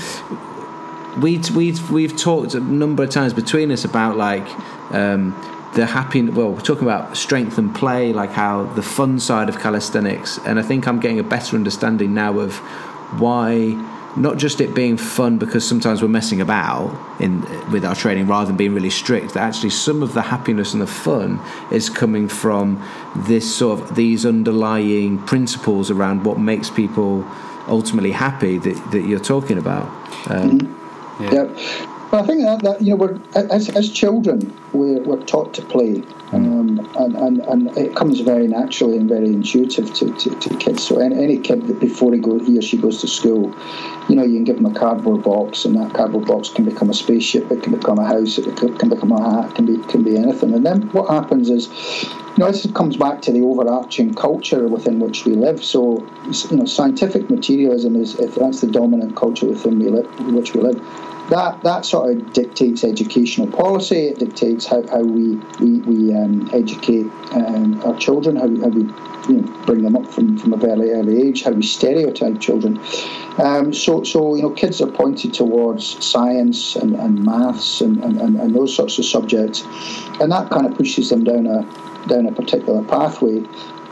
we 1.20 1.39
we 1.56 1.74
we've 1.91 2.15
talked 2.15 2.56
a 2.56 2.60
number 2.60 3.04
of 3.04 3.10
times 3.10 3.34
between 3.34 3.72
us 3.72 3.86
about 3.86 4.17
like. 4.17 4.48
Um, 4.94 5.36
the 5.74 5.86
happy 5.86 6.22
well 6.22 6.52
we're 6.52 6.60
talking 6.60 6.84
about 6.84 7.15
strength 7.15 7.58
and 7.58 7.74
play 7.74 8.12
like 8.12 8.32
how 8.32 8.65
the 8.74 8.82
fun 8.82 9.17
side 9.17 9.48
of 9.48 9.58
calisthenics 9.58 10.38
and 10.39 10.60
i 10.60 10.62
think 10.62 10.86
i'm 10.86 11.00
getting 11.00 11.17
a 11.17 11.24
better 11.24 11.56
understanding 11.56 12.13
now 12.13 12.38
of 12.39 12.58
why 13.17 13.72
not 14.17 14.38
just 14.38 14.60
it 14.60 14.74
being 14.74 14.97
fun 14.97 15.38
because 15.38 15.67
sometimes 15.67 16.02
we're 16.02 16.08
messing 16.08 16.41
about 16.41 16.91
in 17.21 17.41
with 17.71 17.86
our 17.86 17.95
training 17.95 18.28
rather 18.28 18.47
than 18.47 18.58
being 18.58 18.74
really 18.74 18.89
strict 18.89 19.34
that 19.34 19.43
actually 19.43 19.69
some 19.69 20.04
of 20.04 20.13
the 20.13 20.21
happiness 20.21 20.74
and 20.74 20.82
the 20.82 20.88
fun 20.88 21.39
is 21.71 21.89
coming 21.89 22.28
from 22.28 22.84
this 23.15 23.56
sort 23.56 23.80
of 23.80 23.95
these 23.95 24.26
underlying 24.26 25.17
principles 25.26 25.89
around 25.89 26.26
what 26.26 26.39
makes 26.39 26.69
people 26.69 27.26
ultimately 27.67 28.12
happy 28.12 28.58
that, 28.58 28.91
that 28.91 29.02
you're 29.08 29.19
talking 29.19 29.58
about 29.58 29.86
um, 30.30 30.60
mm-hmm. 30.60 31.24
yeah. 31.24 31.43
yeah. 31.45 31.88
But 32.12 32.26
I 32.26 32.28
think 32.28 32.41
that, 32.41 32.62
that 32.63 32.82
you 32.82 32.89
know, 32.89 32.97
we're 32.97 33.21
as, 33.36 33.69
as 33.69 33.89
children, 33.89 34.54
we're, 34.74 35.00
we're 35.00 35.24
taught 35.24 35.54
to 35.54 35.62
play, 35.62 36.02
mm. 36.02 36.20
And, 36.98 37.15
and, 37.15 37.39
and 37.41 37.78
it 37.78 37.96
comes 37.96 38.20
very 38.20 38.48
naturally 38.48 38.98
and 38.98 39.08
very 39.08 39.28
intuitive 39.28 39.94
to, 39.94 40.13
to, 40.13 40.30
to 40.39 40.58
kids. 40.58 40.84
So 40.84 41.00
any, 41.00 41.15
any 41.15 41.38
kid 41.38 41.67
that 41.67 41.80
before 41.80 42.13
he 42.13 42.20
go 42.20 42.39
he 42.39 42.58
or 42.58 42.62
she 42.62 42.78
goes 42.78 43.02
to 43.02 43.08
school, 43.08 43.54
you 44.10 44.15
know, 44.15 44.24
you 44.24 44.36
can 44.36 44.44
give 44.44 44.56
them 44.58 44.65
a 44.65 44.74
cardboard 44.74 45.24
box, 45.24 45.65
and 45.65 45.76
that 45.76 45.94
cardboard 45.94 46.26
box 46.26 46.50
can 46.50 46.65
become 46.65 46.89
a 46.89 46.94
spaceship, 46.94 47.52
it 47.52 47.63
can 47.63 47.76
become 47.76 48.00
a 48.00 48.06
house, 48.06 48.38
it 48.38 48.56
can 48.58 48.89
become 48.89 49.12
a 49.12 49.22
hat, 49.22 49.52
it 49.52 49.56
can 49.56 49.65
be 49.65 49.78
can 49.88 50.04
be 50.04 50.17
anything. 50.17 50.54
And 50.54 50.65
then 50.65 50.89
what 50.89 51.10
happens 51.10 51.50
is, 51.50 51.67
you 52.04 52.38
know, 52.38 52.52
this 52.52 52.65
comes 52.74 52.98
back 52.98 53.22
to 53.24 53.32
the 53.32 53.41
overarching 53.41 54.13
culture 54.13 54.67
within 54.67 55.00
which 55.00 55.26
we 55.26 55.34
live. 55.34 55.63
So, 55.63 56.00
you 56.50 56.58
know, 56.58 56.65
scientific 56.65 57.30
materialism 57.30 57.96
is 57.96 58.20
if 58.20 58.36
that's 58.36 58.62
the 58.62 58.67
dominant 58.67 59.15
culture 59.15 59.48
within 59.48 59.80
we 59.80 59.89
live, 59.89 60.34
which 60.34 60.54
we 60.54 60.62
live 60.62 60.82
that 61.32 61.63
that 61.63 61.86
sort 61.86 62.12
of 62.12 62.34
dictates 62.34 62.84
educational 62.84 63.48
policy. 63.48 64.08
It 64.08 64.20
dictates 64.20 64.65
how, 64.65 64.86
how 64.88 65.02
we 65.02 65.38
we, 65.62 65.80
we 65.80 66.13
um, 66.13 66.50
educate 66.54 67.08
um, 67.32 67.82
our 67.84 67.98
children, 67.98 68.36
how, 68.36 68.48
how 68.48 68.67
we 68.67 68.84
you 69.30 69.41
know, 69.41 69.65
bring 69.65 69.82
them 69.82 69.96
up 69.96 70.08
from, 70.08 70.38
from 70.38 70.52
a 70.52 70.58
very 70.58 70.91
early 70.91 71.26
age, 71.26 71.44
how 71.44 71.52
we 71.52 71.63
stereotype 71.63 72.41
children. 72.41 72.82
Um, 73.38 73.74
so 73.74 74.04
so 74.04 74.36
you 74.36 74.41
know 74.41 74.50
kids 74.50 74.82
are 74.82 74.91
pointed 74.91 75.34
towards 75.34 76.06
science 76.06 76.76
and, 76.76 76.96
and 76.96 77.24
maths 77.24 77.80
and, 77.80 78.04
and, 78.04 78.20
and 78.20 78.54
those 78.54 78.76
sorts 78.76 79.00
of 79.00 79.06
subjects, 79.06 79.63
and 80.20 80.30
that 80.34 80.50
kind 80.52 80.65
of 80.65 80.76
pushes 80.76 81.10
them 81.10 81.24
down 81.24 81.48
a 81.48 81.63
down 82.08 82.26
a 82.26 82.32
particular 82.34 82.84
pathway. 82.84 83.41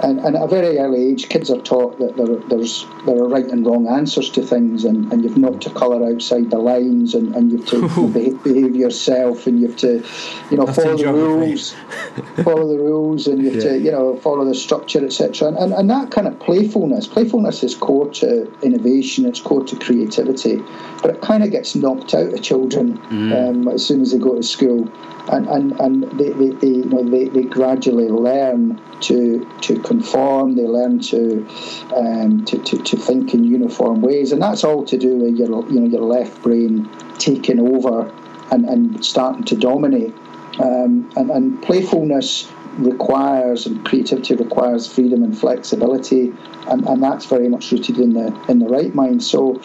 And, 0.02 0.20
and, 0.20 0.36
at 0.36 0.44
a 0.44 0.48
very 0.48 0.78
early 0.78 1.12
age, 1.12 1.28
kids 1.28 1.50
are 1.50 1.60
taught 1.62 2.00
that 2.00 2.16
there, 2.16 2.38
there's 2.48 2.86
there 3.06 3.18
are 3.18 3.28
right 3.28 3.46
and 3.46 3.66
wrong 3.66 3.88
answers 3.88 4.30
to 4.32 4.42
things, 4.42 4.86
and, 4.86 5.12
and 5.12 5.24
you've 5.24 5.38
not 5.38 5.62
to 5.62 5.70
colour 5.72 6.10
outside 6.10 6.50
the 6.52 6.58
lines, 6.58 7.14
and, 7.16 7.36
and 7.36 7.52
you've 7.52 7.66
to 7.68 7.82
behave, 8.14 8.42
behave, 8.44 8.76
yourself, 8.76 9.46
and 9.46 9.60
you've 9.60 9.76
to, 9.78 10.04
you 10.52 10.58
know, 10.58 10.66
follow 10.68 10.96
the 10.96 11.12
rules, 11.12 11.76
follow 12.44 12.68
the 12.68 12.78
rules, 12.78 13.28
and 13.28 13.44
you've 13.44 13.56
yeah. 13.56 13.72
to, 13.72 13.80
you 13.80 13.92
know, 13.92 14.16
follow 14.18 14.46
the 14.46 14.56
structure, 14.56 15.04
etc. 15.04 15.50
And, 15.50 15.74
and 15.74 15.90
that 15.90 16.12
kind 16.12 16.28
of 16.28 16.40
playfulness, 16.40 17.08
playfulness 17.08 17.64
is 17.64 17.76
core 17.76 18.10
to 18.14 18.52
innovation, 18.62 19.26
it's 19.26 19.42
core 19.42 19.66
to 19.66 19.76
creativity, 19.76 20.64
but 21.02 21.12
it 21.12 21.22
kind 21.22 21.44
of 21.44 21.52
gets 21.52 21.76
knocked 21.76 22.14
out 22.14 22.34
of 22.34 22.42
children 22.42 22.98
mm. 23.10 23.50
um, 23.50 23.68
as 23.68 23.86
soon 23.86 24.02
as 24.02 24.12
they 24.12 24.18
go 24.18 24.36
to 24.36 24.44
school 24.44 24.90
and, 25.32 25.48
and, 25.48 25.80
and 25.80 26.04
they, 26.20 26.32
they, 26.32 26.50
they, 26.50 26.68
you 26.68 26.86
know, 26.86 27.04
they, 27.04 27.26
they 27.26 27.44
gradually 27.44 28.10
learn 28.10 28.82
to 29.02 29.46
to 29.62 29.80
conform, 29.82 30.56
they 30.56 30.64
learn 30.64 31.00
to, 31.00 31.48
um, 31.96 32.44
to, 32.46 32.58
to, 32.60 32.78
to 32.80 32.98
think 32.98 33.34
in 33.34 33.44
uniform 33.44 34.02
ways, 34.02 34.32
and 34.32 34.42
that's 34.42 34.64
all 34.64 34.84
to 34.86 34.98
do 34.98 35.18
with 35.18 35.36
your 35.36 35.50
you 35.70 35.80
know 35.80 35.88
your 35.88 36.02
left 36.02 36.42
brain 36.42 36.90
taking 37.18 37.60
over 37.60 38.12
and, 38.52 38.66
and 38.66 39.06
starting 39.06 39.44
to 39.46 39.56
dominate. 39.56 40.14
Um, 40.60 41.10
and, 41.16 41.32
and 41.32 41.64
playfulness 41.64 42.52
requires 42.80 43.66
and 43.66 43.84
creativity 43.86 44.36
requires 44.36 44.92
freedom 44.92 45.24
and 45.24 45.38
flexibility, 45.38 46.34
and, 46.68 46.88
and 46.88 47.04
that's 47.04 47.26
very 47.26 47.50
much 47.50 47.72
rooted 47.72 47.98
in 47.98 48.14
the 48.14 48.28
in 48.48 48.60
the 48.60 48.68
right 48.68 48.94
mind. 48.96 49.24
So, 49.24 49.60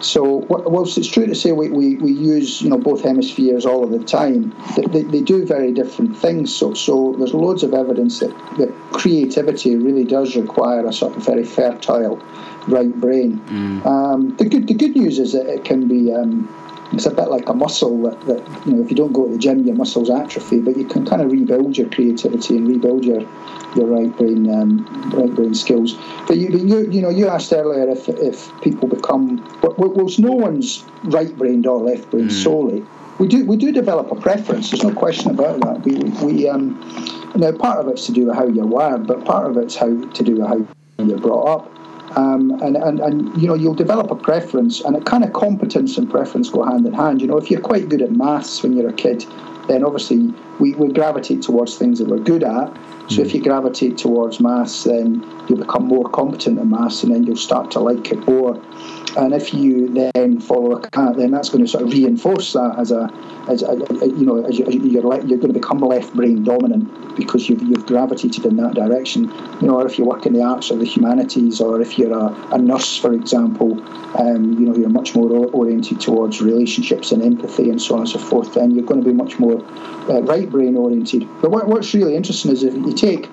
so 0.00 0.46
whilst 0.48 0.98
it's 0.98 1.08
true 1.08 1.26
to 1.26 1.34
say 1.34 1.52
we, 1.52 1.70
we, 1.70 1.96
we 1.96 2.12
use 2.12 2.60
you 2.62 2.70
know 2.70 2.78
both 2.78 3.02
hemispheres 3.02 3.64
all 3.64 3.84
of 3.84 3.90
the 3.90 4.04
time, 4.04 4.54
they, 4.92 5.02
they 5.02 5.20
do 5.20 5.44
very 5.44 5.72
different 5.72 6.16
things. 6.16 6.54
So 6.54 6.74
so 6.74 7.14
there's 7.18 7.34
loads 7.34 7.62
of 7.62 7.74
evidence 7.74 8.20
that, 8.20 8.34
that 8.58 8.72
creativity 8.92 9.76
really 9.76 10.04
does 10.04 10.36
require 10.36 10.86
a 10.86 10.92
sort 10.92 11.16
of 11.16 11.24
very 11.24 11.44
fertile 11.44 12.16
right 12.66 12.94
brain. 13.00 13.38
Mm. 13.46 13.86
Um, 13.86 14.36
the 14.36 14.44
good 14.44 14.66
the 14.66 14.74
good 14.74 14.96
news 14.96 15.18
is 15.18 15.32
that 15.32 15.46
it 15.46 15.64
can 15.64 15.88
be 15.88 16.12
um, 16.12 16.48
it's 16.92 17.06
a 17.06 17.10
bit 17.10 17.28
like 17.28 17.48
a 17.48 17.54
muscle 17.54 18.02
that, 18.02 18.20
that, 18.22 18.66
you 18.66 18.72
know 18.72 18.82
if 18.82 18.90
you 18.90 18.96
don't 18.96 19.12
go 19.12 19.26
to 19.26 19.32
the 19.32 19.38
gym 19.38 19.64
your 19.64 19.74
muscles 19.74 20.10
atrophy 20.10 20.60
but 20.60 20.76
you 20.76 20.84
can 20.84 21.04
kind 21.04 21.20
of 21.22 21.30
rebuild 21.30 21.76
your 21.76 21.88
creativity 21.90 22.56
and 22.56 22.66
rebuild 22.66 23.04
your 23.04 23.20
your 23.76 23.86
right 23.86 24.16
brain 24.16 24.48
um, 24.50 24.84
right 25.10 25.34
brain 25.34 25.54
skills. 25.54 25.94
But 26.26 26.38
you, 26.38 26.48
you 26.48 26.90
you 26.90 27.02
know 27.02 27.10
you 27.10 27.28
asked 27.28 27.52
earlier 27.52 27.88
if 27.90 28.08
if 28.08 28.50
people 28.62 28.88
become 28.88 29.44
well 29.62 30.08
no 30.18 30.32
one's 30.32 30.84
right 31.04 31.36
brained 31.36 31.66
or 31.66 31.78
left 31.78 32.10
brained 32.10 32.30
mm. 32.30 32.42
solely. 32.42 32.84
We 33.18 33.26
do 33.26 33.44
we 33.44 33.56
do 33.56 33.72
develop 33.72 34.10
a 34.12 34.16
preference 34.16 34.70
there's 34.70 34.84
no 34.84 34.94
question 34.94 35.30
about 35.30 35.60
that. 35.60 35.82
We 35.84 35.96
we 36.24 36.48
um 36.48 36.78
now 37.34 37.52
part 37.52 37.78
of 37.78 37.88
it's 37.88 38.06
to 38.06 38.12
do 38.12 38.26
with 38.26 38.36
how 38.36 38.46
you're 38.46 38.66
wired 38.66 39.06
but 39.06 39.24
part 39.24 39.50
of 39.50 39.56
it's 39.56 39.76
how 39.76 39.86
to 39.86 40.22
do 40.22 40.36
with 40.36 40.46
how 40.46 40.66
you're 40.98 41.18
brought 41.18 41.46
up 41.46 41.77
um, 42.18 42.50
and, 42.62 42.76
and, 42.76 42.98
and, 42.98 43.40
you 43.40 43.46
know, 43.46 43.54
you'll 43.54 43.74
develop 43.74 44.10
a 44.10 44.16
preference, 44.16 44.80
and 44.80 44.96
a 44.96 45.00
kind 45.00 45.22
of 45.22 45.32
competence 45.32 45.96
and 45.98 46.10
preference 46.10 46.50
go 46.50 46.64
hand 46.64 46.84
in 46.84 46.92
hand. 46.92 47.20
You 47.20 47.28
know, 47.28 47.36
if 47.36 47.48
you're 47.48 47.60
quite 47.60 47.88
good 47.88 48.02
at 48.02 48.10
maths 48.10 48.60
when 48.60 48.76
you're 48.76 48.88
a 48.88 48.92
kid, 48.92 49.24
then 49.68 49.84
obviously 49.84 50.34
we, 50.58 50.74
we 50.74 50.92
gravitate 50.92 51.42
towards 51.42 51.76
things 51.76 52.00
that 52.00 52.08
we're 52.08 52.18
good 52.18 52.42
at. 52.42 52.76
So 53.08 53.22
if 53.22 53.30
hmm. 53.30 53.36
you 53.36 53.42
gravitate 53.44 53.98
towards 53.98 54.40
maths, 54.40 54.82
then 54.82 55.22
you'll 55.48 55.58
become 55.58 55.86
more 55.86 56.08
competent 56.10 56.58
at 56.58 56.66
maths, 56.66 57.04
and 57.04 57.14
then 57.14 57.22
you'll 57.22 57.36
start 57.36 57.70
to 57.72 57.80
like 57.80 58.10
it 58.10 58.26
more. 58.26 58.60
And 59.18 59.34
if 59.34 59.52
you 59.52 59.88
then 60.14 60.40
follow 60.40 60.76
a 60.76 60.90
cat, 60.90 61.16
then 61.16 61.32
that's 61.32 61.48
going 61.48 61.64
to 61.64 61.68
sort 61.68 61.82
of 61.82 61.92
reinforce 61.92 62.52
that 62.52 62.76
as 62.78 62.92
a, 62.92 63.10
as 63.48 63.64
a, 63.64 63.74
you 64.06 64.24
know, 64.24 64.44
as 64.44 64.56
you're, 64.56 64.70
you're 64.70 65.02
going 65.02 65.40
to 65.40 65.52
become 65.52 65.80
left 65.80 66.14
brain 66.14 66.44
dominant 66.44 67.16
because 67.16 67.48
you've, 67.48 67.60
you've 67.62 67.84
gravitated 67.84 68.46
in 68.46 68.56
that 68.58 68.74
direction. 68.74 69.24
You 69.60 69.66
know, 69.66 69.80
or 69.80 69.86
if 69.86 69.98
you 69.98 70.04
work 70.04 70.24
in 70.24 70.34
the 70.34 70.42
arts 70.42 70.70
or 70.70 70.76
the 70.76 70.86
humanities, 70.86 71.60
or 71.60 71.80
if 71.80 71.98
you're 71.98 72.16
a, 72.16 72.32
a 72.52 72.58
nurse, 72.58 72.96
for 72.96 73.12
example, 73.12 73.82
um, 74.16 74.52
you 74.52 74.66
know, 74.66 74.76
you're 74.76 74.88
much 74.88 75.16
more 75.16 75.28
oriented 75.48 76.00
towards 76.00 76.40
relationships 76.40 77.10
and 77.10 77.20
empathy 77.20 77.70
and 77.70 77.82
so 77.82 77.96
on 77.96 78.02
and 78.02 78.08
so 78.08 78.20
forth. 78.20 78.54
Then 78.54 78.70
you're 78.70 78.86
going 78.86 79.02
to 79.02 79.06
be 79.06 79.12
much 79.12 79.40
more 79.40 79.60
uh, 80.08 80.22
right 80.22 80.48
brain 80.48 80.76
oriented. 80.76 81.28
But 81.42 81.50
what, 81.50 81.66
what's 81.66 81.92
really 81.92 82.14
interesting 82.14 82.52
is 82.52 82.62
if 82.62 82.72
you 82.72 82.94
take 82.94 83.28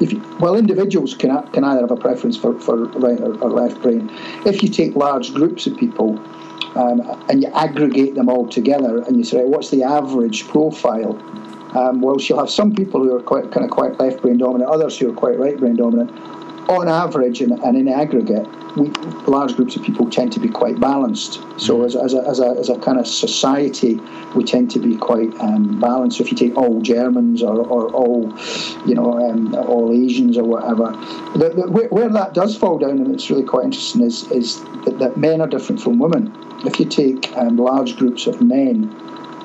if 0.00 0.12
you, 0.12 0.22
well, 0.40 0.56
individuals 0.56 1.14
can 1.14 1.30
can 1.52 1.64
either 1.64 1.82
have 1.82 1.90
a 1.90 1.96
preference 1.96 2.36
for, 2.36 2.58
for 2.58 2.86
right 2.86 3.20
or, 3.20 3.36
or 3.42 3.50
left 3.50 3.80
brain. 3.82 4.10
If 4.46 4.62
you 4.62 4.68
take 4.68 4.94
large 4.96 5.32
groups 5.34 5.66
of 5.66 5.76
people 5.76 6.18
um, 6.76 7.00
and 7.28 7.42
you 7.42 7.48
aggregate 7.54 8.14
them 8.14 8.28
all 8.28 8.48
together, 8.48 9.02
and 9.02 9.16
you 9.16 9.24
say, 9.24 9.44
what's 9.44 9.70
the 9.70 9.82
average 9.82 10.48
profile? 10.48 11.18
Um, 11.76 12.00
well, 12.02 12.20
you'll 12.20 12.38
have 12.38 12.50
some 12.50 12.74
people 12.74 13.02
who 13.02 13.14
are 13.16 13.22
quite 13.22 13.50
kind 13.50 13.64
of 13.64 13.70
quite 13.70 13.98
left 13.98 14.20
brain 14.20 14.38
dominant, 14.38 14.70
others 14.70 14.98
who 14.98 15.10
are 15.10 15.14
quite 15.14 15.38
right 15.38 15.56
brain 15.56 15.76
dominant. 15.76 16.10
On 16.68 16.88
average 16.88 17.40
and, 17.40 17.52
and 17.52 17.76
in 17.76 17.88
aggregate, 17.88 18.46
we, 18.76 18.88
large 19.26 19.56
groups 19.56 19.76
of 19.76 19.82
people 19.82 20.08
tend 20.08 20.32
to 20.32 20.40
be 20.40 20.48
quite 20.48 20.80
balanced. 20.80 21.34
So 21.58 21.78
mm. 21.78 21.86
as, 21.86 21.96
as, 21.96 22.14
a, 22.14 22.26
as, 22.26 22.40
a, 22.40 22.46
as 22.58 22.68
a 22.68 22.78
kind 22.78 22.98
of 22.98 23.06
society, 23.06 24.00
we 24.34 24.44
tend 24.44 24.70
to 24.72 24.78
be 24.78 24.96
quite 24.96 25.34
um, 25.40 25.80
balanced. 25.80 26.18
So 26.18 26.24
if 26.24 26.30
you 26.30 26.36
take 26.36 26.56
all 26.56 26.80
Germans 26.80 27.42
or, 27.42 27.66
or 27.66 27.90
all, 27.90 28.32
you 28.86 28.94
know, 28.94 29.18
um, 29.28 29.54
all 29.54 29.92
Asians 29.92 30.38
or 30.38 30.44
whatever, 30.44 30.92
the, 31.34 31.52
the, 31.54 31.70
where, 31.70 31.88
where, 31.88 32.08
that 32.08 32.32
does 32.32 32.56
fall 32.56 32.78
down, 32.78 32.92
and 32.92 33.14
it's 33.14 33.28
really 33.28 33.44
quite 33.44 33.64
interesting, 33.64 34.02
is, 34.02 34.30
is 34.30 34.62
that, 34.84 34.98
that 34.98 35.16
men 35.16 35.40
are 35.40 35.48
different 35.48 35.80
from 35.80 35.98
women. 35.98 36.32
If 36.64 36.78
you 36.78 36.86
take 36.86 37.36
um, 37.36 37.56
large 37.56 37.96
groups 37.96 38.26
of 38.26 38.40
men 38.40 38.94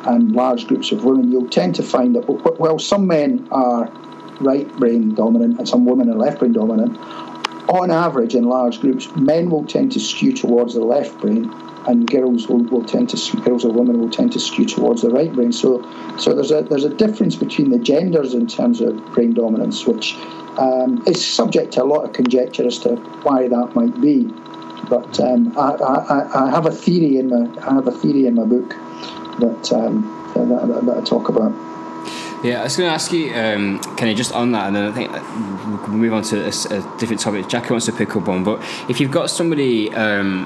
and 0.06 0.32
large 0.32 0.67
groups 0.67 0.91
of 0.91 1.03
women, 1.03 1.32
you'll 1.32 1.49
tend 1.49 1.75
to 1.75 1.84
find 1.84 2.15
that, 2.15 2.30
well, 2.60 2.80
some 2.80 3.08
men 3.08 3.47
are 3.51 3.91
right 4.39 4.67
brain 4.78 5.13
dominant 5.15 5.58
and 5.58 5.67
some 5.67 5.86
women 5.86 6.10
are 6.10 6.15
left 6.15 6.39
brain 6.39 6.54
dominant 6.54 6.97
on 7.69 7.91
average, 7.91 8.34
in 8.34 8.45
large 8.45 8.80
groups, 8.80 9.13
men 9.15 9.50
will 9.50 9.65
tend 9.65 9.91
to 9.91 10.00
skew 10.00 10.32
towards 10.32 10.73
the 10.73 10.84
left 10.84 11.19
brain, 11.19 11.52
and 11.88 12.10
girls 12.10 12.47
will, 12.47 12.63
will 12.65 12.84
tend 12.84 13.10
to 13.10 13.38
girls 13.41 13.65
or 13.65 13.71
women 13.71 14.00
will 14.00 14.10
tend 14.10 14.32
to 14.34 14.39
skew 14.39 14.65
towards 14.65 15.02
the 15.02 15.10
right 15.10 15.32
brain. 15.34 15.52
So, 15.52 15.82
so 16.17 16.34
there's 16.34 16.52
a 16.52 16.62
there's 16.62 16.86
a 16.86 16.93
difference 16.93 17.36
between 17.36 17.69
the 17.71 17.80
genders 17.80 18.34
in 18.34 18.47
terms 18.47 18.82
of 18.82 18.95
brain 19.13 19.34
dominance, 19.34 19.86
which 19.86 20.15
um, 20.58 21.04
is 21.08 21.26
subject 21.26 21.73
to 21.73 21.84
a 21.84 21.86
lot 21.86 22.06
of 22.06 22.13
conjecture 22.13 22.65
as 22.65 22.80
to 22.80 22.95
why 23.23 23.47
that 23.47 23.76
might 23.76 24.00
be. 24.02 24.23
But 24.89 25.19
um, 25.19 25.58
I, 25.58 25.71
I, 25.71 26.45
I, 26.45 26.50
have 26.50 26.65
a 26.65 26.71
theory 26.71 27.17
in 27.17 27.30
my 27.30 27.62
I 27.62 27.73
have 27.73 27.88
a 27.88 27.91
theory 27.91 28.28
in 28.28 28.36
my 28.36 28.45
book 28.45 28.69
that 29.39 29.73
um, 29.73 30.32
that, 30.36 30.47
that, 30.47 30.86
that 30.86 30.97
I 30.97 31.02
talk 31.04 31.28
about. 31.28 31.66
Yeah, 32.43 32.62
I 32.62 32.63
was 32.65 32.78
going 32.78 32.88
to 32.88 32.93
ask 32.93 33.12
you, 33.12 33.34
um, 33.34 33.80
Kenny, 33.95 34.13
just 34.13 34.32
on 34.32 34.52
that, 34.52 34.67
and 34.67 34.76
then 34.76 34.86
I 34.86 34.91
think 34.91 35.12
we'll 35.12 35.97
move 35.97 36.13
on 36.13 36.21
to 36.23 36.43
a, 36.45 36.50
a 36.50 36.97
different 37.00 37.19
topic. 37.19 37.47
Jackie 37.47 37.71
wants 37.71 37.88
to 37.88 37.91
pick 37.91 38.15
up 38.15 38.28
on, 38.28 38.43
but 38.43 38.62
if 38.88 39.00
you've 39.00 39.10
got 39.10 39.32
somebody 39.32 39.91
um, 39.95 40.45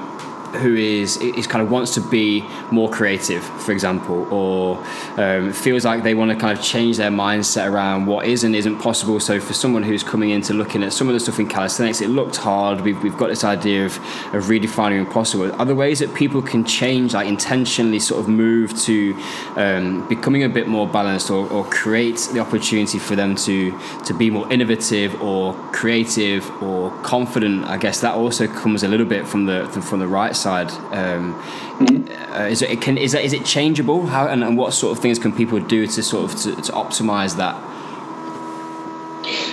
who 0.60 0.74
is 0.74 1.16
is 1.16 1.46
kind 1.46 1.62
of 1.64 1.70
wants 1.70 1.94
to 1.94 2.00
be 2.00 2.42
more 2.70 2.90
creative, 2.90 3.42
for 3.42 3.72
example, 3.72 4.26
or 4.32 4.84
um, 5.16 5.52
feels 5.52 5.84
like 5.84 6.02
they 6.02 6.14
want 6.14 6.30
to 6.30 6.36
kind 6.36 6.56
of 6.56 6.64
change 6.64 6.96
their 6.96 7.10
mindset 7.10 7.70
around 7.70 8.06
what 8.06 8.26
is 8.26 8.44
and 8.44 8.54
isn't 8.54 8.78
possible. 8.78 9.20
So 9.20 9.40
for 9.40 9.52
someone 9.52 9.82
who's 9.82 10.02
coming 10.02 10.30
into 10.30 10.52
looking 10.54 10.82
at 10.82 10.92
some 10.92 11.08
of 11.08 11.14
the 11.14 11.20
stuff 11.20 11.38
in 11.38 11.48
calisthenics, 11.48 12.00
it 12.00 12.08
looked 12.08 12.36
hard. 12.36 12.80
We've, 12.82 13.02
we've 13.02 13.16
got 13.16 13.28
this 13.28 13.44
idea 13.44 13.86
of, 13.86 13.96
of 14.34 14.44
redefining 14.44 14.98
impossible. 14.98 15.52
Are 15.60 15.64
there 15.64 15.74
ways 15.74 15.98
that 16.00 16.14
people 16.14 16.42
can 16.42 16.64
change, 16.64 17.14
like 17.14 17.28
intentionally 17.28 17.98
sort 17.98 18.20
of 18.20 18.28
move 18.28 18.78
to 18.82 19.16
um, 19.56 20.06
becoming 20.08 20.44
a 20.44 20.48
bit 20.48 20.68
more 20.68 20.86
balanced 20.86 21.30
or, 21.30 21.48
or 21.50 21.64
create 21.64 22.28
the 22.32 22.40
opportunity 22.40 22.98
for 22.98 23.16
them 23.16 23.34
to, 23.36 23.78
to 24.04 24.14
be 24.14 24.30
more 24.30 24.50
innovative 24.52 25.20
or 25.22 25.54
creative 25.72 26.50
or 26.62 26.90
confident? 27.02 27.64
I 27.66 27.76
guess 27.76 28.00
that 28.00 28.14
also 28.14 28.46
comes 28.46 28.82
a 28.82 28.88
little 28.88 29.06
bit 29.06 29.26
from 29.26 29.46
the 29.46 29.62
from 29.82 29.98
the 29.98 30.08
right 30.08 30.34
side. 30.42 30.70
Um, 30.92 31.34
mm-hmm. 31.78 32.32
uh, 32.32 32.46
is 32.46 32.62
it 32.62 32.80
can 32.80 32.98
is 32.98 33.12
that 33.12 33.24
is 33.24 33.32
it 33.32 33.44
changeable? 33.44 34.06
How 34.06 34.26
and, 34.28 34.42
and, 34.42 34.56
what 34.56 34.74
sort 34.74 34.96
of 34.96 35.02
things 35.02 35.18
can 35.18 35.32
people 35.32 35.60
do 35.60 35.86
to 35.86 36.02
sort 36.02 36.24
of 36.24 36.40
to, 36.42 36.56
to 36.66 36.72
optimize 36.72 37.36
that? 37.36 37.56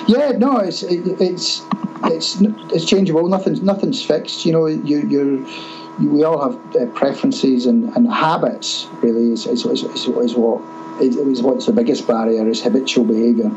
Yeah, 0.07 0.31
no, 0.31 0.57
it's 0.57 0.83
it, 0.83 1.21
it's 1.21 1.63
it's 2.05 2.41
it's 2.73 2.85
changeable. 2.85 3.27
Nothing's 3.27 3.61
nothing's 3.61 4.03
fixed. 4.03 4.45
You 4.45 4.51
know, 4.53 4.65
you 4.65 5.07
you're. 5.07 5.47
You, 5.99 6.09
we 6.11 6.23
all 6.23 6.41
have 6.41 6.75
uh, 6.77 6.85
preferences 6.93 7.65
and, 7.65 7.93
and 7.97 8.09
habits. 8.09 8.87
Really, 9.01 9.33
is, 9.33 9.45
is, 9.45 9.65
is, 9.65 9.83
is 9.83 10.33
what 10.33 10.61
is, 11.01 11.17
is 11.17 11.41
what's 11.41 11.65
the 11.65 11.73
biggest 11.73 12.07
barrier 12.07 12.47
is 12.47 12.61
habitual 12.61 13.03
behaviour, 13.03 13.51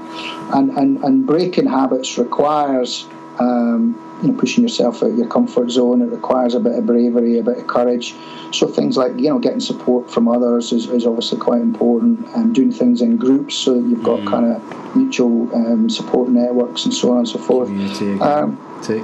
and, 0.55 0.71
and 0.71 1.05
and 1.05 1.25
breaking 1.25 1.67
habits 1.67 2.19
requires 2.19 3.07
um, 3.39 3.95
you 4.23 4.29
know 4.29 4.39
pushing 4.39 4.63
yourself 4.63 5.03
out 5.03 5.11
of 5.11 5.19
your 5.19 5.29
comfort 5.29 5.71
zone. 5.71 6.01
It 6.03 6.07
requires 6.07 6.55
a 6.55 6.61
bit 6.61 6.75
of 6.75 6.87
bravery, 6.87 7.39
a 7.39 7.43
bit 7.43 7.59
of 7.59 7.67
courage. 7.67 8.15
So 8.53 8.69
things 8.69 8.97
like 8.97 9.13
you 9.17 9.29
know 9.29 9.39
getting 9.39 9.61
support 9.61 10.11
from 10.11 10.29
others 10.29 10.73
is, 10.73 10.87
is 10.87 11.07
obviously 11.07 11.39
quite 11.39 11.61
important, 11.61 12.27
and 12.35 12.55
doing 12.55 12.73
things 12.73 13.03
in 13.03 13.17
groups 13.17 13.55
so 13.55 13.75
that 13.75 13.89
you've 13.89 14.03
got 14.03 14.21
mm. 14.21 14.29
kind 14.29 14.53
of 14.53 14.97
mutual 14.97 15.55
um, 15.55 15.89
support 15.91 16.29
networks 16.29 16.85
and 16.85 16.95
so 16.95 17.13
on 17.13 17.19
and 17.19 17.29
so 17.29 17.39
forth. 17.39 17.69
Community. 17.69 18.21
Um, 18.21 18.59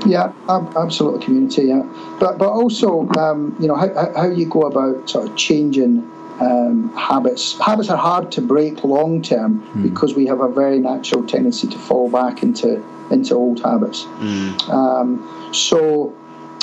yeah, 0.06 0.32
absolutely 0.48 1.24
community. 1.24 1.62
Yeah, 1.64 1.82
but 2.18 2.38
but 2.38 2.48
also 2.48 3.08
um, 3.10 3.56
you 3.58 3.68
know 3.68 3.76
how, 3.76 4.12
how 4.14 4.28
you 4.28 4.46
go 4.46 4.62
about 4.62 5.08
sort 5.08 5.28
of 5.28 5.36
changing 5.36 6.08
um, 6.40 6.94
habits. 6.96 7.58
Habits 7.58 7.90
are 7.90 7.96
hard 7.96 8.30
to 8.32 8.40
break 8.40 8.84
long 8.84 9.22
term 9.22 9.62
mm. 9.74 9.82
because 9.82 10.14
we 10.14 10.26
have 10.26 10.40
a 10.40 10.48
very 10.48 10.78
natural 10.78 11.26
tendency 11.26 11.68
to 11.68 11.78
fall 11.78 12.10
back 12.10 12.42
into 12.42 12.82
into 13.10 13.34
old 13.34 13.60
habits. 13.62 14.04
Mm. 14.04 14.68
Um, 14.68 15.52
so 15.52 16.14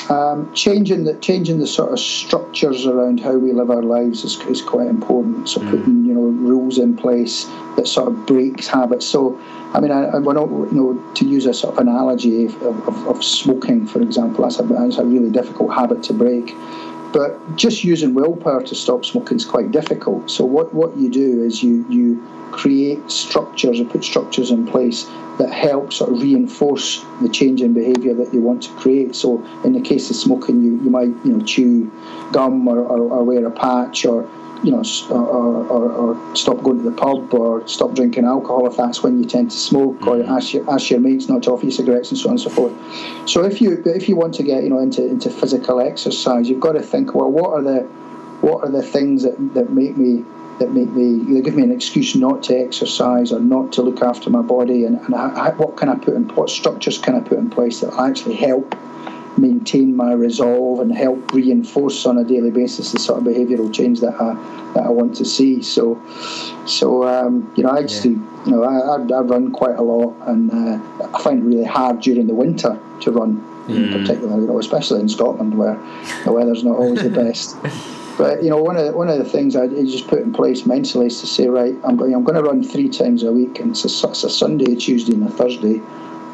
um, 0.09 0.53
changing 0.53 1.03
the 1.03 1.15
changing 1.15 1.59
the 1.59 1.67
sort 1.67 1.91
of 1.91 1.99
structures 1.99 2.86
around 2.86 3.19
how 3.19 3.38
we 3.38 3.51
live 3.51 3.69
our 3.69 3.84
lives 3.84 4.23
is, 4.23 4.39
is 4.41 4.61
quite 4.61 4.88
important. 4.88 5.49
So 5.49 5.61
mm. 5.61 5.71
putting 5.71 6.05
you 6.05 6.13
know 6.13 6.21
rules 6.21 6.78
in 6.78 6.95
place 6.95 7.45
that 7.76 7.88
sort 7.88 8.07
of 8.07 8.26
breaks 8.26 8.67
habits. 8.67 9.05
So 9.05 9.39
I 9.76 9.82
mean, 9.82 9.91
I, 9.91 10.05
I 10.05 10.19
to, 10.19 10.69
you 10.71 10.71
know, 10.71 11.13
to 11.15 11.26
use 11.26 11.45
a 11.45 11.53
sort 11.53 11.73
of 11.73 11.80
analogy 11.80 12.45
of, 12.45 12.61
of, 12.63 13.07
of 13.07 13.23
smoking, 13.23 13.86
for 13.86 14.01
example, 14.01 14.45
that's 14.45 14.57
a, 14.57 14.63
that's 14.63 14.97
a 14.97 15.03
really 15.03 15.30
difficult 15.30 15.73
habit 15.73 16.01
to 16.03 16.13
break. 16.13 16.55
But 17.16 17.55
just 17.55 17.86
using 17.86 18.13
willpower 18.13 18.61
to 18.63 18.76
stop 18.76 19.05
smoking 19.05 19.38
is 19.38 19.45
quite 19.45 19.72
difficult. 19.72 20.30
So 20.30 20.43
what, 20.43 20.74
what 20.74 20.97
you 20.97 21.09
do 21.09 21.43
is 21.43 21.63
you, 21.63 21.86
you 21.89 22.22
create 22.51 23.09
structures 23.09 23.80
or 23.80 23.86
put 23.86 24.03
structures 24.03 24.51
in 24.51 24.68
place 24.68 25.05
that 25.39 25.49
help 25.49 25.93
sort 25.93 26.11
of 26.11 26.22
reinforce 26.22 27.05
the 27.22 27.30
change 27.30 27.61
in 27.61 27.74
behaviour 27.74 28.13
that 28.16 28.34
you 28.34 28.41
want 28.41 28.63
to 28.63 28.70
create. 28.72 29.16
So 29.16 29.41
in 29.63 29.72
the 29.72 29.80
case 29.80 30.09
of 30.09 30.18
smoking, 30.18 30.61
you, 30.61 30.72
you 30.84 30.89
might 30.89 31.07
you 31.24 31.38
know 31.38 31.45
chew 31.45 31.89
gum 32.34 32.68
or, 32.68 32.80
or, 32.80 32.99
or 32.99 33.24
wear 33.24 33.45
a 33.45 33.51
patch 33.51 34.05
or 34.05 34.30
you 34.63 34.71
know, 34.71 34.83
or, 35.09 35.65
or, 35.67 35.91
or, 35.91 36.35
stop 36.35 36.61
going 36.63 36.77
to 36.77 36.89
the 36.89 36.95
pub 36.95 37.33
or 37.33 37.67
stop 37.67 37.93
drinking 37.93 38.25
alcohol 38.25 38.67
if 38.67 38.77
that's 38.77 39.03
when 39.03 39.21
you 39.21 39.27
tend 39.27 39.51
to 39.51 39.57
smoke, 39.57 39.99
mm-hmm. 39.99 40.29
or 40.29 40.37
ask 40.37 40.53
your, 40.53 40.69
ask 40.69 40.89
your 40.89 40.99
mates 40.99 41.27
not 41.27 41.43
to 41.43 41.51
offer 41.51 41.65
you 41.65 41.71
cigarettes 41.71 42.09
and 42.11 42.19
so 42.19 42.29
on 42.29 42.31
and 42.31 42.41
so 42.41 42.49
forth. 42.49 42.73
So 43.29 43.43
if 43.43 43.61
you 43.61 43.81
if 43.85 44.07
you 44.07 44.15
want 44.15 44.33
to 44.35 44.43
get 44.43 44.63
you 44.63 44.69
know 44.69 44.79
into 44.79 45.05
into 45.05 45.29
physical 45.29 45.79
exercise, 45.79 46.49
you've 46.49 46.59
got 46.59 46.73
to 46.73 46.81
think, 46.81 47.13
well, 47.13 47.31
what 47.31 47.51
are 47.51 47.61
the 47.61 47.81
what 48.41 48.63
are 48.63 48.71
the 48.71 48.83
things 48.83 49.23
that, 49.23 49.35
that 49.53 49.71
make 49.71 49.97
me 49.97 50.23
that 50.59 50.71
make 50.71 50.89
me 50.89 51.33
they 51.33 51.41
give 51.41 51.55
me 51.55 51.63
an 51.63 51.71
excuse 51.71 52.15
not 52.15 52.43
to 52.43 52.57
exercise 52.57 53.31
or 53.31 53.39
not 53.39 53.73
to 53.73 53.81
look 53.81 54.01
after 54.01 54.29
my 54.29 54.41
body, 54.41 54.85
and, 54.85 54.99
and 55.01 55.15
I, 55.15 55.49
what 55.51 55.77
can 55.77 55.89
I 55.89 55.95
put 55.95 56.15
in 56.15 56.27
what 56.35 56.49
structures 56.49 56.97
can 56.97 57.15
I 57.15 57.19
put 57.19 57.37
in 57.37 57.49
place 57.49 57.81
that 57.81 57.91
will 57.91 58.01
actually 58.01 58.35
help 58.35 58.75
maintain 59.38 59.95
my 59.95 60.13
resolve 60.13 60.79
and 60.79 60.95
help 60.95 61.33
reinforce 61.33 62.05
on 62.05 62.17
a 62.17 62.23
daily 62.23 62.51
basis 62.51 62.91
the 62.91 62.99
sort 62.99 63.19
of 63.19 63.25
behavioural 63.25 63.73
change 63.73 63.99
that 63.99 64.19
I 64.19 64.33
that 64.73 64.83
I 64.83 64.89
want 64.89 65.15
to 65.17 65.25
see. 65.25 65.61
So, 65.61 66.01
so 66.65 67.07
um, 67.07 67.51
you 67.55 67.63
know, 67.63 67.69
I 67.69 67.79
actually, 67.79 68.15
yeah. 68.15 68.45
you 68.45 68.51
know, 68.51 68.63
I, 68.63 68.97
I, 68.97 69.21
run 69.21 69.51
quite 69.51 69.77
a 69.77 69.81
lot, 69.81 70.15
and 70.27 70.51
uh, 70.51 71.07
I 71.13 71.21
find 71.21 71.39
it 71.39 71.45
really 71.45 71.63
hard 71.63 72.01
during 72.01 72.27
the 72.27 72.33
winter 72.33 72.77
to 73.01 73.11
run, 73.11 73.41
mm. 73.67 73.75
in 73.75 73.91
particular, 73.91 74.39
you 74.39 74.47
know, 74.47 74.59
especially 74.59 74.99
in 74.99 75.09
Scotland 75.09 75.57
where 75.57 75.79
the 76.25 76.31
weather's 76.31 76.63
not 76.63 76.75
always 76.77 77.01
the 77.01 77.09
best. 77.09 77.55
But 78.17 78.43
you 78.43 78.49
know, 78.49 78.61
one 78.61 78.77
of 78.77 78.86
the, 78.86 78.91
one 78.93 79.09
of 79.09 79.17
the 79.17 79.25
things 79.25 79.57
I 79.57 79.67
just 79.67 80.07
put 80.07 80.19
in 80.19 80.31
place 80.31 80.65
mentally 80.65 81.07
is 81.07 81.19
to 81.19 81.27
say, 81.27 81.47
right, 81.47 81.75
I'm 81.83 81.97
going 81.97 82.13
I'm 82.15 82.23
going 82.23 82.41
to 82.41 82.43
run 82.43 82.63
three 82.63 82.88
times 82.88 83.23
a 83.23 83.31
week, 83.33 83.59
and 83.59 83.71
it's 83.71 83.83
a, 83.83 84.07
it's 84.07 84.23
a 84.23 84.29
Sunday, 84.29 84.71
a 84.71 84.75
Tuesday, 84.77 85.13
and 85.13 85.27
a 85.27 85.29
Thursday, 85.29 85.81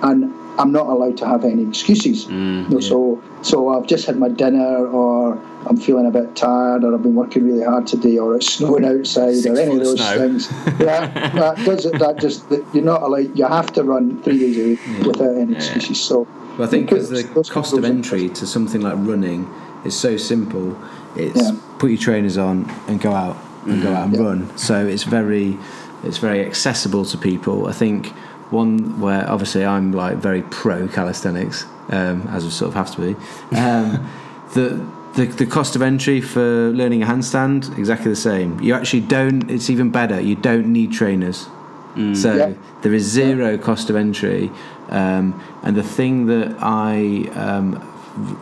and 0.04 0.32
I'm 0.58 0.72
not 0.72 0.88
allowed 0.88 1.18
to 1.18 1.26
have 1.26 1.44
any 1.44 1.64
excuses. 1.68 2.26
Mm, 2.26 2.64
you 2.64 2.70
know, 2.70 2.80
yeah. 2.80 2.90
So 2.90 3.24
so 3.42 3.70
I've 3.70 3.88
just 3.88 4.06
had 4.06 4.18
my 4.18 4.30
dinner, 4.30 4.88
or 4.88 5.34
I'm 5.66 5.78
feeling 5.78 6.06
a 6.06 6.12
bit 6.12 6.36
tired, 6.36 6.84
or 6.84 6.94
I've 6.94 7.04
been 7.04 7.16
working 7.16 7.46
really 7.46 7.64
hard 7.64 7.88
today, 7.88 8.18
or 8.18 8.36
it's 8.36 8.54
snowing 8.54 8.86
outside, 9.00 9.36
Six 9.36 9.46
or 9.48 9.60
any 9.60 9.78
of 9.78 9.84
those 9.84 10.00
snow. 10.00 10.18
things. 10.18 10.52
yeah, 10.80 11.08
that 11.34 11.58
does 11.66 11.86
it. 11.86 12.00
That 12.00 12.20
just 12.20 12.50
that 12.50 12.66
you're 12.74 12.84
not 12.84 13.02
allowed. 13.02 13.38
You 13.38 13.48
have 13.48 13.72
to 13.74 13.84
run 13.84 14.22
three 14.24 14.40
days 14.40 14.58
a 14.58 14.64
week 14.64 14.80
yeah. 14.86 15.08
without 15.08 15.36
any 15.36 15.56
excuses. 15.56 16.02
So 16.02 16.28
well, 16.58 16.68
I 16.68 16.68
think 16.68 16.90
because 16.90 17.10
the 17.10 17.24
cost 17.50 17.74
of 17.74 17.86
entry 17.86 18.30
to 18.30 18.46
something 18.46 18.82
like 18.82 18.96
running 18.98 19.52
is 19.86 19.98
so 19.98 20.18
simple. 20.18 20.78
It's 21.16 21.42
yeah. 21.42 21.60
put 21.80 21.92
your 21.92 22.00
trainers 22.00 22.38
on 22.38 22.70
and 22.88 23.02
go 23.02 23.12
out 23.12 23.38
and 23.64 23.74
mm-hmm. 23.74 23.84
go 23.84 23.94
out 23.94 24.08
and 24.08 24.18
run. 24.20 24.58
So 24.58 24.86
it's 24.86 25.04
very 25.04 25.58
it's 26.04 26.18
very 26.18 26.46
accessible 26.46 27.06
to 27.06 27.18
people. 27.18 27.68
I 27.68 27.74
think 27.74 28.14
one 28.52 29.00
where 29.00 29.30
obviously 29.30 29.66
I'm 29.66 29.92
like 29.92 30.18
very 30.18 30.42
pro 30.44 30.88
calisthenics, 30.88 31.66
um, 31.90 32.28
as 32.28 32.44
we 32.44 32.52
sort 32.52 32.70
of 32.70 32.76
have 32.76 32.92
to 32.96 33.02
be. 33.02 33.56
Um, 33.56 34.10
the, 34.54 34.86
the 35.16 35.26
the 35.26 35.46
cost 35.46 35.76
of 35.76 35.82
entry 35.82 36.22
for 36.22 36.70
learning 36.72 37.04
a 37.04 37.06
handstand 37.06 37.78
exactly 37.78 38.12
the 38.12 38.16
same. 38.16 38.60
You 38.60 38.74
actually 38.74 39.02
don't. 39.02 39.50
It's 39.50 39.70
even 39.70 39.90
better. 39.90 40.20
You 40.20 40.36
don't 40.36 40.68
need 40.68 40.92
trainers. 40.92 41.48
Mm. 41.96 42.16
So 42.16 42.36
yeah. 42.36 42.54
there 42.82 42.94
is 42.94 43.04
zero 43.04 43.58
cost 43.58 43.90
of 43.90 43.96
entry, 43.96 44.50
um, 44.90 45.42
and 45.64 45.76
the 45.76 45.84
thing 45.84 46.28
that 46.28 46.56
I 46.60 47.30
um, 47.36 47.88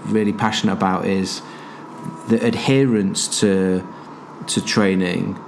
really 0.06 0.34
passionate 0.34 0.74
about 0.74 1.06
is 1.06 1.42
the 2.28 2.44
adherence 2.46 3.40
to 3.40 3.88
to 4.48 4.66
training 4.66 5.40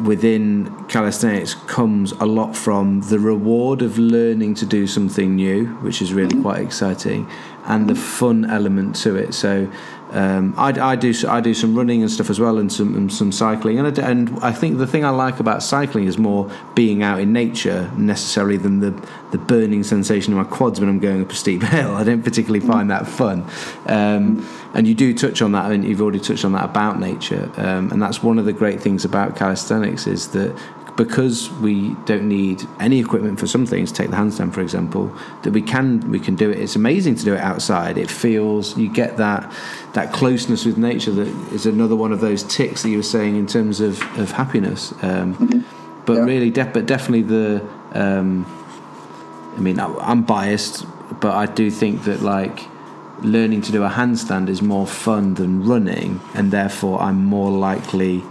within 0.00 0.84
calisthenics 0.86 1.54
comes 1.54 2.12
a 2.12 2.26
lot 2.26 2.56
from 2.56 3.00
the 3.02 3.18
reward 3.18 3.82
of 3.82 3.98
learning 3.98 4.54
to 4.56 4.66
do 4.66 4.86
something 4.86 5.36
new, 5.36 5.66
which 5.76 6.02
is 6.02 6.12
really 6.12 6.30
mm-hmm. 6.30 6.42
quite 6.42 6.60
exciting, 6.60 7.28
and 7.64 7.88
the 7.88 7.94
fun 7.94 8.44
element 8.44 8.96
to 8.96 9.16
it. 9.16 9.34
So 9.34 9.70
um, 10.12 10.54
I, 10.58 10.92
I, 10.92 10.96
do 10.96 11.14
I 11.26 11.40
do 11.40 11.54
some 11.54 11.74
running 11.74 12.02
and 12.02 12.10
stuff 12.10 12.28
as 12.28 12.38
well, 12.38 12.58
and 12.58 12.70
some 12.70 12.94
and 12.94 13.12
some 13.12 13.32
cycling, 13.32 13.78
and 13.78 13.98
I, 13.98 14.10
and 14.10 14.38
I 14.40 14.52
think 14.52 14.78
the 14.78 14.86
thing 14.86 15.04
I 15.04 15.10
like 15.10 15.40
about 15.40 15.62
cycling 15.62 16.04
is 16.04 16.18
more 16.18 16.50
being 16.74 17.02
out 17.02 17.18
in 17.18 17.32
nature 17.32 17.90
necessarily 17.96 18.58
than 18.58 18.80
the 18.80 18.90
the 19.30 19.38
burning 19.38 19.82
sensation 19.82 20.34
in 20.34 20.38
my 20.38 20.44
quads 20.44 20.80
when 20.80 20.90
I'm 20.90 20.98
going 20.98 21.22
up 21.22 21.30
a 21.30 21.34
steep 21.34 21.62
hill. 21.74 21.94
I 21.94 22.04
don't 22.04 22.22
particularly 22.22 22.64
find 22.64 22.90
that 22.90 23.06
fun. 23.06 23.46
Um, 23.86 24.46
and 24.74 24.86
you 24.86 24.94
do 24.94 25.12
touch 25.14 25.42
on 25.42 25.52
that, 25.52 25.66
I 25.66 25.70
mean, 25.70 25.82
you've 25.82 26.00
already 26.00 26.20
touched 26.20 26.44
on 26.44 26.52
that 26.52 26.64
about 26.64 26.98
nature, 26.98 27.50
um, 27.56 27.90
and 27.90 28.00
that's 28.00 28.22
one 28.22 28.38
of 28.38 28.44
the 28.44 28.52
great 28.52 28.80
things 28.80 29.04
about 29.04 29.36
calisthenics 29.36 30.06
is 30.06 30.28
that 30.28 30.58
because 30.96 31.50
we 31.50 31.94
don't 32.04 32.28
need 32.28 32.66
any 32.78 32.98
equipment 32.98 33.40
for 33.40 33.46
some 33.46 33.64
things, 33.64 33.90
take 33.90 34.10
the 34.10 34.16
handstand 34.16 34.52
for 34.52 34.60
example, 34.60 35.12
that 35.42 35.52
we 35.52 35.62
can 35.62 36.10
we 36.10 36.20
can 36.20 36.36
do 36.36 36.50
it. 36.50 36.58
It's 36.58 36.76
amazing 36.76 37.14
to 37.16 37.24
do 37.24 37.34
it 37.34 37.40
outside. 37.40 37.96
It 37.96 38.10
feels 38.10 38.76
you 38.76 38.92
get 38.92 39.16
that 39.16 39.50
that 39.94 40.12
closeness 40.12 40.64
with 40.64 40.76
nature 40.76 41.10
that 41.12 41.28
is 41.52 41.66
another 41.66 41.96
one 41.96 42.12
of 42.12 42.20
those 42.20 42.42
ticks 42.44 42.82
that 42.82 42.90
you 42.90 42.98
were 42.98 43.02
saying 43.02 43.36
in 43.36 43.46
terms 43.46 43.80
of, 43.80 44.00
of 44.18 44.32
happiness. 44.32 44.92
Um, 45.02 45.36
mm-hmm. 45.36 45.60
But 46.04 46.14
yeah. 46.18 46.24
really, 46.24 46.50
but 46.50 46.86
definitely 46.86 47.22
the. 47.22 47.68
Um, 47.92 48.46
I 49.56 49.60
mean, 49.60 49.78
I'm 49.78 50.22
biased, 50.22 50.86
but 51.20 51.34
I 51.34 51.44
do 51.44 51.70
think 51.70 52.04
that 52.04 52.22
like 52.22 52.66
learning 53.20 53.60
to 53.62 53.72
do 53.72 53.84
a 53.84 53.90
handstand 53.90 54.48
is 54.48 54.62
more 54.62 54.86
fun 54.86 55.34
than 55.34 55.64
running, 55.64 56.20
and 56.34 56.50
therefore 56.50 57.00
I'm 57.00 57.24
more 57.24 57.50
likely 57.50 58.24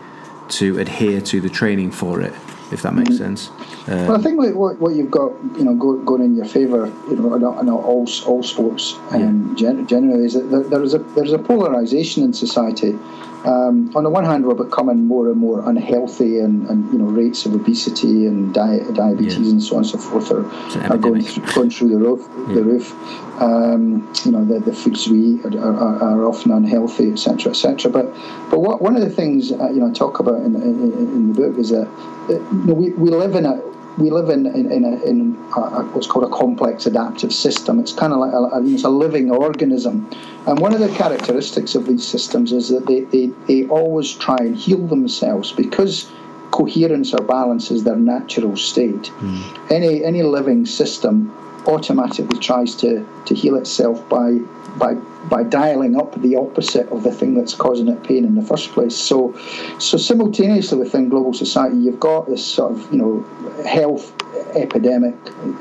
to 0.52 0.80
adhere 0.80 1.22
to 1.22 1.42
the 1.42 1.50
training 1.50 1.92
for 1.92 2.22
it 2.22 2.34
if 2.72 2.82
that 2.84 2.94
makes 2.94 3.12
mm-hmm. 3.12 3.36
sense. 3.36 3.50
Um, 3.88 4.08
well, 4.08 4.18
I 4.18 4.22
think 4.22 4.40
what, 4.56 4.80
what 4.80 4.96
you've 4.96 5.12
got, 5.12 5.34
you 5.58 5.66
know, 5.66 5.76
go, 5.76 5.98
going 5.98 6.24
in 6.24 6.36
your 6.36 6.46
favour, 6.46 6.92
you 7.10 7.16
know, 7.18 7.34
in 7.36 7.70
all 7.70 8.08
all 8.26 8.44
sports 8.44 8.96
um, 9.12 9.56
yeah. 9.58 9.74
generally 9.86 10.26
is 10.26 10.34
that 10.34 10.70
there 10.70 10.82
is 10.82 10.94
a 10.94 11.00
there's 11.00 11.34
a 11.34 11.40
polarisation 11.40 12.24
in 12.24 12.34
society. 12.34 12.98
Um, 13.46 13.92
on 13.96 14.04
the 14.04 14.10
one 14.10 14.24
hand, 14.24 14.46
we're 14.46 14.54
becoming 14.54 15.08
more 15.08 15.30
and 15.30 15.38
more 15.38 15.68
unhealthy, 15.68 16.38
and, 16.40 16.68
and 16.70 16.92
you 16.92 17.00
know 17.00 17.06
rates 17.06 17.46
of 17.46 17.56
obesity 17.56 18.28
and 18.28 18.54
di- 18.54 18.82
diabetes 18.94 19.40
yeah. 19.40 19.52
and 19.52 19.64
so 19.64 19.78
on 19.78 19.82
and 19.82 19.90
so 19.90 19.98
forth 19.98 20.32
are, 20.32 20.46
are 20.92 20.98
going, 20.98 21.24
th- 21.24 21.56
going 21.56 21.72
through 21.72 21.90
the 21.90 21.98
roof. 21.98 22.28
Yeah. 22.48 22.56
The 22.56 22.64
roof. 22.64 22.94
Um, 23.42 24.08
you 24.24 24.32
know 24.32 24.46
the, 24.46 24.60
the 24.60 24.74
foods 24.74 25.08
we 25.08 25.18
eat 25.18 25.46
are, 25.46 25.58
are, 25.58 26.04
are 26.04 26.26
often 26.28 26.52
unhealthy, 26.52 27.12
etc., 27.12 27.52
etc. 27.52 27.90
But 27.90 28.14
but 28.52 28.60
what, 28.60 28.82
one 28.84 28.96
of 28.96 29.02
the 29.02 29.10
things 29.10 29.52
uh, 29.52 29.70
you 29.72 29.80
know 29.80 29.90
I 29.90 29.94
talk 29.94 30.20
about 30.20 30.42
in, 30.42 30.56
in, 30.56 30.94
in 30.94 31.34
the 31.34 31.42
book 31.42 31.58
is 31.58 31.70
that 31.70 31.88
uh, 31.88 32.34
you 32.34 32.66
know, 32.66 32.74
we, 32.76 32.92
we 32.92 33.10
live 33.10 33.34
in 33.34 33.46
a 33.46 33.71
we 33.98 34.10
live 34.10 34.30
in 34.30 34.46
in, 34.46 34.72
in, 34.72 34.84
a, 34.86 35.04
in 35.04 35.36
a, 35.56 35.84
what's 35.94 36.08
called 36.08 36.26
a 36.26 36.36
complex 36.36 36.86
adaptive 36.86 37.34
system. 37.34 37.80
It's 37.80 37.94
kind 37.94 38.14
of 38.14 38.20
like 38.20 38.34
a, 38.34 38.50
it's 38.74 38.84
a 38.84 38.90
living 38.90 39.32
organism, 39.32 40.10
and 40.48 40.60
one 40.60 40.74
of 40.74 40.80
the 40.80 40.90
characteristics 40.90 41.76
of 41.76 41.88
these 41.88 42.06
systems 42.06 42.52
is 42.52 42.70
that 42.70 42.86
they, 42.88 43.02
they, 43.02 43.28
they 43.48 43.68
always 43.68 44.14
try 44.14 44.38
and 44.40 44.56
heal 44.56 44.86
themselves 44.88 45.52
because 45.52 46.12
coherence 46.52 47.14
or 47.14 47.24
balance 47.24 47.72
is 47.72 47.84
their 47.84 47.96
natural 47.96 48.56
state. 48.58 49.12
Mm. 49.20 49.72
Any 49.72 50.04
any 50.04 50.24
living 50.24 50.66
system 50.66 51.34
automatically 51.68 52.40
tries 52.40 52.76
to, 52.76 53.08
to 53.26 53.36
heal 53.36 53.56
itself 53.56 54.08
by 54.10 54.40
by 54.78 54.96
by 55.30 55.44
dialing 55.44 56.00
up 56.00 56.20
the 56.22 56.36
opposite 56.36 56.88
of 56.90 57.04
the 57.04 57.12
thing 57.12 57.36
that's 57.36 57.54
causing 57.54 57.88
it 57.88 58.04
pain 58.04 58.26
in 58.26 58.36
the 58.36 58.42
first 58.42 58.72
place. 58.72 58.96
So 58.96 59.38
so 59.80 59.98
simultaneously 59.98 60.80
within 60.80 61.10
global 61.10 61.34
society 61.34 61.78
you've 61.78 62.00
got 62.00 62.28
this 62.28 62.46
sort 62.46 62.72
of, 62.74 62.92
you 62.92 62.98
know, 62.98 63.64
health 63.66 64.14
epidemic 64.56 65.16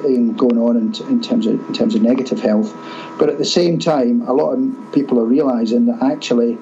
um, 0.05 0.35
going 0.37 0.59
on 0.59 0.77
in, 0.77 0.95
in 1.09 1.21
terms 1.21 1.47
of 1.47 1.55
in 1.69 1.75
terms 1.75 1.95
of 1.95 2.03
negative 2.03 2.41
health. 2.41 2.75
But 3.19 3.29
at 3.29 3.39
the 3.39 3.45
same 3.45 3.79
time 3.79 4.23
a 4.23 4.33
lot 4.33 4.53
of 4.53 4.93
people 4.93 5.21
are 5.21 5.27
realizing 5.27 5.87
that 5.87 6.03
actually 6.03 6.57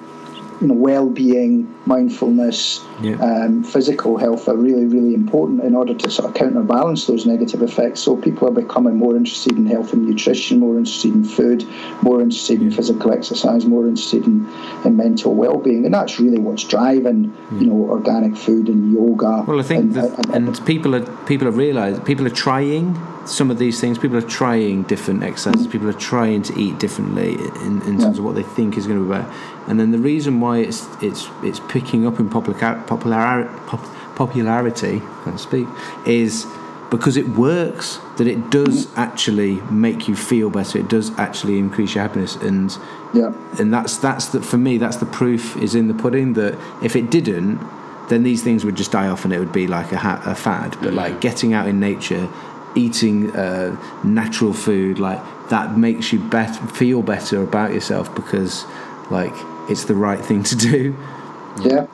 you 0.61 0.67
know, 0.67 0.75
well-being, 0.75 1.73
mindfulness, 1.87 2.85
yeah. 3.01 3.15
um, 3.17 3.63
physical 3.63 4.17
health 4.17 4.49
are 4.49 4.57
really, 4.57 4.87
really 4.87 5.15
important 5.15 5.63
in 5.63 5.75
order 5.75 5.95
to 5.95 6.11
sort 6.11 6.29
of 6.29 6.35
counterbalance 6.35 7.07
those 7.07 7.27
negative 7.27 7.63
effects. 7.63 8.01
So 8.01 8.17
people 8.17 8.49
are 8.49 8.53
becoming 8.53 8.97
more 8.97 9.17
interested 9.17 9.57
in 9.57 9.67
health 9.67 9.93
and 9.93 10.07
nutrition, 10.07 10.59
more 10.59 10.77
interested 10.77 11.15
in 11.15 11.25
food, 11.25 11.65
more 12.03 12.21
interested 12.21 12.61
in 12.61 12.71
physical 12.71 13.13
exercise, 13.13 13.65
more 13.67 13.87
interested 13.87 14.27
in, 14.27 14.49
in 14.85 14.97
mental 14.97 15.35
well-being, 15.35 15.85
and 15.85 15.95
that's 15.95 16.19
really 16.19 16.39
what's 16.39 16.65
driving, 16.65 17.35
yeah. 17.53 17.59
you 17.61 17.67
know, 17.67 17.91
organic 17.91 18.37
food 18.37 18.69
and 18.69 18.93
yoga. 18.93 19.45
Well, 19.47 19.61
I 19.61 19.63
think, 19.63 19.97
and, 19.97 20.35
and, 20.35 20.49
and 20.49 20.67
people 20.67 20.95
are 20.95 21.07
people 21.27 21.47
are 21.47 21.53
realizing 21.53 22.03
people 22.05 22.27
are 22.27 22.31
trying 22.31 22.95
some 23.29 23.51
of 23.51 23.59
these 23.59 23.81
things. 23.81 23.99
People 23.99 24.17
are 24.17 24.23
trying 24.23 24.83
different 24.85 25.23
exercises. 25.23 25.67
People 25.67 25.89
are 25.89 25.93
trying 25.93 26.43
to 26.43 26.59
eat 26.59 26.79
differently 26.79 27.35
in, 27.35 27.83
in 27.83 27.99
terms 27.99 28.03
yeah. 28.03 28.09
of 28.11 28.25
what 28.25 28.35
they 28.35 28.43
think 28.43 28.77
is 28.77 28.87
going 28.87 28.99
to 28.99 29.05
be 29.05 29.11
better. 29.11 29.33
And 29.67 29.79
then 29.79 29.91
the 29.91 29.99
reason 29.99 30.41
why 30.41 30.59
it's 30.59 30.87
it's 31.03 31.29
it's 31.43 31.61
picking 31.61 32.07
up 32.07 32.19
in 32.19 32.29
popular 32.29 32.59
popular 32.87 33.45
pop, 33.67 33.85
popularity, 34.17 35.03
can't 35.25 35.39
speak, 35.39 35.69
is 36.07 36.47
because 36.91 37.17
it 37.17 37.29
works. 37.29 38.01
That 38.17 38.27
it 38.27 38.51
does 38.51 38.87
mm. 38.87 38.99
actually 38.99 39.61
make 39.71 40.09
you 40.09 40.17
feel 40.17 40.51
better. 40.51 40.79
It 40.79 40.89
does 40.89 41.17
actually 41.19 41.59
increase 41.59 41.95
your 41.95 42.03
happiness, 42.03 42.35
and 42.37 42.77
yeah, 43.15 43.33
and 43.59 43.73
that's 43.73 43.97
that's 43.99 44.27
the 44.27 44.43
for 44.43 44.59
me 44.59 44.79
that's 44.79 44.97
the 44.97 45.07
proof 45.07 45.57
is 45.57 45.75
in 45.75 45.89
the 45.89 45.95
pudding. 45.95 46.33
That 46.33 46.59
if 46.83 46.97
it 46.97 47.11
didn't, 47.11 47.61
then 48.09 48.23
these 48.23 48.43
things 48.43 48.65
would 48.65 48.75
just 48.75 48.91
die 48.91 49.09
off, 49.09 49.25
and 49.25 49.33
it 49.33 49.39
would 49.39 49.53
be 49.53 49.67
like 49.67 49.93
a, 49.93 49.99
ha- 49.99 50.23
a 50.25 50.35
fad. 50.35 50.77
But 50.81 50.93
mm. 50.93 50.95
like 50.95 51.21
getting 51.21 51.53
out 51.53 51.69
in 51.69 51.79
nature 51.79 52.29
eating 52.79 53.35
uh, 53.37 53.77
natural 54.05 54.53
food 54.53 54.99
like 54.99 55.21
that 55.51 55.77
makes 55.77 56.13
you 56.13 56.19
bet- 56.19 56.57
feel 56.71 57.03
better 57.03 57.43
about 57.43 57.73
yourself 57.73 58.15
because 58.15 58.65
like 59.11 59.35
it's 59.69 59.85
the 59.85 59.95
right 59.95 60.25
thing 60.25 60.43
to 60.45 60.57
do. 60.57 60.97
Yeah. 61.61 61.87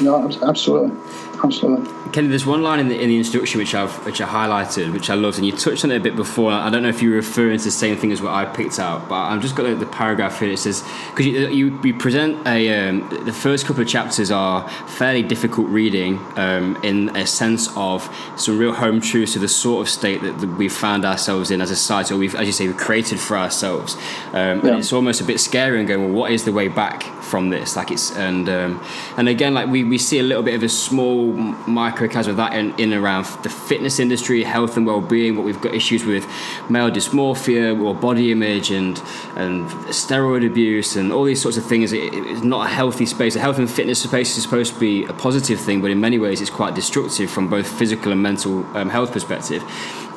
No 0.00 0.30
absolutely 0.42 0.96
absolutely 1.44 1.96
Kenny, 2.16 2.28
there's 2.28 2.46
one 2.46 2.62
line 2.62 2.80
in 2.80 2.88
the, 2.88 2.98
in 2.98 3.10
the 3.10 3.18
introduction 3.18 3.58
which 3.58 3.74
I've 3.74 3.92
which 4.06 4.22
I 4.22 4.26
highlighted, 4.26 4.90
which 4.92 5.10
I 5.10 5.14
loved, 5.14 5.36
and 5.36 5.46
you 5.46 5.52
touched 5.52 5.84
on 5.84 5.90
it 5.90 5.96
a 5.96 6.00
bit 6.00 6.16
before. 6.16 6.50
I 6.50 6.70
don't 6.70 6.82
know 6.82 6.88
if 6.88 7.02
you 7.02 7.10
were 7.10 7.16
referring 7.16 7.58
to 7.58 7.64
the 7.64 7.70
same 7.70 7.96
thing 7.98 8.10
as 8.10 8.22
what 8.22 8.32
I 8.32 8.46
picked 8.46 8.78
out, 8.78 9.06
but 9.06 9.16
I've 9.16 9.42
just 9.42 9.54
got 9.54 9.64
the, 9.64 9.74
the 9.74 9.84
paragraph 9.84 10.40
here. 10.40 10.50
It 10.50 10.58
says 10.58 10.82
because 11.10 11.26
you, 11.26 11.48
you, 11.48 11.80
you, 11.82 11.92
present 11.92 12.46
a 12.46 12.88
um, 12.88 13.06
the 13.26 13.34
first 13.34 13.66
couple 13.66 13.82
of 13.82 13.88
chapters 13.88 14.30
are 14.30 14.66
fairly 14.86 15.22
difficult 15.22 15.68
reading 15.68 16.18
um, 16.36 16.78
in 16.82 17.14
a 17.14 17.26
sense 17.26 17.68
of 17.76 18.08
some 18.36 18.58
real 18.58 18.72
home 18.72 19.00
truths 19.02 19.34
to 19.34 19.38
the 19.38 19.48
sort 19.48 19.86
of 19.86 19.92
state 19.92 20.22
that, 20.22 20.38
that 20.38 20.56
we've 20.56 20.72
found 20.72 21.04
ourselves 21.04 21.50
in 21.50 21.60
as 21.60 21.70
a 21.70 21.76
society, 21.76 22.14
or 22.14 22.16
we've, 22.16 22.34
as 22.34 22.46
you 22.46 22.52
say, 22.52 22.66
we've 22.66 22.78
created 22.78 23.20
for 23.20 23.36
ourselves. 23.36 23.94
Um, 24.32 24.32
yeah. 24.32 24.52
And 24.52 24.78
it's 24.78 24.92
almost 24.92 25.20
a 25.20 25.24
bit 25.24 25.38
scary 25.38 25.80
and 25.80 25.86
going, 25.86 26.04
well, 26.04 26.22
what 26.22 26.32
is 26.32 26.44
the 26.44 26.52
way 26.52 26.68
back 26.68 27.02
from 27.22 27.50
this? 27.50 27.76
Like 27.76 27.90
it's 27.90 28.10
and 28.16 28.48
um, 28.48 28.82
and 29.18 29.28
again, 29.28 29.52
like 29.52 29.68
we, 29.68 29.84
we 29.84 29.98
see 29.98 30.18
a 30.18 30.22
little 30.22 30.42
bit 30.42 30.54
of 30.54 30.62
a 30.62 30.68
small 30.70 31.25
microcosm 31.32 32.30
of 32.30 32.36
that 32.36 32.54
in, 32.54 32.74
in 32.78 32.92
around 32.92 33.26
the 33.42 33.48
fitness 33.48 33.98
industry, 33.98 34.42
health 34.42 34.76
and 34.76 34.86
well-being. 34.86 35.36
What 35.36 35.44
we've 35.44 35.60
got 35.60 35.74
issues 35.74 36.04
with 36.04 36.26
male 36.68 36.90
dysmorphia 36.90 37.80
or 37.82 37.94
body 37.94 38.32
image 38.32 38.70
and 38.70 38.98
and 39.36 39.68
steroid 39.90 40.46
abuse 40.46 40.96
and 40.96 41.12
all 41.12 41.24
these 41.24 41.40
sorts 41.40 41.56
of 41.56 41.64
things. 41.64 41.92
It, 41.92 42.12
it's 42.12 42.42
not 42.42 42.66
a 42.66 42.68
healthy 42.70 43.06
space. 43.06 43.36
A 43.36 43.40
health 43.40 43.58
and 43.58 43.70
fitness 43.70 44.02
space 44.02 44.36
is 44.36 44.42
supposed 44.42 44.74
to 44.74 44.80
be 44.80 45.04
a 45.04 45.12
positive 45.12 45.60
thing, 45.60 45.80
but 45.80 45.90
in 45.90 46.00
many 46.00 46.18
ways 46.18 46.40
it's 46.40 46.50
quite 46.50 46.74
destructive 46.74 47.30
from 47.30 47.48
both 47.48 47.66
physical 47.66 48.12
and 48.12 48.22
mental 48.22 48.64
um, 48.76 48.90
health 48.90 49.12
perspective. 49.12 49.62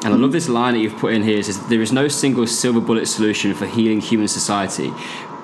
And 0.01 0.13
I 0.13 0.17
love 0.17 0.31
this 0.31 0.47
line 0.47 0.75
that 0.75 0.79
you've 0.79 0.97
put 0.97 1.13
in 1.13 1.23
here. 1.23 1.39
It 1.39 1.45
says, 1.45 1.59
There 1.67 1.81
is 1.81 1.91
no 1.91 2.07
single 2.07 2.47
silver 2.47 2.79
bullet 2.79 3.05
solution 3.05 3.53
for 3.53 3.65
healing 3.65 3.99
human 3.99 4.29
society, 4.29 4.93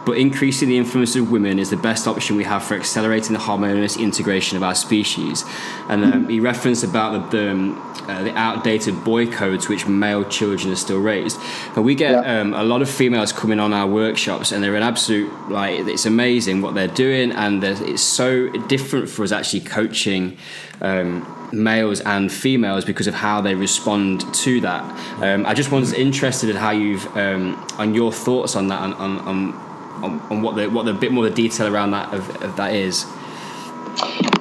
but 0.05 0.17
increasing 0.17 0.69
the 0.69 0.77
influence 0.77 1.15
of 1.15 1.31
women 1.31 1.57
is 1.57 1.69
the 1.69 1.77
best 1.77 2.07
option 2.07 2.35
we 2.35 2.43
have 2.43 2.63
for 2.63 2.75
accelerating 2.75 3.33
the 3.33 3.39
harmonious 3.39 3.97
integration 3.97 4.55
of 4.55 4.63
our 4.63 4.75
species. 4.75 5.43
And 5.89 6.03
um, 6.05 6.29
he 6.29 6.39
referenced 6.39 6.83
about 6.83 7.31
the, 7.31 7.37
the, 7.37 7.51
um, 7.51 7.95
uh, 8.07 8.23
the, 8.23 8.35
outdated 8.35 9.03
boy 9.03 9.25
codes 9.31 9.67
which 9.67 9.87
male 9.87 10.23
children 10.25 10.71
are 10.71 10.75
still 10.77 10.99
raised. 10.99 11.39
And 11.75 11.83
we 11.83 11.95
get 11.95 12.11
yeah. 12.11 12.41
um, 12.41 12.53
a 12.53 12.63
lot 12.63 12.81
of 12.81 12.89
females 12.89 13.31
coming 13.31 13.59
on 13.59 13.73
our 13.73 13.87
workshops, 13.87 14.51
and 14.51 14.63
they're 14.63 14.75
an 14.75 14.83
absolute 14.83 15.31
like 15.49 15.79
it's 15.79 16.05
amazing 16.05 16.61
what 16.61 16.75
they're 16.75 16.87
doing, 16.87 17.31
and 17.31 17.63
it's 17.63 18.01
so 18.01 18.49
different 18.67 19.09
for 19.09 19.23
us 19.23 19.31
actually 19.31 19.61
coaching. 19.61 20.37
Um, 20.81 21.31
males 21.51 22.01
and 22.01 22.31
females 22.31 22.83
because 22.83 23.07
of 23.07 23.13
how 23.13 23.39
they 23.39 23.55
respond 23.55 24.33
to 24.33 24.59
that. 24.61 24.83
Um, 25.23 25.45
I 25.45 25.53
just 25.53 25.71
was 25.71 25.93
interested 25.93 26.49
in 26.49 26.55
how 26.57 26.71
you've 26.71 27.05
um, 27.15 27.55
on 27.77 27.93
your 27.93 28.11
thoughts 28.11 28.55
on 28.55 28.67
that 28.67 28.81
on, 28.81 28.93
on, 28.93 29.19
on 29.19 29.64
on, 30.05 30.19
on 30.31 30.41
what 30.41 30.55
the 30.55 30.67
what 30.67 30.85
the 30.85 30.93
bit 30.93 31.11
more 31.11 31.23
the 31.23 31.35
detail 31.35 31.73
around 31.73 31.91
that 31.91 32.13
of, 32.13 32.29
of 32.41 32.55
that 32.55 32.73
is. 32.73 33.05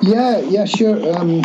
Yeah, 0.02 0.38
yeah, 0.38 0.64
sure. 0.64 0.96
Um, 1.16 1.40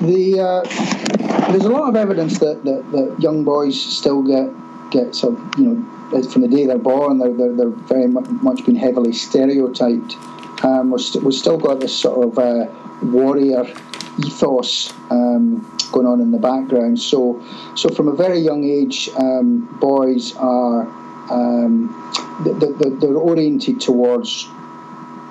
the 0.00 0.38
uh, 0.40 1.50
there's 1.50 1.64
a 1.64 1.70
lot 1.70 1.88
of 1.88 1.96
evidence 1.96 2.38
that, 2.38 2.64
that, 2.64 2.90
that 2.92 3.16
young 3.18 3.44
boys 3.44 3.80
still 3.80 4.22
get 4.22 4.50
get 4.90 5.14
sort 5.14 5.38
of, 5.38 5.58
you 5.58 5.66
know 5.66 6.22
from 6.30 6.42
the 6.42 6.48
day 6.48 6.66
they're 6.66 6.78
born 6.78 7.18
they're 7.18 7.32
they're, 7.32 7.52
they're 7.52 7.70
very 7.70 8.06
much 8.06 8.64
been 8.64 8.76
heavily 8.76 9.12
stereotyped. 9.12 10.16
Um, 10.64 10.90
we've, 10.90 11.00
st- 11.00 11.24
we've 11.24 11.34
still 11.34 11.58
got 11.58 11.80
this 11.80 11.94
sort 11.94 12.26
of 12.26 12.38
uh, 12.38 12.66
warrior 13.02 13.64
ethos 14.24 14.92
um, 15.10 15.60
going 15.90 16.06
on 16.06 16.20
in 16.20 16.30
the 16.30 16.38
background. 16.38 17.00
So 17.00 17.42
so 17.74 17.88
from 17.88 18.08
a 18.08 18.14
very 18.14 18.38
young 18.38 18.64
age, 18.64 19.10
um, 19.16 19.66
boys 19.80 20.36
are 20.36 20.86
um, 21.30 21.90
they're 22.44 23.16
oriented 23.16 23.80
towards 23.80 24.48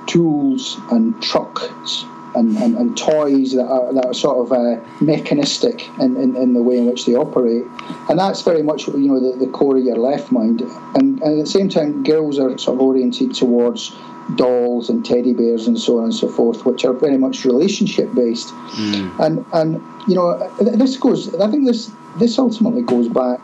tools 0.08 0.80
and 0.92 1.22
trucks 1.22 2.06
and, 2.36 2.58
and, 2.58 2.76
and, 2.78 2.98
toys 2.98 3.54
that 3.54 3.66
are, 3.66 3.94
that 3.94 4.06
are 4.06 4.14
sort 4.14 4.38
of 4.38 4.52
uh, 4.52 4.84
mechanistic 5.02 5.88
in, 6.00 6.18
in, 6.18 6.36
in, 6.36 6.54
the 6.54 6.64
way 6.64 6.78
in 6.78 6.88
which 6.88 7.06
they 7.06 7.14
operate. 7.14 7.64
And 8.10 8.18
that's 8.18 8.42
very 8.42 8.64
much 8.64 8.88
you 8.88 9.08
know 9.08 9.20
the, 9.20 9.38
the 9.38 9.52
core 9.52 9.78
of 9.78 9.84
your 9.84 9.98
left 9.98 10.32
mind. 10.32 10.62
And, 10.62 11.22
and, 11.22 11.40
at 11.40 11.46
the 11.46 11.46
same 11.46 11.70
time, 11.70 12.04
girls 12.04 12.40
are 12.40 12.58
sort 12.58 12.76
of 12.76 12.82
oriented 12.82 13.36
towards 13.36 13.96
dolls 14.36 14.90
and 14.90 15.06
teddy 15.06 15.34
bears 15.34 15.68
and 15.68 15.80
so 15.80 16.00
on 16.00 16.06
and 16.06 16.14
so 16.14 16.28
forth, 16.28 16.66
which 16.66 16.86
are 16.86 16.94
very 16.94 17.18
much 17.18 17.46
relationship 17.46 18.14
based. 18.16 18.48
Mm. 18.48 19.20
And 19.20 19.46
and 19.54 19.84
you 20.08 20.16
know 20.16 20.50
this 20.60 20.98
goes. 20.98 21.34
I 21.36 21.50
think 21.52 21.66
this 21.66 21.92
this 22.18 22.40
ultimately 22.40 22.82
goes 22.82 23.08
back 23.08 23.40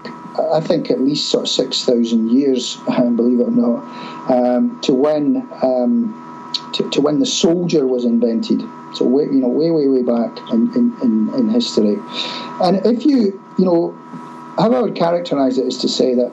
I 0.53 0.61
think 0.61 0.89
at 0.89 0.99
least 1.01 1.29
sort 1.29 1.43
of 1.43 1.49
six 1.49 1.85
thousand 1.85 2.31
years, 2.31 2.75
believe 2.87 3.39
it 3.39 3.47
or 3.47 3.51
not, 3.51 4.29
um, 4.29 4.79
to 4.81 4.93
when 4.93 5.47
um, 5.61 6.15
to, 6.73 6.89
to, 6.91 7.01
when 7.01 7.19
the 7.19 7.25
soldier 7.25 7.85
was 7.85 8.05
invented. 8.05 8.61
So 8.93 9.05
way, 9.05 9.23
you 9.23 9.39
know, 9.39 9.47
way, 9.47 9.69
way, 9.69 9.87
way 9.87 10.01
back 10.01 10.37
in, 10.51 10.73
in, 10.75 11.33
in, 11.35 11.49
history. 11.49 11.97
And 12.61 12.83
if 12.85 13.05
you, 13.05 13.39
you 13.57 13.65
know, 13.65 13.91
how 14.57 14.73
I 14.73 14.81
would 14.81 14.95
characterise 14.95 15.59
it 15.59 15.67
is 15.67 15.77
to 15.79 15.87
say 15.87 16.15
that, 16.15 16.31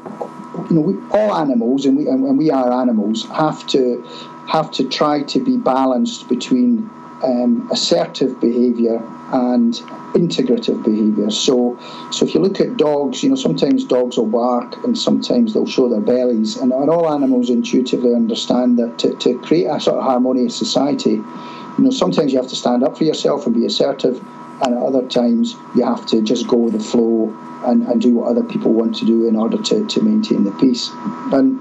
you 0.70 0.76
know, 0.76 0.80
we, 0.80 0.94
all 1.10 1.34
animals, 1.34 1.84
and 1.84 1.96
we 1.96 2.08
and 2.08 2.38
we 2.38 2.50
are 2.50 2.72
animals, 2.72 3.26
have 3.26 3.66
to 3.68 4.02
have 4.48 4.70
to 4.72 4.88
try 4.88 5.22
to 5.24 5.40
be 5.44 5.56
balanced 5.56 6.28
between 6.28 6.88
um, 7.22 7.68
assertive 7.70 8.40
behaviour 8.40 9.02
and 9.32 9.74
integrative 10.14 10.82
behaviour. 10.84 11.30
So, 11.30 11.78
so 12.10 12.24
if 12.26 12.34
you 12.34 12.40
look 12.40 12.60
at 12.60 12.76
dogs, 12.76 13.22
you 13.22 13.30
know 13.30 13.36
sometimes 13.36 13.84
dogs 13.84 14.16
will 14.16 14.26
bark 14.26 14.82
and 14.84 14.96
sometimes 14.96 15.52
they'll 15.52 15.66
show 15.66 15.88
their 15.88 16.00
bellies, 16.00 16.56
and, 16.56 16.72
and 16.72 16.88
all 16.88 17.12
animals 17.12 17.50
intuitively 17.50 18.14
understand 18.14 18.78
that 18.78 18.98
to, 19.00 19.14
to 19.16 19.38
create 19.40 19.66
a 19.66 19.80
sort 19.80 19.98
of 19.98 20.04
harmonious 20.04 20.56
society, 20.56 21.12
you 21.12 21.74
know 21.78 21.90
sometimes 21.90 22.32
you 22.32 22.38
have 22.38 22.48
to 22.48 22.56
stand 22.56 22.82
up 22.82 22.96
for 22.96 23.04
yourself 23.04 23.46
and 23.46 23.54
be 23.54 23.66
assertive, 23.66 24.22
and 24.62 24.74
at 24.74 24.82
other 24.82 25.06
times 25.08 25.56
you 25.74 25.84
have 25.84 26.06
to 26.06 26.22
just 26.22 26.46
go 26.46 26.56
with 26.56 26.72
the 26.72 26.80
flow 26.80 27.34
and, 27.66 27.82
and 27.88 28.00
do 28.00 28.14
what 28.14 28.28
other 28.28 28.44
people 28.44 28.72
want 28.72 28.94
to 28.96 29.04
do 29.04 29.26
in 29.26 29.36
order 29.36 29.60
to, 29.60 29.86
to 29.86 30.00
maintain 30.02 30.44
the 30.44 30.52
peace. 30.52 30.90
And 31.32 31.58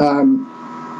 um, 0.00 0.46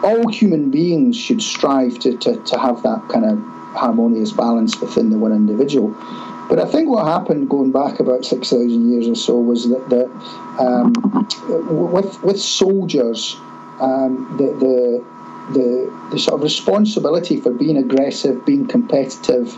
all 0.03 0.29
human 0.29 0.71
beings 0.71 1.17
should 1.17 1.41
strive 1.41 1.99
to, 2.01 2.17
to, 2.19 2.37
to 2.37 2.59
have 2.59 2.83
that 2.83 3.09
kind 3.09 3.25
of 3.25 3.60
harmonious 3.75 4.33
balance 4.33 4.81
within 4.81 5.11
the 5.11 5.19
one 5.19 5.33
individual. 5.33 5.95
But 6.49 6.59
I 6.59 6.67
think 6.67 6.89
what 6.89 7.07
happened 7.07 7.49
going 7.49 7.71
back 7.71 8.01
about 8.01 8.25
6,000 8.25 8.91
years 8.91 9.09
or 9.09 9.15
so 9.15 9.39
was 9.39 9.69
that, 9.69 9.89
that 9.89 10.11
um, 10.59 10.93
with, 11.93 12.21
with 12.25 12.41
soldiers, 12.41 13.37
um, 13.81 14.37
the, 14.37 14.47
the, 14.59 15.05
the, 15.53 16.09
the, 16.11 16.19
sort 16.19 16.35
of 16.35 16.43
responsibility 16.43 17.41
for 17.41 17.53
being 17.53 17.77
aggressive, 17.77 18.45
being 18.45 18.67
competitive, 18.67 19.57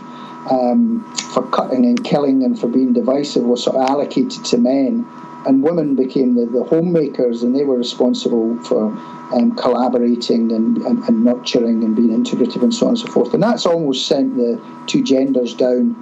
um, 0.51 1.03
for 1.33 1.43
cutting 1.47 1.85
and 1.85 2.03
killing 2.03 2.43
and 2.43 2.59
for 2.59 2.67
being 2.67 2.93
divisive 2.93 3.43
was 3.43 3.63
sort 3.63 3.77
of 3.77 3.89
allocated 3.89 4.45
to 4.45 4.57
men, 4.57 5.07
and 5.45 5.63
women 5.63 5.95
became 5.95 6.35
the, 6.35 6.45
the 6.45 6.63
homemakers, 6.63 7.43
and 7.43 7.55
they 7.55 7.63
were 7.63 7.77
responsible 7.77 8.57
for 8.63 8.85
um, 9.33 9.55
collaborating 9.55 10.51
and, 10.51 10.77
and, 10.77 11.03
and, 11.03 11.23
nurturing 11.23 11.83
and 11.83 11.95
being 11.95 12.09
integrative 12.09 12.61
and 12.61 12.73
so 12.73 12.85
on 12.85 12.91
and 12.91 12.99
so 12.99 13.07
forth. 13.07 13.33
And 13.33 13.41
that's 13.41 13.65
almost 13.65 14.07
sent 14.07 14.35
the 14.35 14.61
two 14.87 15.03
genders 15.03 15.53
down 15.53 15.95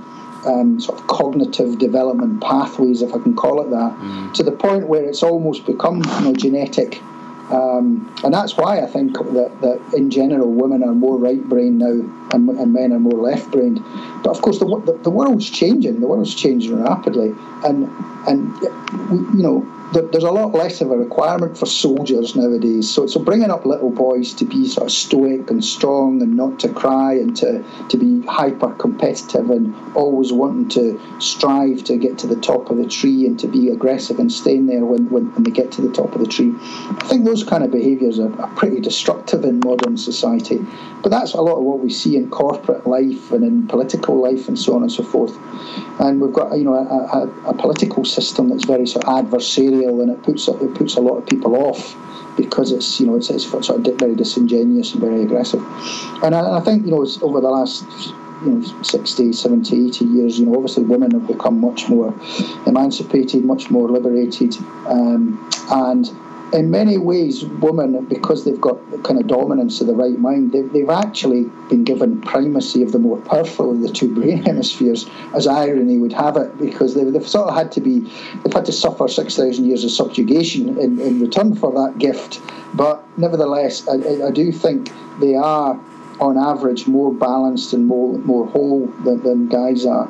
um, 0.45 0.79
sort 0.79 0.99
of 0.99 1.07
cognitive 1.07 1.77
development 1.77 2.41
pathways, 2.41 3.01
if 3.01 3.13
I 3.13 3.19
can 3.19 3.35
call 3.35 3.61
it 3.61 3.69
that, 3.69 3.97
mm. 3.97 4.33
to 4.33 4.43
the 4.43 4.51
point 4.51 4.87
where 4.87 5.03
it's 5.03 5.23
almost 5.23 5.65
become 5.65 5.97
you 5.97 6.21
know, 6.21 6.33
genetic 6.33 7.01
um, 7.51 8.13
and 8.23 8.33
that's 8.33 8.55
why 8.55 8.81
I 8.81 8.87
think 8.87 9.13
that, 9.13 9.51
that 9.61 9.81
in 9.93 10.09
general 10.09 10.51
women 10.51 10.83
are 10.83 10.93
more 10.93 11.17
right 11.17 11.43
brained 11.43 11.79
now 11.79 11.99
and, 12.33 12.49
and, 12.49 12.73
men 12.73 12.93
are 12.93 12.99
more 12.99 13.19
left 13.19 13.51
brained. 13.51 13.83
But 14.23 14.29
of 14.29 14.41
course, 14.41 14.59
the, 14.59 14.65
the, 14.65 14.93
the, 15.03 15.09
world's 15.09 15.49
changing. 15.49 15.99
The 15.99 16.07
world's 16.07 16.33
changing 16.33 16.81
rapidly, 16.81 17.35
and 17.65 17.89
and 18.27 18.55
you 19.35 19.43
know 19.43 19.67
there's 19.91 20.23
a 20.23 20.31
lot 20.31 20.53
less 20.53 20.79
of 20.79 20.89
a 20.89 20.97
requirement 20.97 21.57
for 21.57 21.65
soldiers 21.65 22.35
nowadays. 22.35 22.89
So, 22.89 23.07
so 23.07 23.19
bringing 23.19 23.51
up 23.51 23.65
little 23.65 23.89
boys 23.89 24.33
to 24.35 24.45
be 24.45 24.65
sort 24.67 24.87
of 24.87 24.91
stoic 24.91 25.51
and 25.51 25.63
strong 25.63 26.21
and 26.21 26.35
not 26.35 26.59
to 26.61 26.69
cry 26.69 27.13
and 27.13 27.35
to, 27.37 27.63
to 27.89 27.97
be 27.97 28.25
hyper 28.25 28.73
competitive 28.75 29.49
and 29.49 29.75
always 29.95 30.31
wanting 30.31 30.69
to 30.69 30.99
strive 31.19 31.83
to 31.85 31.97
get 31.97 32.17
to 32.19 32.27
the 32.27 32.37
top 32.37 32.69
of 32.69 32.77
the 32.77 32.87
tree 32.87 33.25
and 33.25 33.37
to 33.39 33.47
be 33.47 33.69
aggressive 33.69 34.17
and 34.19 34.31
staying 34.31 34.67
there 34.67 34.85
when, 34.85 35.09
when, 35.09 35.25
when 35.33 35.43
they 35.43 35.51
get 35.51 35.71
to 35.73 35.81
the 35.81 35.91
top 35.91 36.15
of 36.15 36.21
the 36.21 36.27
tree. 36.27 36.53
I 36.61 37.05
think 37.09 37.25
those 37.25 37.43
kind 37.43 37.63
of 37.63 37.71
behaviours 37.71 38.17
are, 38.17 38.33
are 38.41 38.53
pretty 38.55 38.79
destructive 38.79 39.43
in 39.43 39.59
modern 39.59 39.97
society. 39.97 40.65
But 41.03 41.09
that's 41.09 41.33
a 41.33 41.41
lot 41.41 41.57
of 41.57 41.63
what 41.63 41.79
we 41.79 41.89
see 41.89 42.15
in 42.15 42.29
corporate 42.29 42.87
life 42.87 43.31
and 43.31 43.43
in 43.43 43.67
political 43.67 44.21
life 44.21 44.47
and 44.47 44.57
so 44.57 44.75
on 44.75 44.83
and 44.83 44.91
so 44.91 45.03
forth. 45.03 45.37
And 45.99 46.21
we've 46.21 46.31
got 46.31 46.55
you 46.57 46.63
know 46.63 46.75
a, 46.75 46.85
a, 46.85 47.49
a 47.49 47.53
political 47.53 48.05
system 48.05 48.49
that's 48.49 48.65
very 48.65 48.87
sort 48.87 49.05
of 49.05 49.25
adversarial 49.25 49.80
and 49.87 50.11
it 50.11 50.23
puts 50.23 50.47
it 50.47 50.73
puts 50.75 50.95
a 50.95 51.01
lot 51.01 51.17
of 51.17 51.25
people 51.25 51.55
off 51.55 51.95
because 52.37 52.71
it's 52.71 52.99
you 52.99 53.07
know 53.07 53.15
it's, 53.15 53.29
it's 53.29 53.49
sort 53.49 53.69
of 53.69 53.99
very 53.99 54.15
disingenuous 54.15 54.93
and 54.93 55.01
very 55.01 55.23
aggressive. 55.23 55.63
And 56.23 56.35
I, 56.35 56.57
I 56.57 56.61
think 56.61 56.85
you 56.85 56.91
know 56.91 57.05
over 57.21 57.41
the 57.41 57.49
last 57.49 57.85
you 58.43 58.51
know 58.51 58.81
60 58.81 59.33
70 59.33 59.87
80 59.87 60.05
years 60.05 60.39
you 60.39 60.45
know 60.45 60.55
obviously 60.55 60.83
women 60.83 61.11
have 61.11 61.27
become 61.27 61.61
much 61.61 61.87
more 61.89 62.13
emancipated 62.65 63.45
much 63.45 63.69
more 63.69 63.87
liberated 63.87 64.55
um, 64.87 65.47
and 65.69 66.09
in 66.53 66.69
many 66.69 66.97
ways, 66.97 67.45
women, 67.45 68.05
because 68.05 68.43
they've 68.43 68.59
got 68.59 68.91
the 68.91 68.97
kind 68.99 69.19
of 69.19 69.27
dominance 69.27 69.79
of 69.79 69.87
the 69.87 69.95
right 69.95 70.17
mind, 70.17 70.51
they've, 70.51 70.71
they've 70.73 70.89
actually 70.89 71.43
been 71.69 71.83
given 71.83 72.19
primacy 72.21 72.83
of 72.83 72.91
the 72.91 72.99
more 72.99 73.17
powerful 73.21 73.71
of 73.71 73.81
the 73.81 73.89
two 73.89 74.13
brain 74.13 74.37
hemispheres, 74.45 75.09
as 75.33 75.47
irony 75.47 75.97
would 75.97 76.11
have 76.11 76.35
it, 76.35 76.57
because 76.57 76.93
they've, 76.93 77.11
they've 77.13 77.27
sort 77.27 77.47
of 77.47 77.55
had 77.55 77.71
to 77.71 77.81
be, 77.81 77.99
they've 78.43 78.53
had 78.53 78.65
to 78.65 78.71
suffer 78.73 79.07
6,000 79.07 79.65
years 79.65 79.83
of 79.83 79.91
subjugation 79.91 80.77
in, 80.77 80.99
in 80.99 81.21
return 81.21 81.55
for 81.55 81.71
that 81.71 81.97
gift. 81.97 82.41
But 82.73 83.05
nevertheless, 83.17 83.87
I, 83.87 84.27
I 84.27 84.31
do 84.31 84.51
think 84.51 84.91
they 85.19 85.35
are, 85.35 85.79
on 86.19 86.37
average, 86.37 86.85
more 86.85 87.13
balanced 87.13 87.73
and 87.73 87.87
more, 87.87 88.17
more 88.19 88.45
whole 88.47 88.87
than, 89.03 89.23
than 89.23 89.47
guys 89.47 89.85
are. 89.85 90.09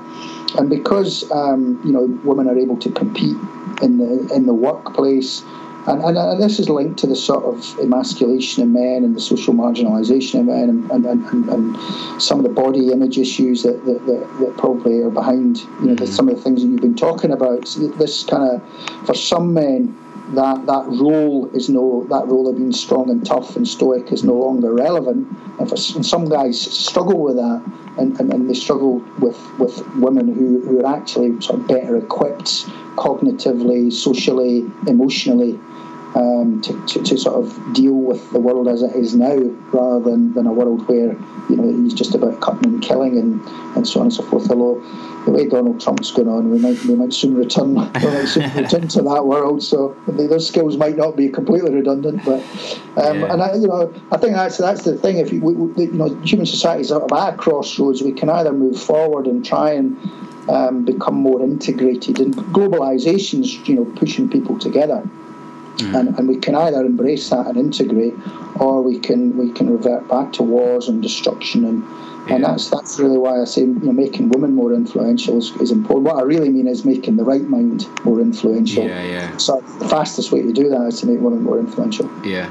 And 0.58 0.70
because, 0.70 1.30
um, 1.32 1.80
you 1.86 1.92
know, 1.92 2.20
women 2.26 2.50
are 2.50 2.58
able 2.58 2.78
to 2.78 2.92
compete 2.92 3.38
in 3.82 3.98
the, 3.98 4.34
in 4.34 4.46
the 4.46 4.54
workplace, 4.54 5.44
and, 5.88 6.04
and, 6.04 6.18
and, 6.18 6.42
this 6.42 6.60
is 6.60 6.70
linked 6.70 7.00
to 7.00 7.08
the 7.08 7.16
sort 7.16 7.44
of 7.44 7.80
emasculation 7.80 8.64
of 8.64 8.70
men 8.70 9.04
and 9.04 9.16
the 9.16 9.22
social 9.22 9.54
marginalisation 9.54 10.42
of 10.42 10.46
men 10.46 10.70
and, 10.92 11.06
and, 11.06 11.50
and, 11.50 12.22
some 12.22 12.38
of 12.38 12.44
the 12.44 12.50
body 12.50 12.92
image 12.92 13.18
issues 13.18 13.64
that, 13.64 13.84
that, 13.86 14.06
that, 14.06 14.40
that 14.40 14.58
probably 14.58 15.02
are 15.02 15.10
behind 15.10 15.58
you 15.58 15.66
know, 15.66 15.96
mm-hmm. 15.96 16.06
some 16.06 16.30
of 16.30 16.36
the 16.36 16.42
things 16.42 16.62
that 16.62 16.68
you've 16.68 16.82
been 16.82 16.96
talking 16.96 17.32
about. 17.32 17.62
This 17.98 18.24
kind 18.24 18.62
of, 18.62 19.06
for 19.08 19.16
some 19.16 19.54
men, 19.54 19.98
that 20.36 20.66
that 20.66 20.86
role 20.88 21.50
is 21.54 21.68
no 21.68 22.06
that 22.10 22.26
role 22.28 22.48
of 22.48 22.56
being 22.56 22.72
strong 22.72 23.10
and 23.10 23.26
tough 23.26 23.56
and 23.56 23.68
stoic 23.68 24.12
is 24.12 24.24
no 24.24 24.34
longer 24.34 24.74
relevant. 24.74 25.28
And, 25.60 25.68
for, 25.68 25.76
and 25.96 26.06
some 26.06 26.30
guys 26.30 26.62
struggle 26.62 27.22
with 27.22 27.36
that, 27.36 27.64
and, 27.98 28.18
and, 28.20 28.32
and, 28.32 28.50
they 28.50 28.54
struggle 28.54 29.00
with, 29.20 29.38
with 29.60 29.86
women 29.96 30.34
who, 30.34 30.62
who 30.62 30.86
are 30.86 30.96
actually 30.96 31.40
sort 31.42 31.60
of 31.60 31.68
better 31.68 31.98
equipped 31.98 32.68
cognitively, 32.96 33.92
socially, 33.92 34.70
emotionally 34.88 35.60
um, 36.16 36.62
to, 36.62 36.86
to, 36.88 37.04
to, 37.04 37.18
sort 37.18 37.36
of 37.36 37.74
deal 37.74 37.94
with 37.94 38.32
the 38.32 38.40
world 38.40 38.68
as 38.68 38.82
it 38.82 38.94
is 38.96 39.16
now, 39.16 39.38
rather 39.72 40.12
than, 40.12 40.34
than 40.34 40.46
a 40.46 40.52
world 40.52 40.88
where 40.88 41.14
you 41.50 41.56
know 41.56 41.84
he's 41.84 41.94
just 41.94 42.14
about 42.16 42.42
cutting 42.42 42.66
and 42.66 42.82
killing 42.82 43.18
and, 43.18 43.42
and 43.78 43.88
so 43.88 44.02
on 44.02 44.08
and 44.08 44.14
so 44.14 44.24
forth. 44.24 44.50
Although 44.52 44.82
the 45.24 45.32
way 45.32 45.48
Donald 45.48 45.80
Trump's 45.80 46.12
going 46.12 46.28
on, 46.28 46.50
we 46.50 46.60
might 46.60 46.84
we 46.84 46.96
might 46.96 47.14
soon 47.14 47.36
return 47.36 47.76
we 47.76 47.76
might 47.76 48.26
soon 48.26 48.54
return 48.56 48.88
to 48.90 49.02
that 49.04 49.26
world. 49.26 49.64
So 49.64 49.96
those 50.08 50.48
skills 50.48 50.76
might 50.76 50.98
not 50.98 51.16
be 51.16 51.30
completely 51.30 51.74
redundant, 51.74 52.26
but 52.26 52.42
um, 52.98 53.22
yeah. 53.22 53.34
and 53.34 53.42
I, 53.42 53.56
you 53.56 53.68
know 53.68 53.94
I 54.12 54.18
think 54.18 54.34
that's 54.34 54.58
that's 54.58 54.84
the 54.84 54.98
thing. 54.98 55.18
If 55.18 55.32
you, 55.32 55.40
we, 55.40 55.86
you 55.86 55.94
know 55.94 56.14
human 56.24 56.46
society 56.46 56.82
is 56.82 56.92
at 56.92 57.04
a 57.04 57.36
crossroads, 57.38 58.02
we 58.02 58.12
can 58.12 58.30
either 58.30 58.52
move 58.52 58.82
forward 58.82 59.28
and 59.28 59.46
try 59.46 59.72
and 59.72 59.98
um, 60.50 60.86
become 60.86 61.16
more 61.16 61.42
integrated, 61.42 62.20
and 62.20 62.36
globalization's 62.36 63.68
you 63.68 63.76
know 63.76 63.86
pushing 63.96 64.30
people 64.30 64.58
together. 64.58 65.08
Mm. 65.78 66.00
And, 66.00 66.20
and 66.20 66.28
we 66.28 66.38
can 66.38 66.54
either 66.54 66.82
embrace 66.82 67.30
that 67.30 67.48
and 67.48 67.58
integrate, 67.58 68.14
or 68.60 68.82
we 68.82 69.00
can 69.00 69.38
we 69.38 69.52
can 69.52 69.70
revert 69.70 70.08
back 70.08 70.34
to 70.34 70.44
wars 70.44 70.88
and 70.88 71.02
destruction 71.02 71.66
and 71.66 71.84
yeah. 72.28 72.36
and 72.36 72.44
that's 72.44 72.70
that's 72.70 73.00
really 73.00 73.18
why 73.18 73.42
I 73.42 73.46
say 73.46 73.62
you 73.62 73.68
know 73.68 73.92
making 73.92 74.30
women 74.30 74.54
more 74.54 74.74
influential 74.74 75.38
is, 75.38 75.52
is, 75.58 75.72
important. 75.72 76.06
What 76.06 76.18
I 76.18 76.22
really 76.22 76.50
mean 76.50 76.68
is 76.68 76.86
making 76.86 77.18
the 77.18 77.24
right 77.24 77.42
mind 77.42 77.88
more 78.06 78.20
influential. 78.20 78.86
Yeah, 78.86 79.04
yeah. 79.04 79.38
So 79.38 79.62
the 79.80 79.90
fastest 79.90 80.32
way 80.32 80.42
to 80.42 80.52
do 80.52 80.70
that 80.70 80.82
is 80.88 81.00
to 81.02 81.08
make 81.08 81.20
women 81.20 81.42
more 81.42 81.60
influential. 81.60 82.10
Yeah, 82.24 82.50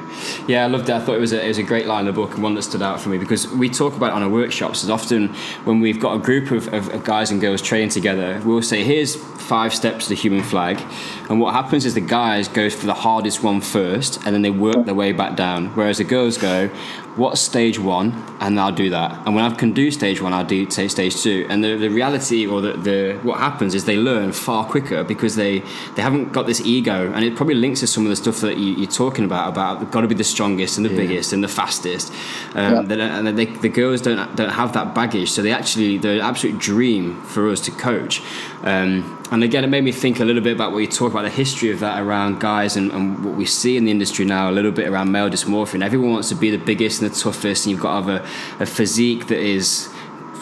yeah. 0.48 0.64
I 0.64 0.66
loved 0.66 0.86
that. 0.86 1.02
I 1.02 1.04
thought 1.04 1.16
it 1.16 1.20
was 1.20 1.32
a, 1.32 1.44
it 1.44 1.48
was 1.48 1.58
a 1.58 1.62
great 1.62 1.86
line 1.86 2.00
in 2.00 2.06
the 2.06 2.12
book 2.12 2.34
and 2.34 2.42
one 2.42 2.54
that 2.54 2.62
stood 2.62 2.82
out 2.82 3.00
for 3.00 3.10
me 3.10 3.18
because 3.18 3.48
we 3.48 3.68
talk 3.68 3.96
about 3.96 4.12
on 4.12 4.22
our 4.22 4.28
workshops. 4.28 4.82
is 4.82 4.90
often 4.90 5.28
when 5.64 5.80
we've 5.80 6.00
got 6.00 6.14
a 6.14 6.18
group 6.18 6.50
of, 6.50 6.72
of, 6.74 6.88
of 6.88 7.04
guys 7.04 7.30
and 7.30 7.40
girls 7.40 7.62
training 7.62 7.90
together, 7.90 8.40
we'll 8.44 8.62
say, 8.62 8.82
"Here's 8.82 9.14
five 9.14 9.72
steps 9.74 10.04
to 10.04 10.10
the 10.10 10.16
human 10.16 10.42
flag," 10.42 10.80
and 11.28 11.40
what 11.40 11.54
happens 11.54 11.84
is 11.84 11.94
the 11.94 12.00
guys 12.00 12.48
go 12.48 12.68
for 12.70 12.86
the 12.86 12.94
hardest 12.94 13.42
one 13.42 13.60
first, 13.60 14.16
and 14.24 14.34
then 14.34 14.42
they 14.42 14.50
work 14.50 14.84
their 14.84 14.94
way 14.94 15.12
back 15.12 15.36
down, 15.36 15.68
whereas 15.76 15.98
the 15.98 16.04
girls 16.04 16.36
go, 16.36 16.70
what's 17.16 17.40
stage 17.40 17.78
one 17.78 18.12
and 18.40 18.58
I'll 18.58 18.72
do 18.72 18.90
that 18.90 19.26
and 19.26 19.34
when 19.34 19.44
I 19.44 19.54
can 19.54 19.72
do 19.72 19.90
stage 19.90 20.22
one 20.22 20.32
I'll 20.32 20.44
do 20.44 20.70
say 20.70 20.86
stage 20.88 21.20
two 21.20 21.46
and 21.50 21.62
the, 21.62 21.76
the 21.76 21.88
reality 21.88 22.46
or 22.46 22.60
the, 22.60 22.72
the 22.74 23.18
what 23.22 23.38
happens 23.38 23.74
is 23.74 23.84
they 23.84 23.96
learn 23.96 24.32
far 24.32 24.64
quicker 24.64 25.02
because 25.02 25.34
they 25.34 25.60
they 25.96 26.02
haven't 26.02 26.32
got 26.32 26.46
this 26.46 26.60
ego 26.60 27.12
and 27.12 27.24
it 27.24 27.34
probably 27.34 27.56
links 27.56 27.80
to 27.80 27.86
some 27.86 28.04
of 28.04 28.10
the 28.10 28.16
stuff 28.16 28.40
that 28.40 28.58
you, 28.58 28.84
are 28.84 28.90
talking 28.90 29.24
about 29.24 29.48
about 29.48 29.80
they've 29.80 29.90
got 29.90 30.02
to 30.02 30.08
be 30.08 30.14
the 30.14 30.24
strongest 30.24 30.76
and 30.76 30.86
the 30.86 30.90
yeah. 30.90 30.96
biggest 30.96 31.32
and 31.32 31.42
the 31.42 31.48
fastest 31.48 32.12
um, 32.54 32.88
yeah. 32.88 33.18
and 33.18 33.38
they, 33.38 33.46
the 33.46 33.68
girls 33.68 34.00
don't 34.00 34.36
don't 34.36 34.50
have 34.50 34.72
that 34.72 34.94
baggage 34.94 35.30
so 35.30 35.42
they 35.42 35.52
actually 35.52 35.98
they're 35.98 36.14
an 36.14 36.20
absolute 36.20 36.58
dream 36.58 37.20
for 37.22 37.50
us 37.50 37.60
to 37.60 37.70
coach 37.72 38.22
um, 38.62 39.20
and 39.30 39.44
again, 39.44 39.62
it 39.62 39.68
made 39.68 39.84
me 39.84 39.92
think 39.92 40.18
a 40.18 40.24
little 40.24 40.42
bit 40.42 40.52
about 40.52 40.72
what 40.72 40.78
you 40.78 40.88
talk 40.88 41.12
about 41.12 41.22
the 41.22 41.30
history 41.30 41.70
of 41.70 41.80
that 41.80 42.02
around 42.02 42.40
guys 42.40 42.76
and, 42.76 42.90
and, 42.90 43.24
what 43.24 43.36
we 43.36 43.46
see 43.46 43.76
in 43.76 43.84
the 43.84 43.90
industry 43.90 44.24
now, 44.24 44.50
a 44.50 44.52
little 44.52 44.72
bit 44.72 44.88
around 44.88 45.12
male 45.12 45.30
dysmorphia. 45.30 45.74
And 45.74 45.82
everyone 45.84 46.10
wants 46.10 46.30
to 46.30 46.34
be 46.34 46.50
the 46.50 46.58
biggest 46.58 46.99
the 47.08 47.14
toughest, 47.14 47.66
and 47.66 47.72
you've 47.72 47.80
got 47.80 48.00
to 48.00 48.12
have 48.12 48.22
a, 48.58 48.62
a 48.62 48.66
physique 48.66 49.26
that 49.28 49.38
is 49.38 49.88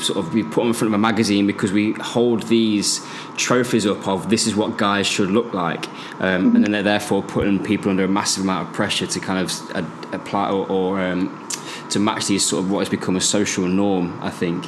sort 0.00 0.18
of 0.18 0.32
we 0.32 0.42
put 0.42 0.62
on 0.62 0.68
in 0.68 0.72
front 0.74 0.92
of 0.92 0.94
a 0.94 0.98
magazine 0.98 1.46
because 1.46 1.72
we 1.72 1.92
hold 1.94 2.44
these 2.44 3.04
trophies 3.36 3.84
up 3.84 4.06
of 4.06 4.30
this 4.30 4.46
is 4.46 4.54
what 4.54 4.78
guys 4.78 5.06
should 5.06 5.30
look 5.30 5.52
like, 5.52 5.88
um, 6.20 6.54
and 6.54 6.64
then 6.64 6.72
they're 6.72 6.82
therefore 6.82 7.22
putting 7.22 7.62
people 7.62 7.90
under 7.90 8.04
a 8.04 8.08
massive 8.08 8.44
amount 8.44 8.68
of 8.68 8.74
pressure 8.74 9.06
to 9.06 9.20
kind 9.20 9.40
of 9.40 9.76
uh, 9.76 9.82
apply 10.12 10.50
or, 10.50 10.66
or 10.68 11.00
um, 11.00 11.48
to 11.90 11.98
match 11.98 12.26
these 12.26 12.44
sort 12.44 12.64
of 12.64 12.70
what 12.70 12.80
has 12.80 12.88
become 12.88 13.16
a 13.16 13.20
social 13.20 13.66
norm, 13.66 14.18
I 14.22 14.30
think. 14.30 14.64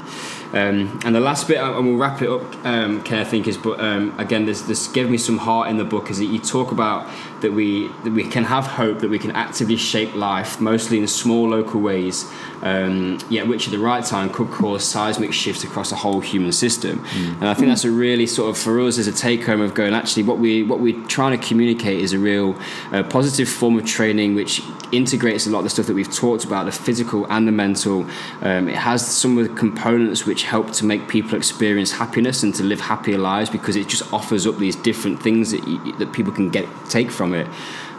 Um, 0.53 0.99
and 1.05 1.15
the 1.15 1.21
last 1.21 1.47
bit, 1.47 1.59
and 1.59 1.87
we'll 1.87 1.97
wrap 1.97 2.23
it 2.23 2.29
up, 2.29 2.43
um, 2.65 3.03
Ken, 3.03 3.19
I 3.19 3.25
think, 3.25 3.47
is, 3.47 3.57
but 3.57 3.79
um, 3.81 4.19
again, 4.19 4.47
this, 4.47 4.63
this 4.63 4.89
gave 4.89 5.09
me 5.09 5.17
some 5.17 5.39
heart 5.39 5.69
in 5.69 5.77
the 5.77 5.85
book, 5.85 6.11
is 6.11 6.19
that 6.19 6.27
you 6.27 6.39
talk 6.39 6.73
about 6.73 7.09
that 7.41 7.53
we, 7.53 7.89
that 8.05 8.13
we 8.13 8.25
can 8.25 8.45
have 8.45 8.67
hope, 8.67 8.99
that 8.99 9.09
we 9.09 9.19
can 9.19 9.31
actively 9.31 9.77
shape 9.77 10.15
life, 10.15 10.61
mostly 10.61 10.99
in 10.99 11.07
small 11.07 11.49
local 11.49 11.81
ways, 11.81 12.31
um, 12.63 13.19
yet 13.31 13.47
which 13.47 13.67
at 13.67 13.71
the 13.71 13.79
right 13.79 14.05
time 14.05 14.29
could 14.29 14.51
cause 14.51 14.85
seismic 14.85 15.33
shifts 15.33 15.65
across 15.65 15.93
a 15.93 15.97
whole 15.97 16.21
human 16.21 16.53
system. 16.53 16.99
Mm. 16.99 17.41
And 17.41 17.49
I 17.49 17.55
think 17.55 17.69
that's 17.69 17.85
a 17.85 17.91
really 17.91 18.27
sort 18.27 18.51
of, 18.51 18.59
for 18.59 18.81
us 18.81 18.99
as 18.99 19.07
a 19.07 19.13
take 19.13 19.45
home 19.45 19.61
of 19.61 19.75
going, 19.75 19.95
actually, 19.95 20.25
what, 20.25 20.39
we, 20.39 20.63
what 20.63 20.81
we're 20.81 21.03
trying 21.07 21.39
to 21.39 21.47
communicate 21.47 22.01
is 22.01 22.13
a 22.13 22.19
real 22.19 22.59
uh, 22.93 23.03
positive 23.05 23.49
form 23.49 23.79
of 23.79 23.87
training 23.87 24.35
which 24.35 24.63
integrates 24.93 25.47
a 25.47 25.51
lot 25.51 25.59
of 25.59 25.65
the 25.65 25.71
stuff 25.71 25.87
that 25.87 25.95
we've 25.95 26.13
talked 26.13 26.45
about, 26.45 26.67
the 26.67 26.73
physical 26.73 27.25
and 27.31 27.47
the 27.47 27.53
mental. 27.53 28.07
Um, 28.43 28.69
it 28.69 28.77
has 28.77 29.07
some 29.07 29.39
of 29.39 29.49
the 29.49 29.55
components 29.55 30.27
which 30.27 30.40
which 30.41 30.49
help 30.49 30.73
to 30.73 30.87
make 30.87 31.07
people 31.07 31.37
experience 31.37 31.93
happiness 31.93 32.43
and 32.43 32.55
to 32.55 32.63
live 32.63 32.81
happier 32.81 33.19
lives 33.19 33.51
because 33.51 33.77
it 33.77 33.87
just 33.87 34.11
offers 34.11 34.47
up 34.47 34.57
these 34.57 34.75
different 34.75 35.23
things 35.23 35.51
that 35.51 35.69
you, 35.69 35.93
that 35.99 36.15
people 36.15 36.33
can 36.33 36.49
get 36.49 36.67
take 36.89 37.11
from 37.11 37.35
it. 37.35 37.47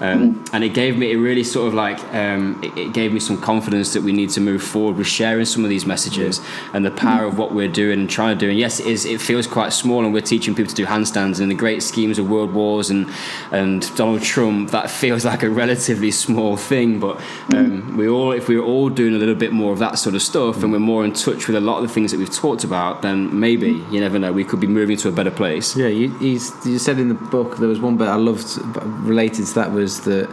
Um, 0.02 0.36
mm. 0.36 0.50
And 0.52 0.64
it 0.64 0.70
gave 0.70 0.98
me, 0.98 1.12
it 1.12 1.18
really 1.18 1.44
sort 1.44 1.68
of 1.68 1.76
like, 1.76 2.04
um, 2.14 2.60
it, 2.64 2.76
it, 2.76 2.94
gave 2.94 3.14
me 3.14 3.20
some 3.20 3.40
confidence 3.40 3.94
that 3.94 4.02
we 4.02 4.12
need 4.12 4.32
to 4.32 4.42
move 4.42 4.64
forward 4.64 4.98
with 4.98 5.06
sharing 5.06 5.46
some 5.46 5.64
of 5.64 5.70
these 5.70 5.86
messages 5.86 6.40
yeah. 6.40 6.72
and 6.74 6.86
the 6.86 6.92
power 6.92 7.26
of 7.26 7.38
what 7.38 7.54
we're 7.54 7.68
doing 7.68 8.00
and 8.00 8.10
trying 8.10 8.36
to 8.36 8.40
do. 8.46 8.50
And 8.50 8.58
yes, 8.58 8.80
it 8.80 8.88
is. 8.88 9.06
It 9.06 9.22
feels 9.22 9.46
quite 9.46 9.74
small, 9.74 10.04
and 10.04 10.12
we're 10.12 10.22
teaching 10.22 10.56
people 10.56 10.70
to 10.70 10.76
do 10.76 10.88
handstands 10.88 11.40
and 11.40 11.52
the 11.52 11.56
great 11.56 11.84
schemes 11.84 12.18
of 12.18 12.30
world 12.30 12.52
wars 12.52 12.90
and 12.90 13.10
and 13.52 13.96
Donald 13.96 14.24
Trump. 14.24 14.72
That 14.72 14.90
feels 15.02 15.24
like 15.24 15.44
a 15.44 15.50
relatively 15.50 16.10
small 16.10 16.58
thing, 16.58 17.00
but 17.00 17.18
um, 17.54 17.84
mm. 17.84 17.96
we 17.96 18.08
all, 18.08 18.32
if 18.32 18.48
we 18.48 18.58
we're 18.58 18.66
all 18.66 18.90
doing 18.90 19.14
a 19.14 19.18
little 19.18 19.36
bit 19.36 19.54
more 19.54 19.72
of 19.72 19.80
that 19.80 20.00
sort 20.00 20.16
of 20.16 20.24
stuff, 20.24 20.58
mm. 20.58 20.64
and 20.64 20.72
we're 20.72 20.80
more 20.80 21.06
in 21.06 21.14
touch 21.14 21.46
with 21.46 21.56
a 21.56 21.62
lot 21.62 21.78
of 21.78 21.88
the 21.88 21.94
things 21.94 22.12
that 22.12 22.18
we've 22.18 22.34
talked 22.34 22.64
about, 22.64 23.04
then 23.04 23.40
maybe 23.40 23.86
you 23.92 24.00
never 24.00 24.18
know. 24.18 24.34
We 24.34 24.46
could 24.46 24.60
be 24.60 24.68
moving 24.68 24.98
to 24.98 25.10
a 25.10 25.12
better 25.12 25.32
place. 25.32 25.76
Yeah, 25.76 25.88
you, 25.88 26.18
you 26.20 26.40
said 26.40 26.98
in 26.98 27.10
the 27.10 27.14
book 27.14 27.58
there 27.58 27.70
was 27.70 27.80
one 27.80 27.98
bit 27.98 28.08
I 28.08 28.16
loved 28.16 28.58
related 29.06 29.46
to 29.46 29.54
that 29.56 29.72
was 29.72 29.91
was 29.92 30.02
that 30.06 30.30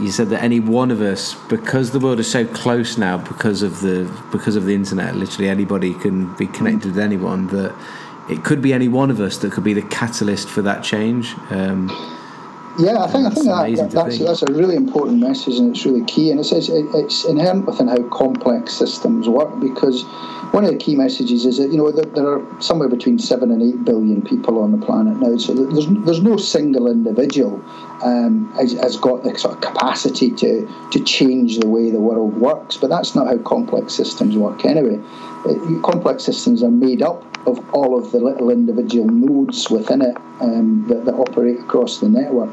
you 0.00 0.10
said 0.10 0.30
that 0.30 0.42
any 0.42 0.60
one 0.60 0.90
of 0.90 1.00
us, 1.00 1.34
because 1.48 1.90
the 1.90 2.00
world 2.00 2.18
is 2.18 2.30
so 2.30 2.46
close 2.46 2.96
now, 2.96 3.18
because 3.18 3.62
of 3.62 3.80
the 3.80 4.10
because 4.30 4.56
of 4.56 4.64
the 4.64 4.74
internet, 4.74 5.14
literally 5.16 5.48
anybody 5.48 5.94
can 5.94 6.34
be 6.36 6.46
connected 6.46 6.92
with 6.92 6.98
anyone. 6.98 7.48
That 7.48 7.74
it 8.30 8.44
could 8.44 8.62
be 8.62 8.72
any 8.72 8.88
one 8.88 9.10
of 9.10 9.20
us 9.20 9.38
that 9.38 9.52
could 9.52 9.64
be 9.64 9.74
the 9.74 9.82
catalyst 9.82 10.48
for 10.48 10.62
that 10.62 10.82
change. 10.82 11.34
Um, 11.50 11.90
yeah, 12.78 13.02
I 13.02 13.06
think 13.06 13.26
I 13.26 13.30
think 13.30 13.46
that, 13.46 13.90
that's 13.90 14.16
think. 14.16 14.26
that's 14.26 14.42
a 14.42 14.52
really 14.52 14.76
important 14.76 15.20
message 15.20 15.58
and 15.58 15.74
it's 15.74 15.84
really 15.84 16.04
key. 16.06 16.30
And 16.30 16.40
it 16.40 16.44
says 16.44 16.70
it, 16.70 16.86
it's 16.94 17.24
inherent 17.24 17.66
within 17.66 17.88
how 17.88 18.02
complex 18.08 18.72
systems 18.72 19.28
work 19.28 19.60
because 19.60 20.04
one 20.52 20.64
of 20.64 20.70
the 20.70 20.78
key 20.78 20.96
messages 20.96 21.44
is 21.44 21.58
that 21.58 21.70
you 21.70 21.76
know 21.76 21.90
there 21.90 22.26
are 22.26 22.62
somewhere 22.62 22.88
between 22.88 23.18
seven 23.18 23.50
and 23.50 23.62
eight 23.62 23.84
billion 23.84 24.22
people 24.22 24.58
on 24.62 24.78
the 24.78 24.84
planet 24.84 25.18
now. 25.18 25.36
So 25.36 25.52
there's 25.54 25.86
there's 25.86 26.22
no 26.22 26.38
single 26.38 26.90
individual 26.90 27.62
um, 28.02 28.50
has, 28.56 28.72
has 28.72 28.96
got 28.96 29.22
the 29.22 29.38
sort 29.38 29.54
of 29.54 29.60
capacity 29.60 30.30
to 30.30 30.66
to 30.92 31.04
change 31.04 31.58
the 31.58 31.68
way 31.68 31.90
the 31.90 32.00
world 32.00 32.36
works. 32.38 32.78
But 32.78 32.88
that's 32.88 33.14
not 33.14 33.26
how 33.26 33.36
complex 33.38 33.92
systems 33.94 34.36
work 34.36 34.64
anyway. 34.64 34.98
Complex 35.82 36.24
systems 36.24 36.62
are 36.62 36.70
made 36.70 37.02
up 37.02 37.24
of 37.46 37.74
all 37.74 37.98
of 37.98 38.12
the 38.12 38.18
little 38.18 38.50
individual 38.50 39.06
nodes 39.06 39.68
within 39.68 40.00
it 40.00 40.16
um, 40.40 40.84
that, 40.86 41.04
that, 41.04 41.14
operate 41.14 41.58
across 41.58 41.98
the 41.98 42.08
network. 42.08 42.52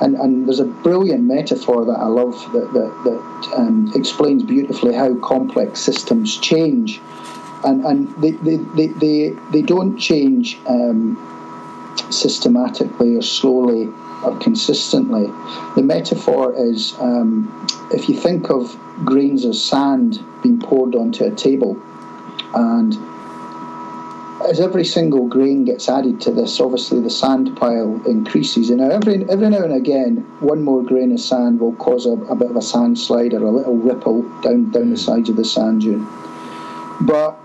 And, 0.00 0.14
and 0.16 0.46
there's 0.46 0.60
a 0.60 0.64
brilliant 0.64 1.24
metaphor 1.24 1.84
that 1.84 1.98
I 1.98 2.06
love 2.06 2.34
that, 2.52 2.72
that, 2.72 3.02
that 3.04 3.56
um, 3.56 3.90
explains 3.96 4.44
beautifully 4.44 4.94
how 4.94 5.16
complex 5.16 5.80
systems 5.80 6.38
change. 6.38 7.00
And, 7.64 7.84
and 7.84 8.08
they, 8.22 8.30
they, 8.30 8.56
they, 8.56 8.86
they, 8.86 9.28
they 9.50 9.62
don't 9.62 9.96
change 9.96 10.58
um, 10.68 11.16
systematically 12.10 13.16
or 13.16 13.22
slowly 13.22 13.88
or 14.22 14.38
consistently. 14.38 15.26
The 15.74 15.82
metaphor 15.82 16.54
is 16.56 16.94
um, 17.00 17.66
if 17.92 18.08
you 18.08 18.16
think 18.16 18.50
of 18.50 18.78
grains 19.04 19.44
of 19.44 19.56
sand 19.56 20.24
being 20.42 20.60
poured 20.60 20.94
onto 20.94 21.24
a 21.24 21.30
table 21.32 21.80
and 22.54 22.96
as 24.48 24.60
every 24.60 24.84
single 24.84 25.26
grain 25.26 25.64
gets 25.64 25.88
added 25.88 26.20
to 26.22 26.30
this, 26.30 26.60
obviously 26.60 27.00
the 27.00 27.10
sand 27.10 27.56
pile 27.56 28.00
increases. 28.06 28.70
And 28.70 28.80
every 28.80 29.28
every 29.28 29.50
now 29.50 29.62
and 29.62 29.74
again, 29.74 30.18
one 30.40 30.62
more 30.62 30.82
grain 30.82 31.12
of 31.12 31.20
sand 31.20 31.60
will 31.60 31.74
cause 31.74 32.06
a, 32.06 32.12
a 32.12 32.34
bit 32.34 32.50
of 32.50 32.56
a 32.56 32.62
sand 32.62 32.98
slide 32.98 33.34
or 33.34 33.44
a 33.44 33.50
little 33.50 33.76
ripple 33.76 34.22
down 34.40 34.70
down 34.70 34.90
the 34.90 34.96
mm. 34.96 34.98
sides 34.98 35.28
of 35.28 35.36
the 35.36 35.44
sand 35.44 35.82
dune. 35.82 36.06
But 37.02 37.44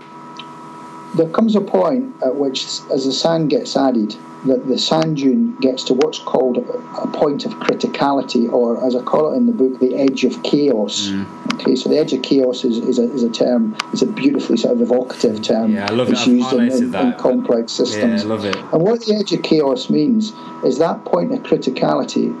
there 1.14 1.28
comes 1.28 1.54
a 1.54 1.60
point 1.60 2.14
at 2.24 2.34
which, 2.34 2.64
as 2.90 3.04
the 3.04 3.12
sand 3.12 3.50
gets 3.50 3.76
added, 3.76 4.16
that 4.44 4.66
the 4.66 4.78
sand 4.78 5.16
dune 5.16 5.56
gets 5.56 5.84
to 5.84 5.94
what's 5.94 6.18
called 6.18 6.58
a 6.58 7.06
point 7.08 7.46
of 7.46 7.52
criticality, 7.54 8.52
or 8.52 8.84
as 8.84 8.94
I 8.94 9.02
call 9.02 9.32
it 9.32 9.36
in 9.36 9.46
the 9.46 9.52
book, 9.52 9.80
the 9.80 9.96
edge 9.96 10.24
of 10.24 10.42
chaos. 10.42 11.08
Mm. 11.08 11.54
Okay, 11.54 11.76
so 11.76 11.88
the 11.88 11.98
edge 11.98 12.12
of 12.12 12.22
chaos 12.22 12.64
is, 12.64 12.78
is, 12.78 12.98
a, 12.98 13.04
is 13.12 13.22
a 13.22 13.30
term, 13.30 13.76
is 13.92 14.02
a 14.02 14.06
beautifully 14.06 14.56
sort 14.56 14.74
of 14.74 14.82
evocative 14.82 15.42
term. 15.42 15.74
Yeah, 15.74 15.86
I 15.86 15.92
love 15.92 16.10
it's 16.10 16.26
it. 16.26 16.30
used 16.30 16.52
in, 16.52 16.70
in, 16.70 16.94
in, 16.94 17.12
complex 17.14 17.72
systems. 17.72 18.22
Yeah, 18.22 18.28
I 18.28 18.34
love 18.34 18.44
it. 18.44 18.56
And 18.56 18.82
what 18.82 19.04
the 19.06 19.14
edge 19.14 19.32
of 19.32 19.42
chaos 19.42 19.88
means 19.88 20.32
is 20.64 20.78
that 20.78 21.04
point 21.04 21.32
of 21.32 21.40
criticality 21.40 22.34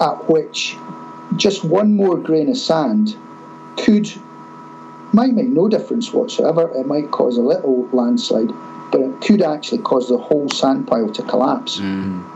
at 0.00 0.28
which 0.28 0.76
just 1.36 1.64
one 1.64 1.94
more 1.94 2.16
grain 2.16 2.48
of 2.48 2.56
sand 2.56 3.16
could 3.76 4.10
might 5.12 5.34
make 5.34 5.48
no 5.48 5.68
difference 5.68 6.12
whatsoever. 6.12 6.70
It 6.74 6.86
might 6.86 7.10
cause 7.10 7.36
a 7.36 7.42
little 7.42 7.88
landslide, 7.92 8.50
but 8.92 9.00
it 9.00 9.20
could 9.20 9.42
actually 9.42 9.82
cause 9.82 10.08
the 10.08 10.18
whole 10.18 10.48
sand 10.50 10.86
pile 10.86 11.10
to 11.10 11.22
collapse. 11.22 11.80
Mm. 11.80 12.28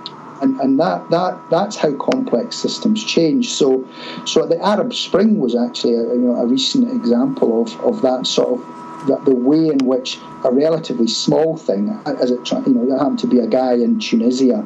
And, 0.43 0.61
and 0.61 0.81
that, 0.81 1.09
that 1.11 1.39
that's 1.49 1.77
how 1.77 1.95
complex 1.95 2.57
systems 2.57 3.03
change. 3.03 3.53
So, 3.53 3.87
so 4.27 4.47
the 4.47 4.63
Arab 4.63 4.93
Spring 4.93 5.39
was 5.39 5.55
actually 5.55 5.95
a, 5.95 6.03
you 6.03 6.21
know, 6.21 6.37
a 6.37 6.47
recent 6.47 6.91
example 6.91 7.63
of, 7.63 7.81
of 7.81 8.03
that 8.03 8.27
sort 8.27 8.61
of 8.61 8.77
that 9.07 9.25
the 9.25 9.35
way 9.35 9.69
in 9.69 9.79
which 9.87 10.19
a 10.45 10.51
relatively 10.51 11.07
small 11.07 11.57
thing, 11.57 11.91
as 12.07 12.31
it 12.31 12.51
you 12.51 12.75
know, 12.75 12.87
there 12.87 12.99
happened 12.99 13.19
to 13.21 13.27
be 13.27 13.39
a 13.39 13.47
guy 13.47 13.73
in 13.73 13.99
Tunisia 13.99 14.63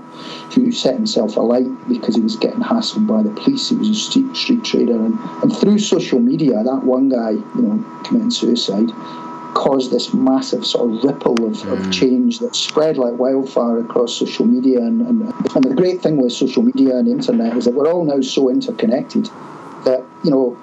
who 0.54 0.72
set 0.72 0.94
himself 0.94 1.36
alight 1.36 1.66
because 1.88 2.16
he 2.16 2.20
was 2.20 2.36
getting 2.36 2.60
hassled 2.60 3.06
by 3.06 3.22
the 3.22 3.30
police. 3.30 3.68
He 3.68 3.76
was 3.76 3.88
a 3.88 3.94
street 3.94 4.34
street 4.34 4.64
trader, 4.64 4.94
and, 4.94 5.18
and 5.42 5.54
through 5.56 5.78
social 5.78 6.20
media, 6.20 6.62
that 6.62 6.82
one 6.84 7.08
guy, 7.08 7.30
you 7.30 7.62
know, 7.62 8.02
committing 8.04 8.30
suicide, 8.30 8.90
caused 9.54 9.90
this 9.90 10.12
massive 10.14 10.66
sort 10.66 10.90
of 10.90 11.04
ripple 11.04 11.44
of, 11.46 11.56
mm. 11.56 11.72
of 11.72 11.92
change 11.92 12.38
that 12.38 12.54
spread 12.54 12.96
like 12.96 13.14
wildfire 13.14 13.78
across 13.78 14.14
social 14.14 14.44
media. 14.44 14.78
And, 14.78 15.00
and, 15.02 15.22
and 15.54 15.64
the 15.64 15.74
great 15.74 16.00
thing 16.00 16.16
with 16.16 16.32
social 16.32 16.62
media 16.62 16.96
and 16.96 17.08
internet 17.08 17.56
is 17.56 17.64
that 17.64 17.74
we're 17.74 17.90
all 17.90 18.04
now 18.04 18.20
so 18.20 18.50
interconnected 18.50 19.26
that, 19.84 20.04
you 20.22 20.30
know, 20.30 20.58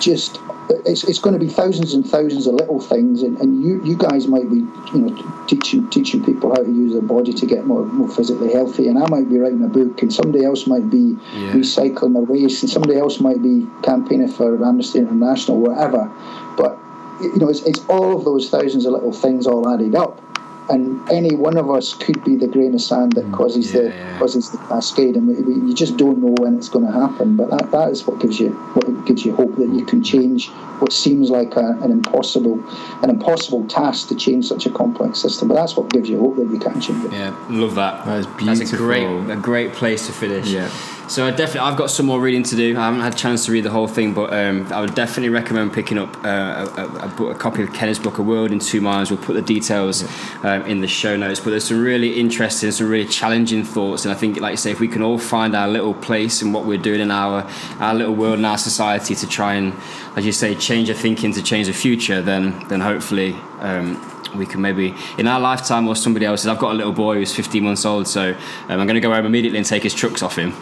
just 0.00 0.40
it's, 0.84 1.04
it's 1.04 1.18
going 1.18 1.32
to 1.32 1.38
be 1.38 1.48
thousands 1.48 1.94
and 1.94 2.08
thousands 2.08 2.46
of 2.46 2.54
little 2.54 2.80
things, 2.80 3.22
and, 3.22 3.38
and 3.38 3.62
you, 3.62 3.82
you 3.84 3.96
guys 3.96 4.26
might 4.26 4.48
be 4.50 4.56
you 4.56 5.00
know 5.00 5.44
teaching 5.46 5.88
teaching 5.90 6.24
people 6.24 6.50
how 6.50 6.62
to 6.62 6.70
use 6.70 6.92
their 6.92 7.02
body 7.02 7.32
to 7.32 7.46
get 7.46 7.66
more, 7.66 7.84
more 7.84 8.08
physically 8.08 8.52
healthy, 8.52 8.88
and 8.88 8.98
I 8.98 9.08
might 9.08 9.28
be 9.28 9.38
writing 9.38 9.64
a 9.64 9.68
book, 9.68 10.02
and 10.02 10.12
somebody 10.12 10.44
else 10.44 10.66
might 10.66 10.90
be 10.90 11.16
yeah. 11.34 11.52
recycling 11.52 12.14
their 12.14 12.22
waste, 12.22 12.62
and 12.62 12.70
somebody 12.70 12.98
else 12.98 13.20
might 13.20 13.42
be 13.42 13.66
campaigning 13.82 14.28
for 14.28 14.64
Amnesty 14.64 14.98
International, 14.98 15.58
whatever. 15.58 16.10
But 16.56 16.78
you 17.22 17.36
know, 17.36 17.48
it's, 17.48 17.62
it's 17.62 17.84
all 17.86 18.16
of 18.16 18.24
those 18.24 18.50
thousands 18.50 18.86
of 18.86 18.92
little 18.92 19.12
things 19.12 19.46
all 19.46 19.68
added 19.68 19.94
up 19.94 20.20
and 20.68 21.08
any 21.10 21.34
one 21.34 21.56
of 21.56 21.70
us 21.70 21.94
could 21.94 22.22
be 22.24 22.36
the 22.36 22.46
grain 22.46 22.74
of 22.74 22.80
sand 22.80 23.12
that 23.12 23.24
mm, 23.24 23.32
causes 23.32 23.72
yeah, 23.72 23.80
the 23.80 23.88
yeah. 23.88 24.18
causes 24.18 24.50
the 24.50 24.58
cascade, 24.58 25.16
and 25.16 25.26
we, 25.26 25.34
we, 25.42 25.54
you 25.68 25.74
just 25.74 25.96
don't 25.96 26.18
know 26.18 26.34
when 26.38 26.56
it's 26.56 26.68
going 26.68 26.86
to 26.86 26.92
happen. 26.92 27.36
But 27.36 27.50
that, 27.50 27.70
that 27.72 27.90
is 27.90 28.06
what 28.06 28.20
gives 28.20 28.38
you 28.38 28.50
what 28.50 29.04
gives 29.04 29.24
you 29.24 29.34
hope 29.34 29.56
that 29.56 29.68
you 29.68 29.84
can 29.84 30.02
change 30.02 30.48
what 30.78 30.92
seems 30.92 31.30
like 31.30 31.56
a, 31.56 31.78
an 31.82 31.90
impossible 31.90 32.62
an 33.02 33.10
impossible 33.10 33.66
task 33.66 34.08
to 34.08 34.14
change 34.14 34.46
such 34.46 34.66
a 34.66 34.70
complex 34.70 35.20
system. 35.20 35.48
But 35.48 35.54
that's 35.54 35.76
what 35.76 35.90
gives 35.90 36.08
you 36.08 36.20
hope 36.20 36.36
that 36.36 36.48
you 36.48 36.58
can 36.58 36.80
change 36.80 37.04
it. 37.04 37.12
Yeah, 37.12 37.36
love 37.50 37.74
that. 37.74 38.04
That 38.06 38.20
is 38.20 38.26
beautiful. 38.26 38.54
That's 38.54 38.72
a 38.72 38.76
great 38.76 39.30
a 39.30 39.36
great 39.36 39.72
place 39.72 40.06
to 40.06 40.12
finish. 40.12 40.48
Yeah. 40.48 40.70
So 41.12 41.26
I 41.26 41.30
definitely, 41.30 41.68
I've 41.68 41.76
got 41.76 41.90
some 41.90 42.06
more 42.06 42.18
reading 42.18 42.42
to 42.44 42.56
do. 42.56 42.74
I 42.74 42.86
haven't 42.86 43.00
had 43.00 43.12
a 43.12 43.16
chance 43.18 43.44
to 43.44 43.52
read 43.52 43.64
the 43.64 43.70
whole 43.70 43.86
thing, 43.86 44.14
but 44.14 44.32
um, 44.32 44.72
I 44.72 44.80
would 44.80 44.94
definitely 44.94 45.28
recommend 45.28 45.74
picking 45.74 45.98
up 45.98 46.16
uh, 46.24 46.66
a, 46.74 46.86
a, 47.04 47.08
book, 47.08 47.36
a, 47.36 47.38
copy 47.38 47.62
of 47.62 47.68
Kenneth's 47.74 47.98
book, 47.98 48.16
A 48.16 48.22
World 48.22 48.50
in 48.50 48.58
Two 48.58 48.80
Minds. 48.80 49.10
We'll 49.10 49.20
put 49.20 49.34
the 49.34 49.42
details 49.42 50.04
um, 50.42 50.64
in 50.64 50.80
the 50.80 50.88
show 50.88 51.14
notes. 51.14 51.38
But 51.38 51.50
there's 51.50 51.66
some 51.66 51.82
really 51.82 52.18
interesting, 52.18 52.70
some 52.70 52.88
really 52.88 53.06
challenging 53.06 53.62
thoughts, 53.62 54.06
and 54.06 54.14
I 54.14 54.16
think, 54.16 54.40
like 54.40 54.52
you 54.52 54.56
say, 54.56 54.70
if 54.70 54.80
we 54.80 54.88
can 54.88 55.02
all 55.02 55.18
find 55.18 55.54
our 55.54 55.68
little 55.68 55.92
place 55.92 56.40
and 56.40 56.54
what 56.54 56.64
we're 56.64 56.78
doing 56.78 57.00
in 57.00 57.10
our 57.10 57.46
our 57.78 57.92
little 57.92 58.14
world 58.14 58.38
and 58.38 58.46
our 58.46 58.56
society 58.56 59.14
to 59.14 59.28
try 59.28 59.56
and, 59.56 59.74
as 60.16 60.24
you 60.24 60.32
say, 60.32 60.54
change 60.54 60.88
our 60.88 60.96
thinking 60.96 61.34
to 61.34 61.42
change 61.42 61.66
the 61.66 61.74
future, 61.74 62.22
then 62.22 62.66
then 62.68 62.80
hopefully. 62.80 63.34
Um, 63.60 64.11
we 64.36 64.46
can 64.46 64.60
maybe 64.60 64.94
in 65.18 65.26
our 65.26 65.40
lifetime 65.40 65.88
or 65.88 65.96
somebody 65.96 66.26
else's. 66.26 66.46
I've 66.46 66.58
got 66.58 66.72
a 66.72 66.74
little 66.74 66.92
boy 66.92 67.16
who's 67.16 67.34
15 67.34 67.62
months 67.64 67.84
old, 67.84 68.08
so 68.08 68.30
um, 68.30 68.80
I'm 68.80 68.86
going 68.86 68.94
to 68.94 69.00
go 69.00 69.12
home 69.12 69.26
immediately 69.26 69.58
and 69.58 69.66
take 69.66 69.82
his 69.82 69.94
trucks 69.94 70.22
off 70.22 70.36
him. 70.36 70.50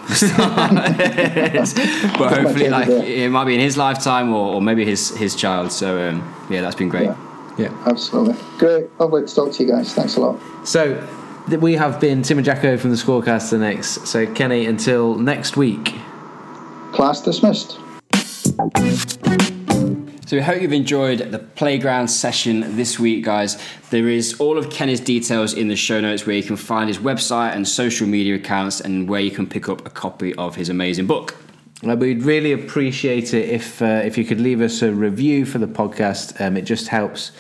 but 2.18 2.32
hopefully, 2.32 2.68
like 2.68 2.88
it 2.88 3.30
might 3.30 3.44
be 3.44 3.54
in 3.54 3.60
his 3.60 3.76
lifetime 3.76 4.32
or, 4.32 4.54
or 4.54 4.62
maybe 4.62 4.84
his 4.84 5.16
his 5.16 5.34
child. 5.34 5.72
So 5.72 6.08
um, 6.08 6.46
yeah, 6.50 6.60
that's 6.60 6.76
been 6.76 6.88
great. 6.88 7.04
Yeah. 7.04 7.16
yeah, 7.58 7.82
absolutely 7.86 8.36
great. 8.58 8.88
Lovely 8.98 9.26
to 9.26 9.34
talk 9.34 9.52
to 9.52 9.62
you 9.64 9.70
guys. 9.70 9.94
Thanks 9.94 10.16
a 10.16 10.20
lot. 10.20 10.40
So 10.64 11.06
we 11.48 11.74
have 11.74 12.00
been 12.00 12.22
Tim 12.22 12.38
and 12.38 12.44
Jacko 12.44 12.76
from 12.76 12.90
the 12.90 12.96
Scorecast. 12.96 13.50
The 13.50 13.58
next, 13.58 14.06
so 14.06 14.32
Kenny, 14.34 14.66
until 14.66 15.16
next 15.16 15.56
week. 15.56 15.94
Class 16.92 17.22
dismissed. 17.22 17.78
So 20.30 20.36
we 20.36 20.42
hope 20.42 20.62
you've 20.62 20.72
enjoyed 20.72 21.32
the 21.32 21.40
playground 21.40 22.06
session 22.06 22.76
this 22.76 23.00
week, 23.00 23.24
guys. 23.24 23.60
There 23.90 24.08
is 24.08 24.38
all 24.38 24.58
of 24.58 24.70
Kenny's 24.70 25.00
details 25.00 25.52
in 25.52 25.66
the 25.66 25.74
show 25.74 26.00
notes 26.00 26.24
where 26.24 26.36
you 26.36 26.44
can 26.44 26.54
find 26.54 26.86
his 26.86 26.98
website 26.98 27.56
and 27.56 27.66
social 27.66 28.06
media 28.06 28.36
accounts 28.36 28.80
and 28.80 29.08
where 29.08 29.20
you 29.20 29.32
can 29.32 29.48
pick 29.48 29.68
up 29.68 29.84
a 29.84 29.90
copy 29.90 30.32
of 30.36 30.54
his 30.54 30.68
amazing 30.68 31.08
book. 31.08 31.34
Uh, 31.84 31.96
we'd 31.96 32.22
really 32.22 32.52
appreciate 32.52 33.34
it 33.34 33.48
if 33.48 33.82
uh, 33.82 34.02
if 34.04 34.16
you 34.16 34.24
could 34.24 34.40
leave 34.40 34.60
us 34.60 34.82
a 34.82 34.92
review 34.92 35.44
for 35.44 35.58
the 35.58 35.66
podcast. 35.66 36.40
Um, 36.40 36.56
it 36.56 36.62
just 36.62 36.86
helps 36.86 37.32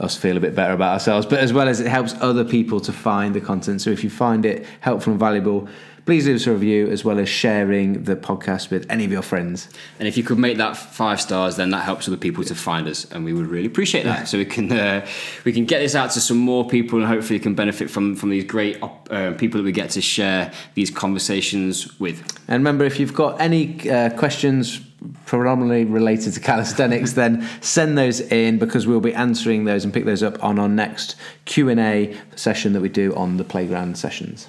us 0.00 0.16
feel 0.16 0.38
a 0.38 0.40
bit 0.40 0.54
better 0.54 0.72
about 0.72 0.94
ourselves, 0.94 1.26
but 1.26 1.40
as 1.40 1.52
well 1.52 1.68
as 1.68 1.80
it 1.80 1.88
helps 1.88 2.14
other 2.22 2.46
people 2.46 2.80
to 2.80 2.94
find 2.94 3.34
the 3.34 3.42
content. 3.42 3.82
So 3.82 3.90
if 3.90 4.02
you 4.02 4.08
find 4.08 4.46
it 4.46 4.64
helpful 4.80 5.10
and 5.10 5.20
valuable, 5.20 5.68
please 6.08 6.26
leave 6.26 6.36
us 6.36 6.46
a 6.46 6.52
review 6.52 6.88
as 6.88 7.04
well 7.04 7.18
as 7.18 7.28
sharing 7.28 8.04
the 8.04 8.16
podcast 8.16 8.70
with 8.70 8.86
any 8.88 9.04
of 9.04 9.12
your 9.12 9.20
friends. 9.20 9.68
And 9.98 10.08
if 10.08 10.16
you 10.16 10.22
could 10.22 10.38
make 10.38 10.56
that 10.56 10.74
five 10.74 11.20
stars, 11.20 11.56
then 11.56 11.68
that 11.72 11.84
helps 11.84 12.08
other 12.08 12.16
people 12.16 12.42
to 12.44 12.54
find 12.54 12.88
us, 12.88 13.04
and 13.12 13.26
we 13.26 13.34
would 13.34 13.46
really 13.46 13.66
appreciate 13.66 14.04
that. 14.04 14.26
So 14.26 14.38
we 14.38 14.46
can 14.46 14.72
uh, 14.72 15.06
we 15.44 15.52
can 15.52 15.66
get 15.66 15.80
this 15.80 15.94
out 15.94 16.10
to 16.12 16.20
some 16.22 16.38
more 16.38 16.66
people, 16.66 16.98
and 16.98 17.06
hopefully 17.06 17.38
can 17.38 17.54
benefit 17.54 17.90
from 17.90 18.16
from 18.16 18.30
these 18.30 18.44
great 18.44 18.82
uh, 18.82 19.32
people 19.32 19.58
that 19.58 19.64
we 19.64 19.72
get 19.72 19.90
to 19.90 20.00
share 20.00 20.50
these 20.72 20.90
conversations 20.90 22.00
with. 22.00 22.20
And 22.48 22.54
remember, 22.54 22.86
if 22.86 22.98
you've 22.98 23.12
got 23.12 23.38
any 23.38 23.90
uh, 23.90 24.08
questions 24.16 24.80
predominantly 25.26 25.84
related 25.84 26.32
to 26.32 26.40
calisthenics, 26.40 27.12
then 27.12 27.46
send 27.60 27.98
those 27.98 28.20
in 28.20 28.58
because 28.58 28.86
we'll 28.86 29.00
be 29.00 29.12
answering 29.12 29.66
those 29.66 29.84
and 29.84 29.92
pick 29.92 30.06
those 30.06 30.22
up 30.22 30.42
on 30.42 30.58
our 30.58 30.70
next 30.70 31.16
Q 31.44 31.68
and 31.68 31.78
A 31.78 32.16
session 32.34 32.72
that 32.72 32.80
we 32.80 32.88
do 32.88 33.14
on 33.14 33.36
the 33.36 33.44
playground 33.44 33.98
sessions. 33.98 34.48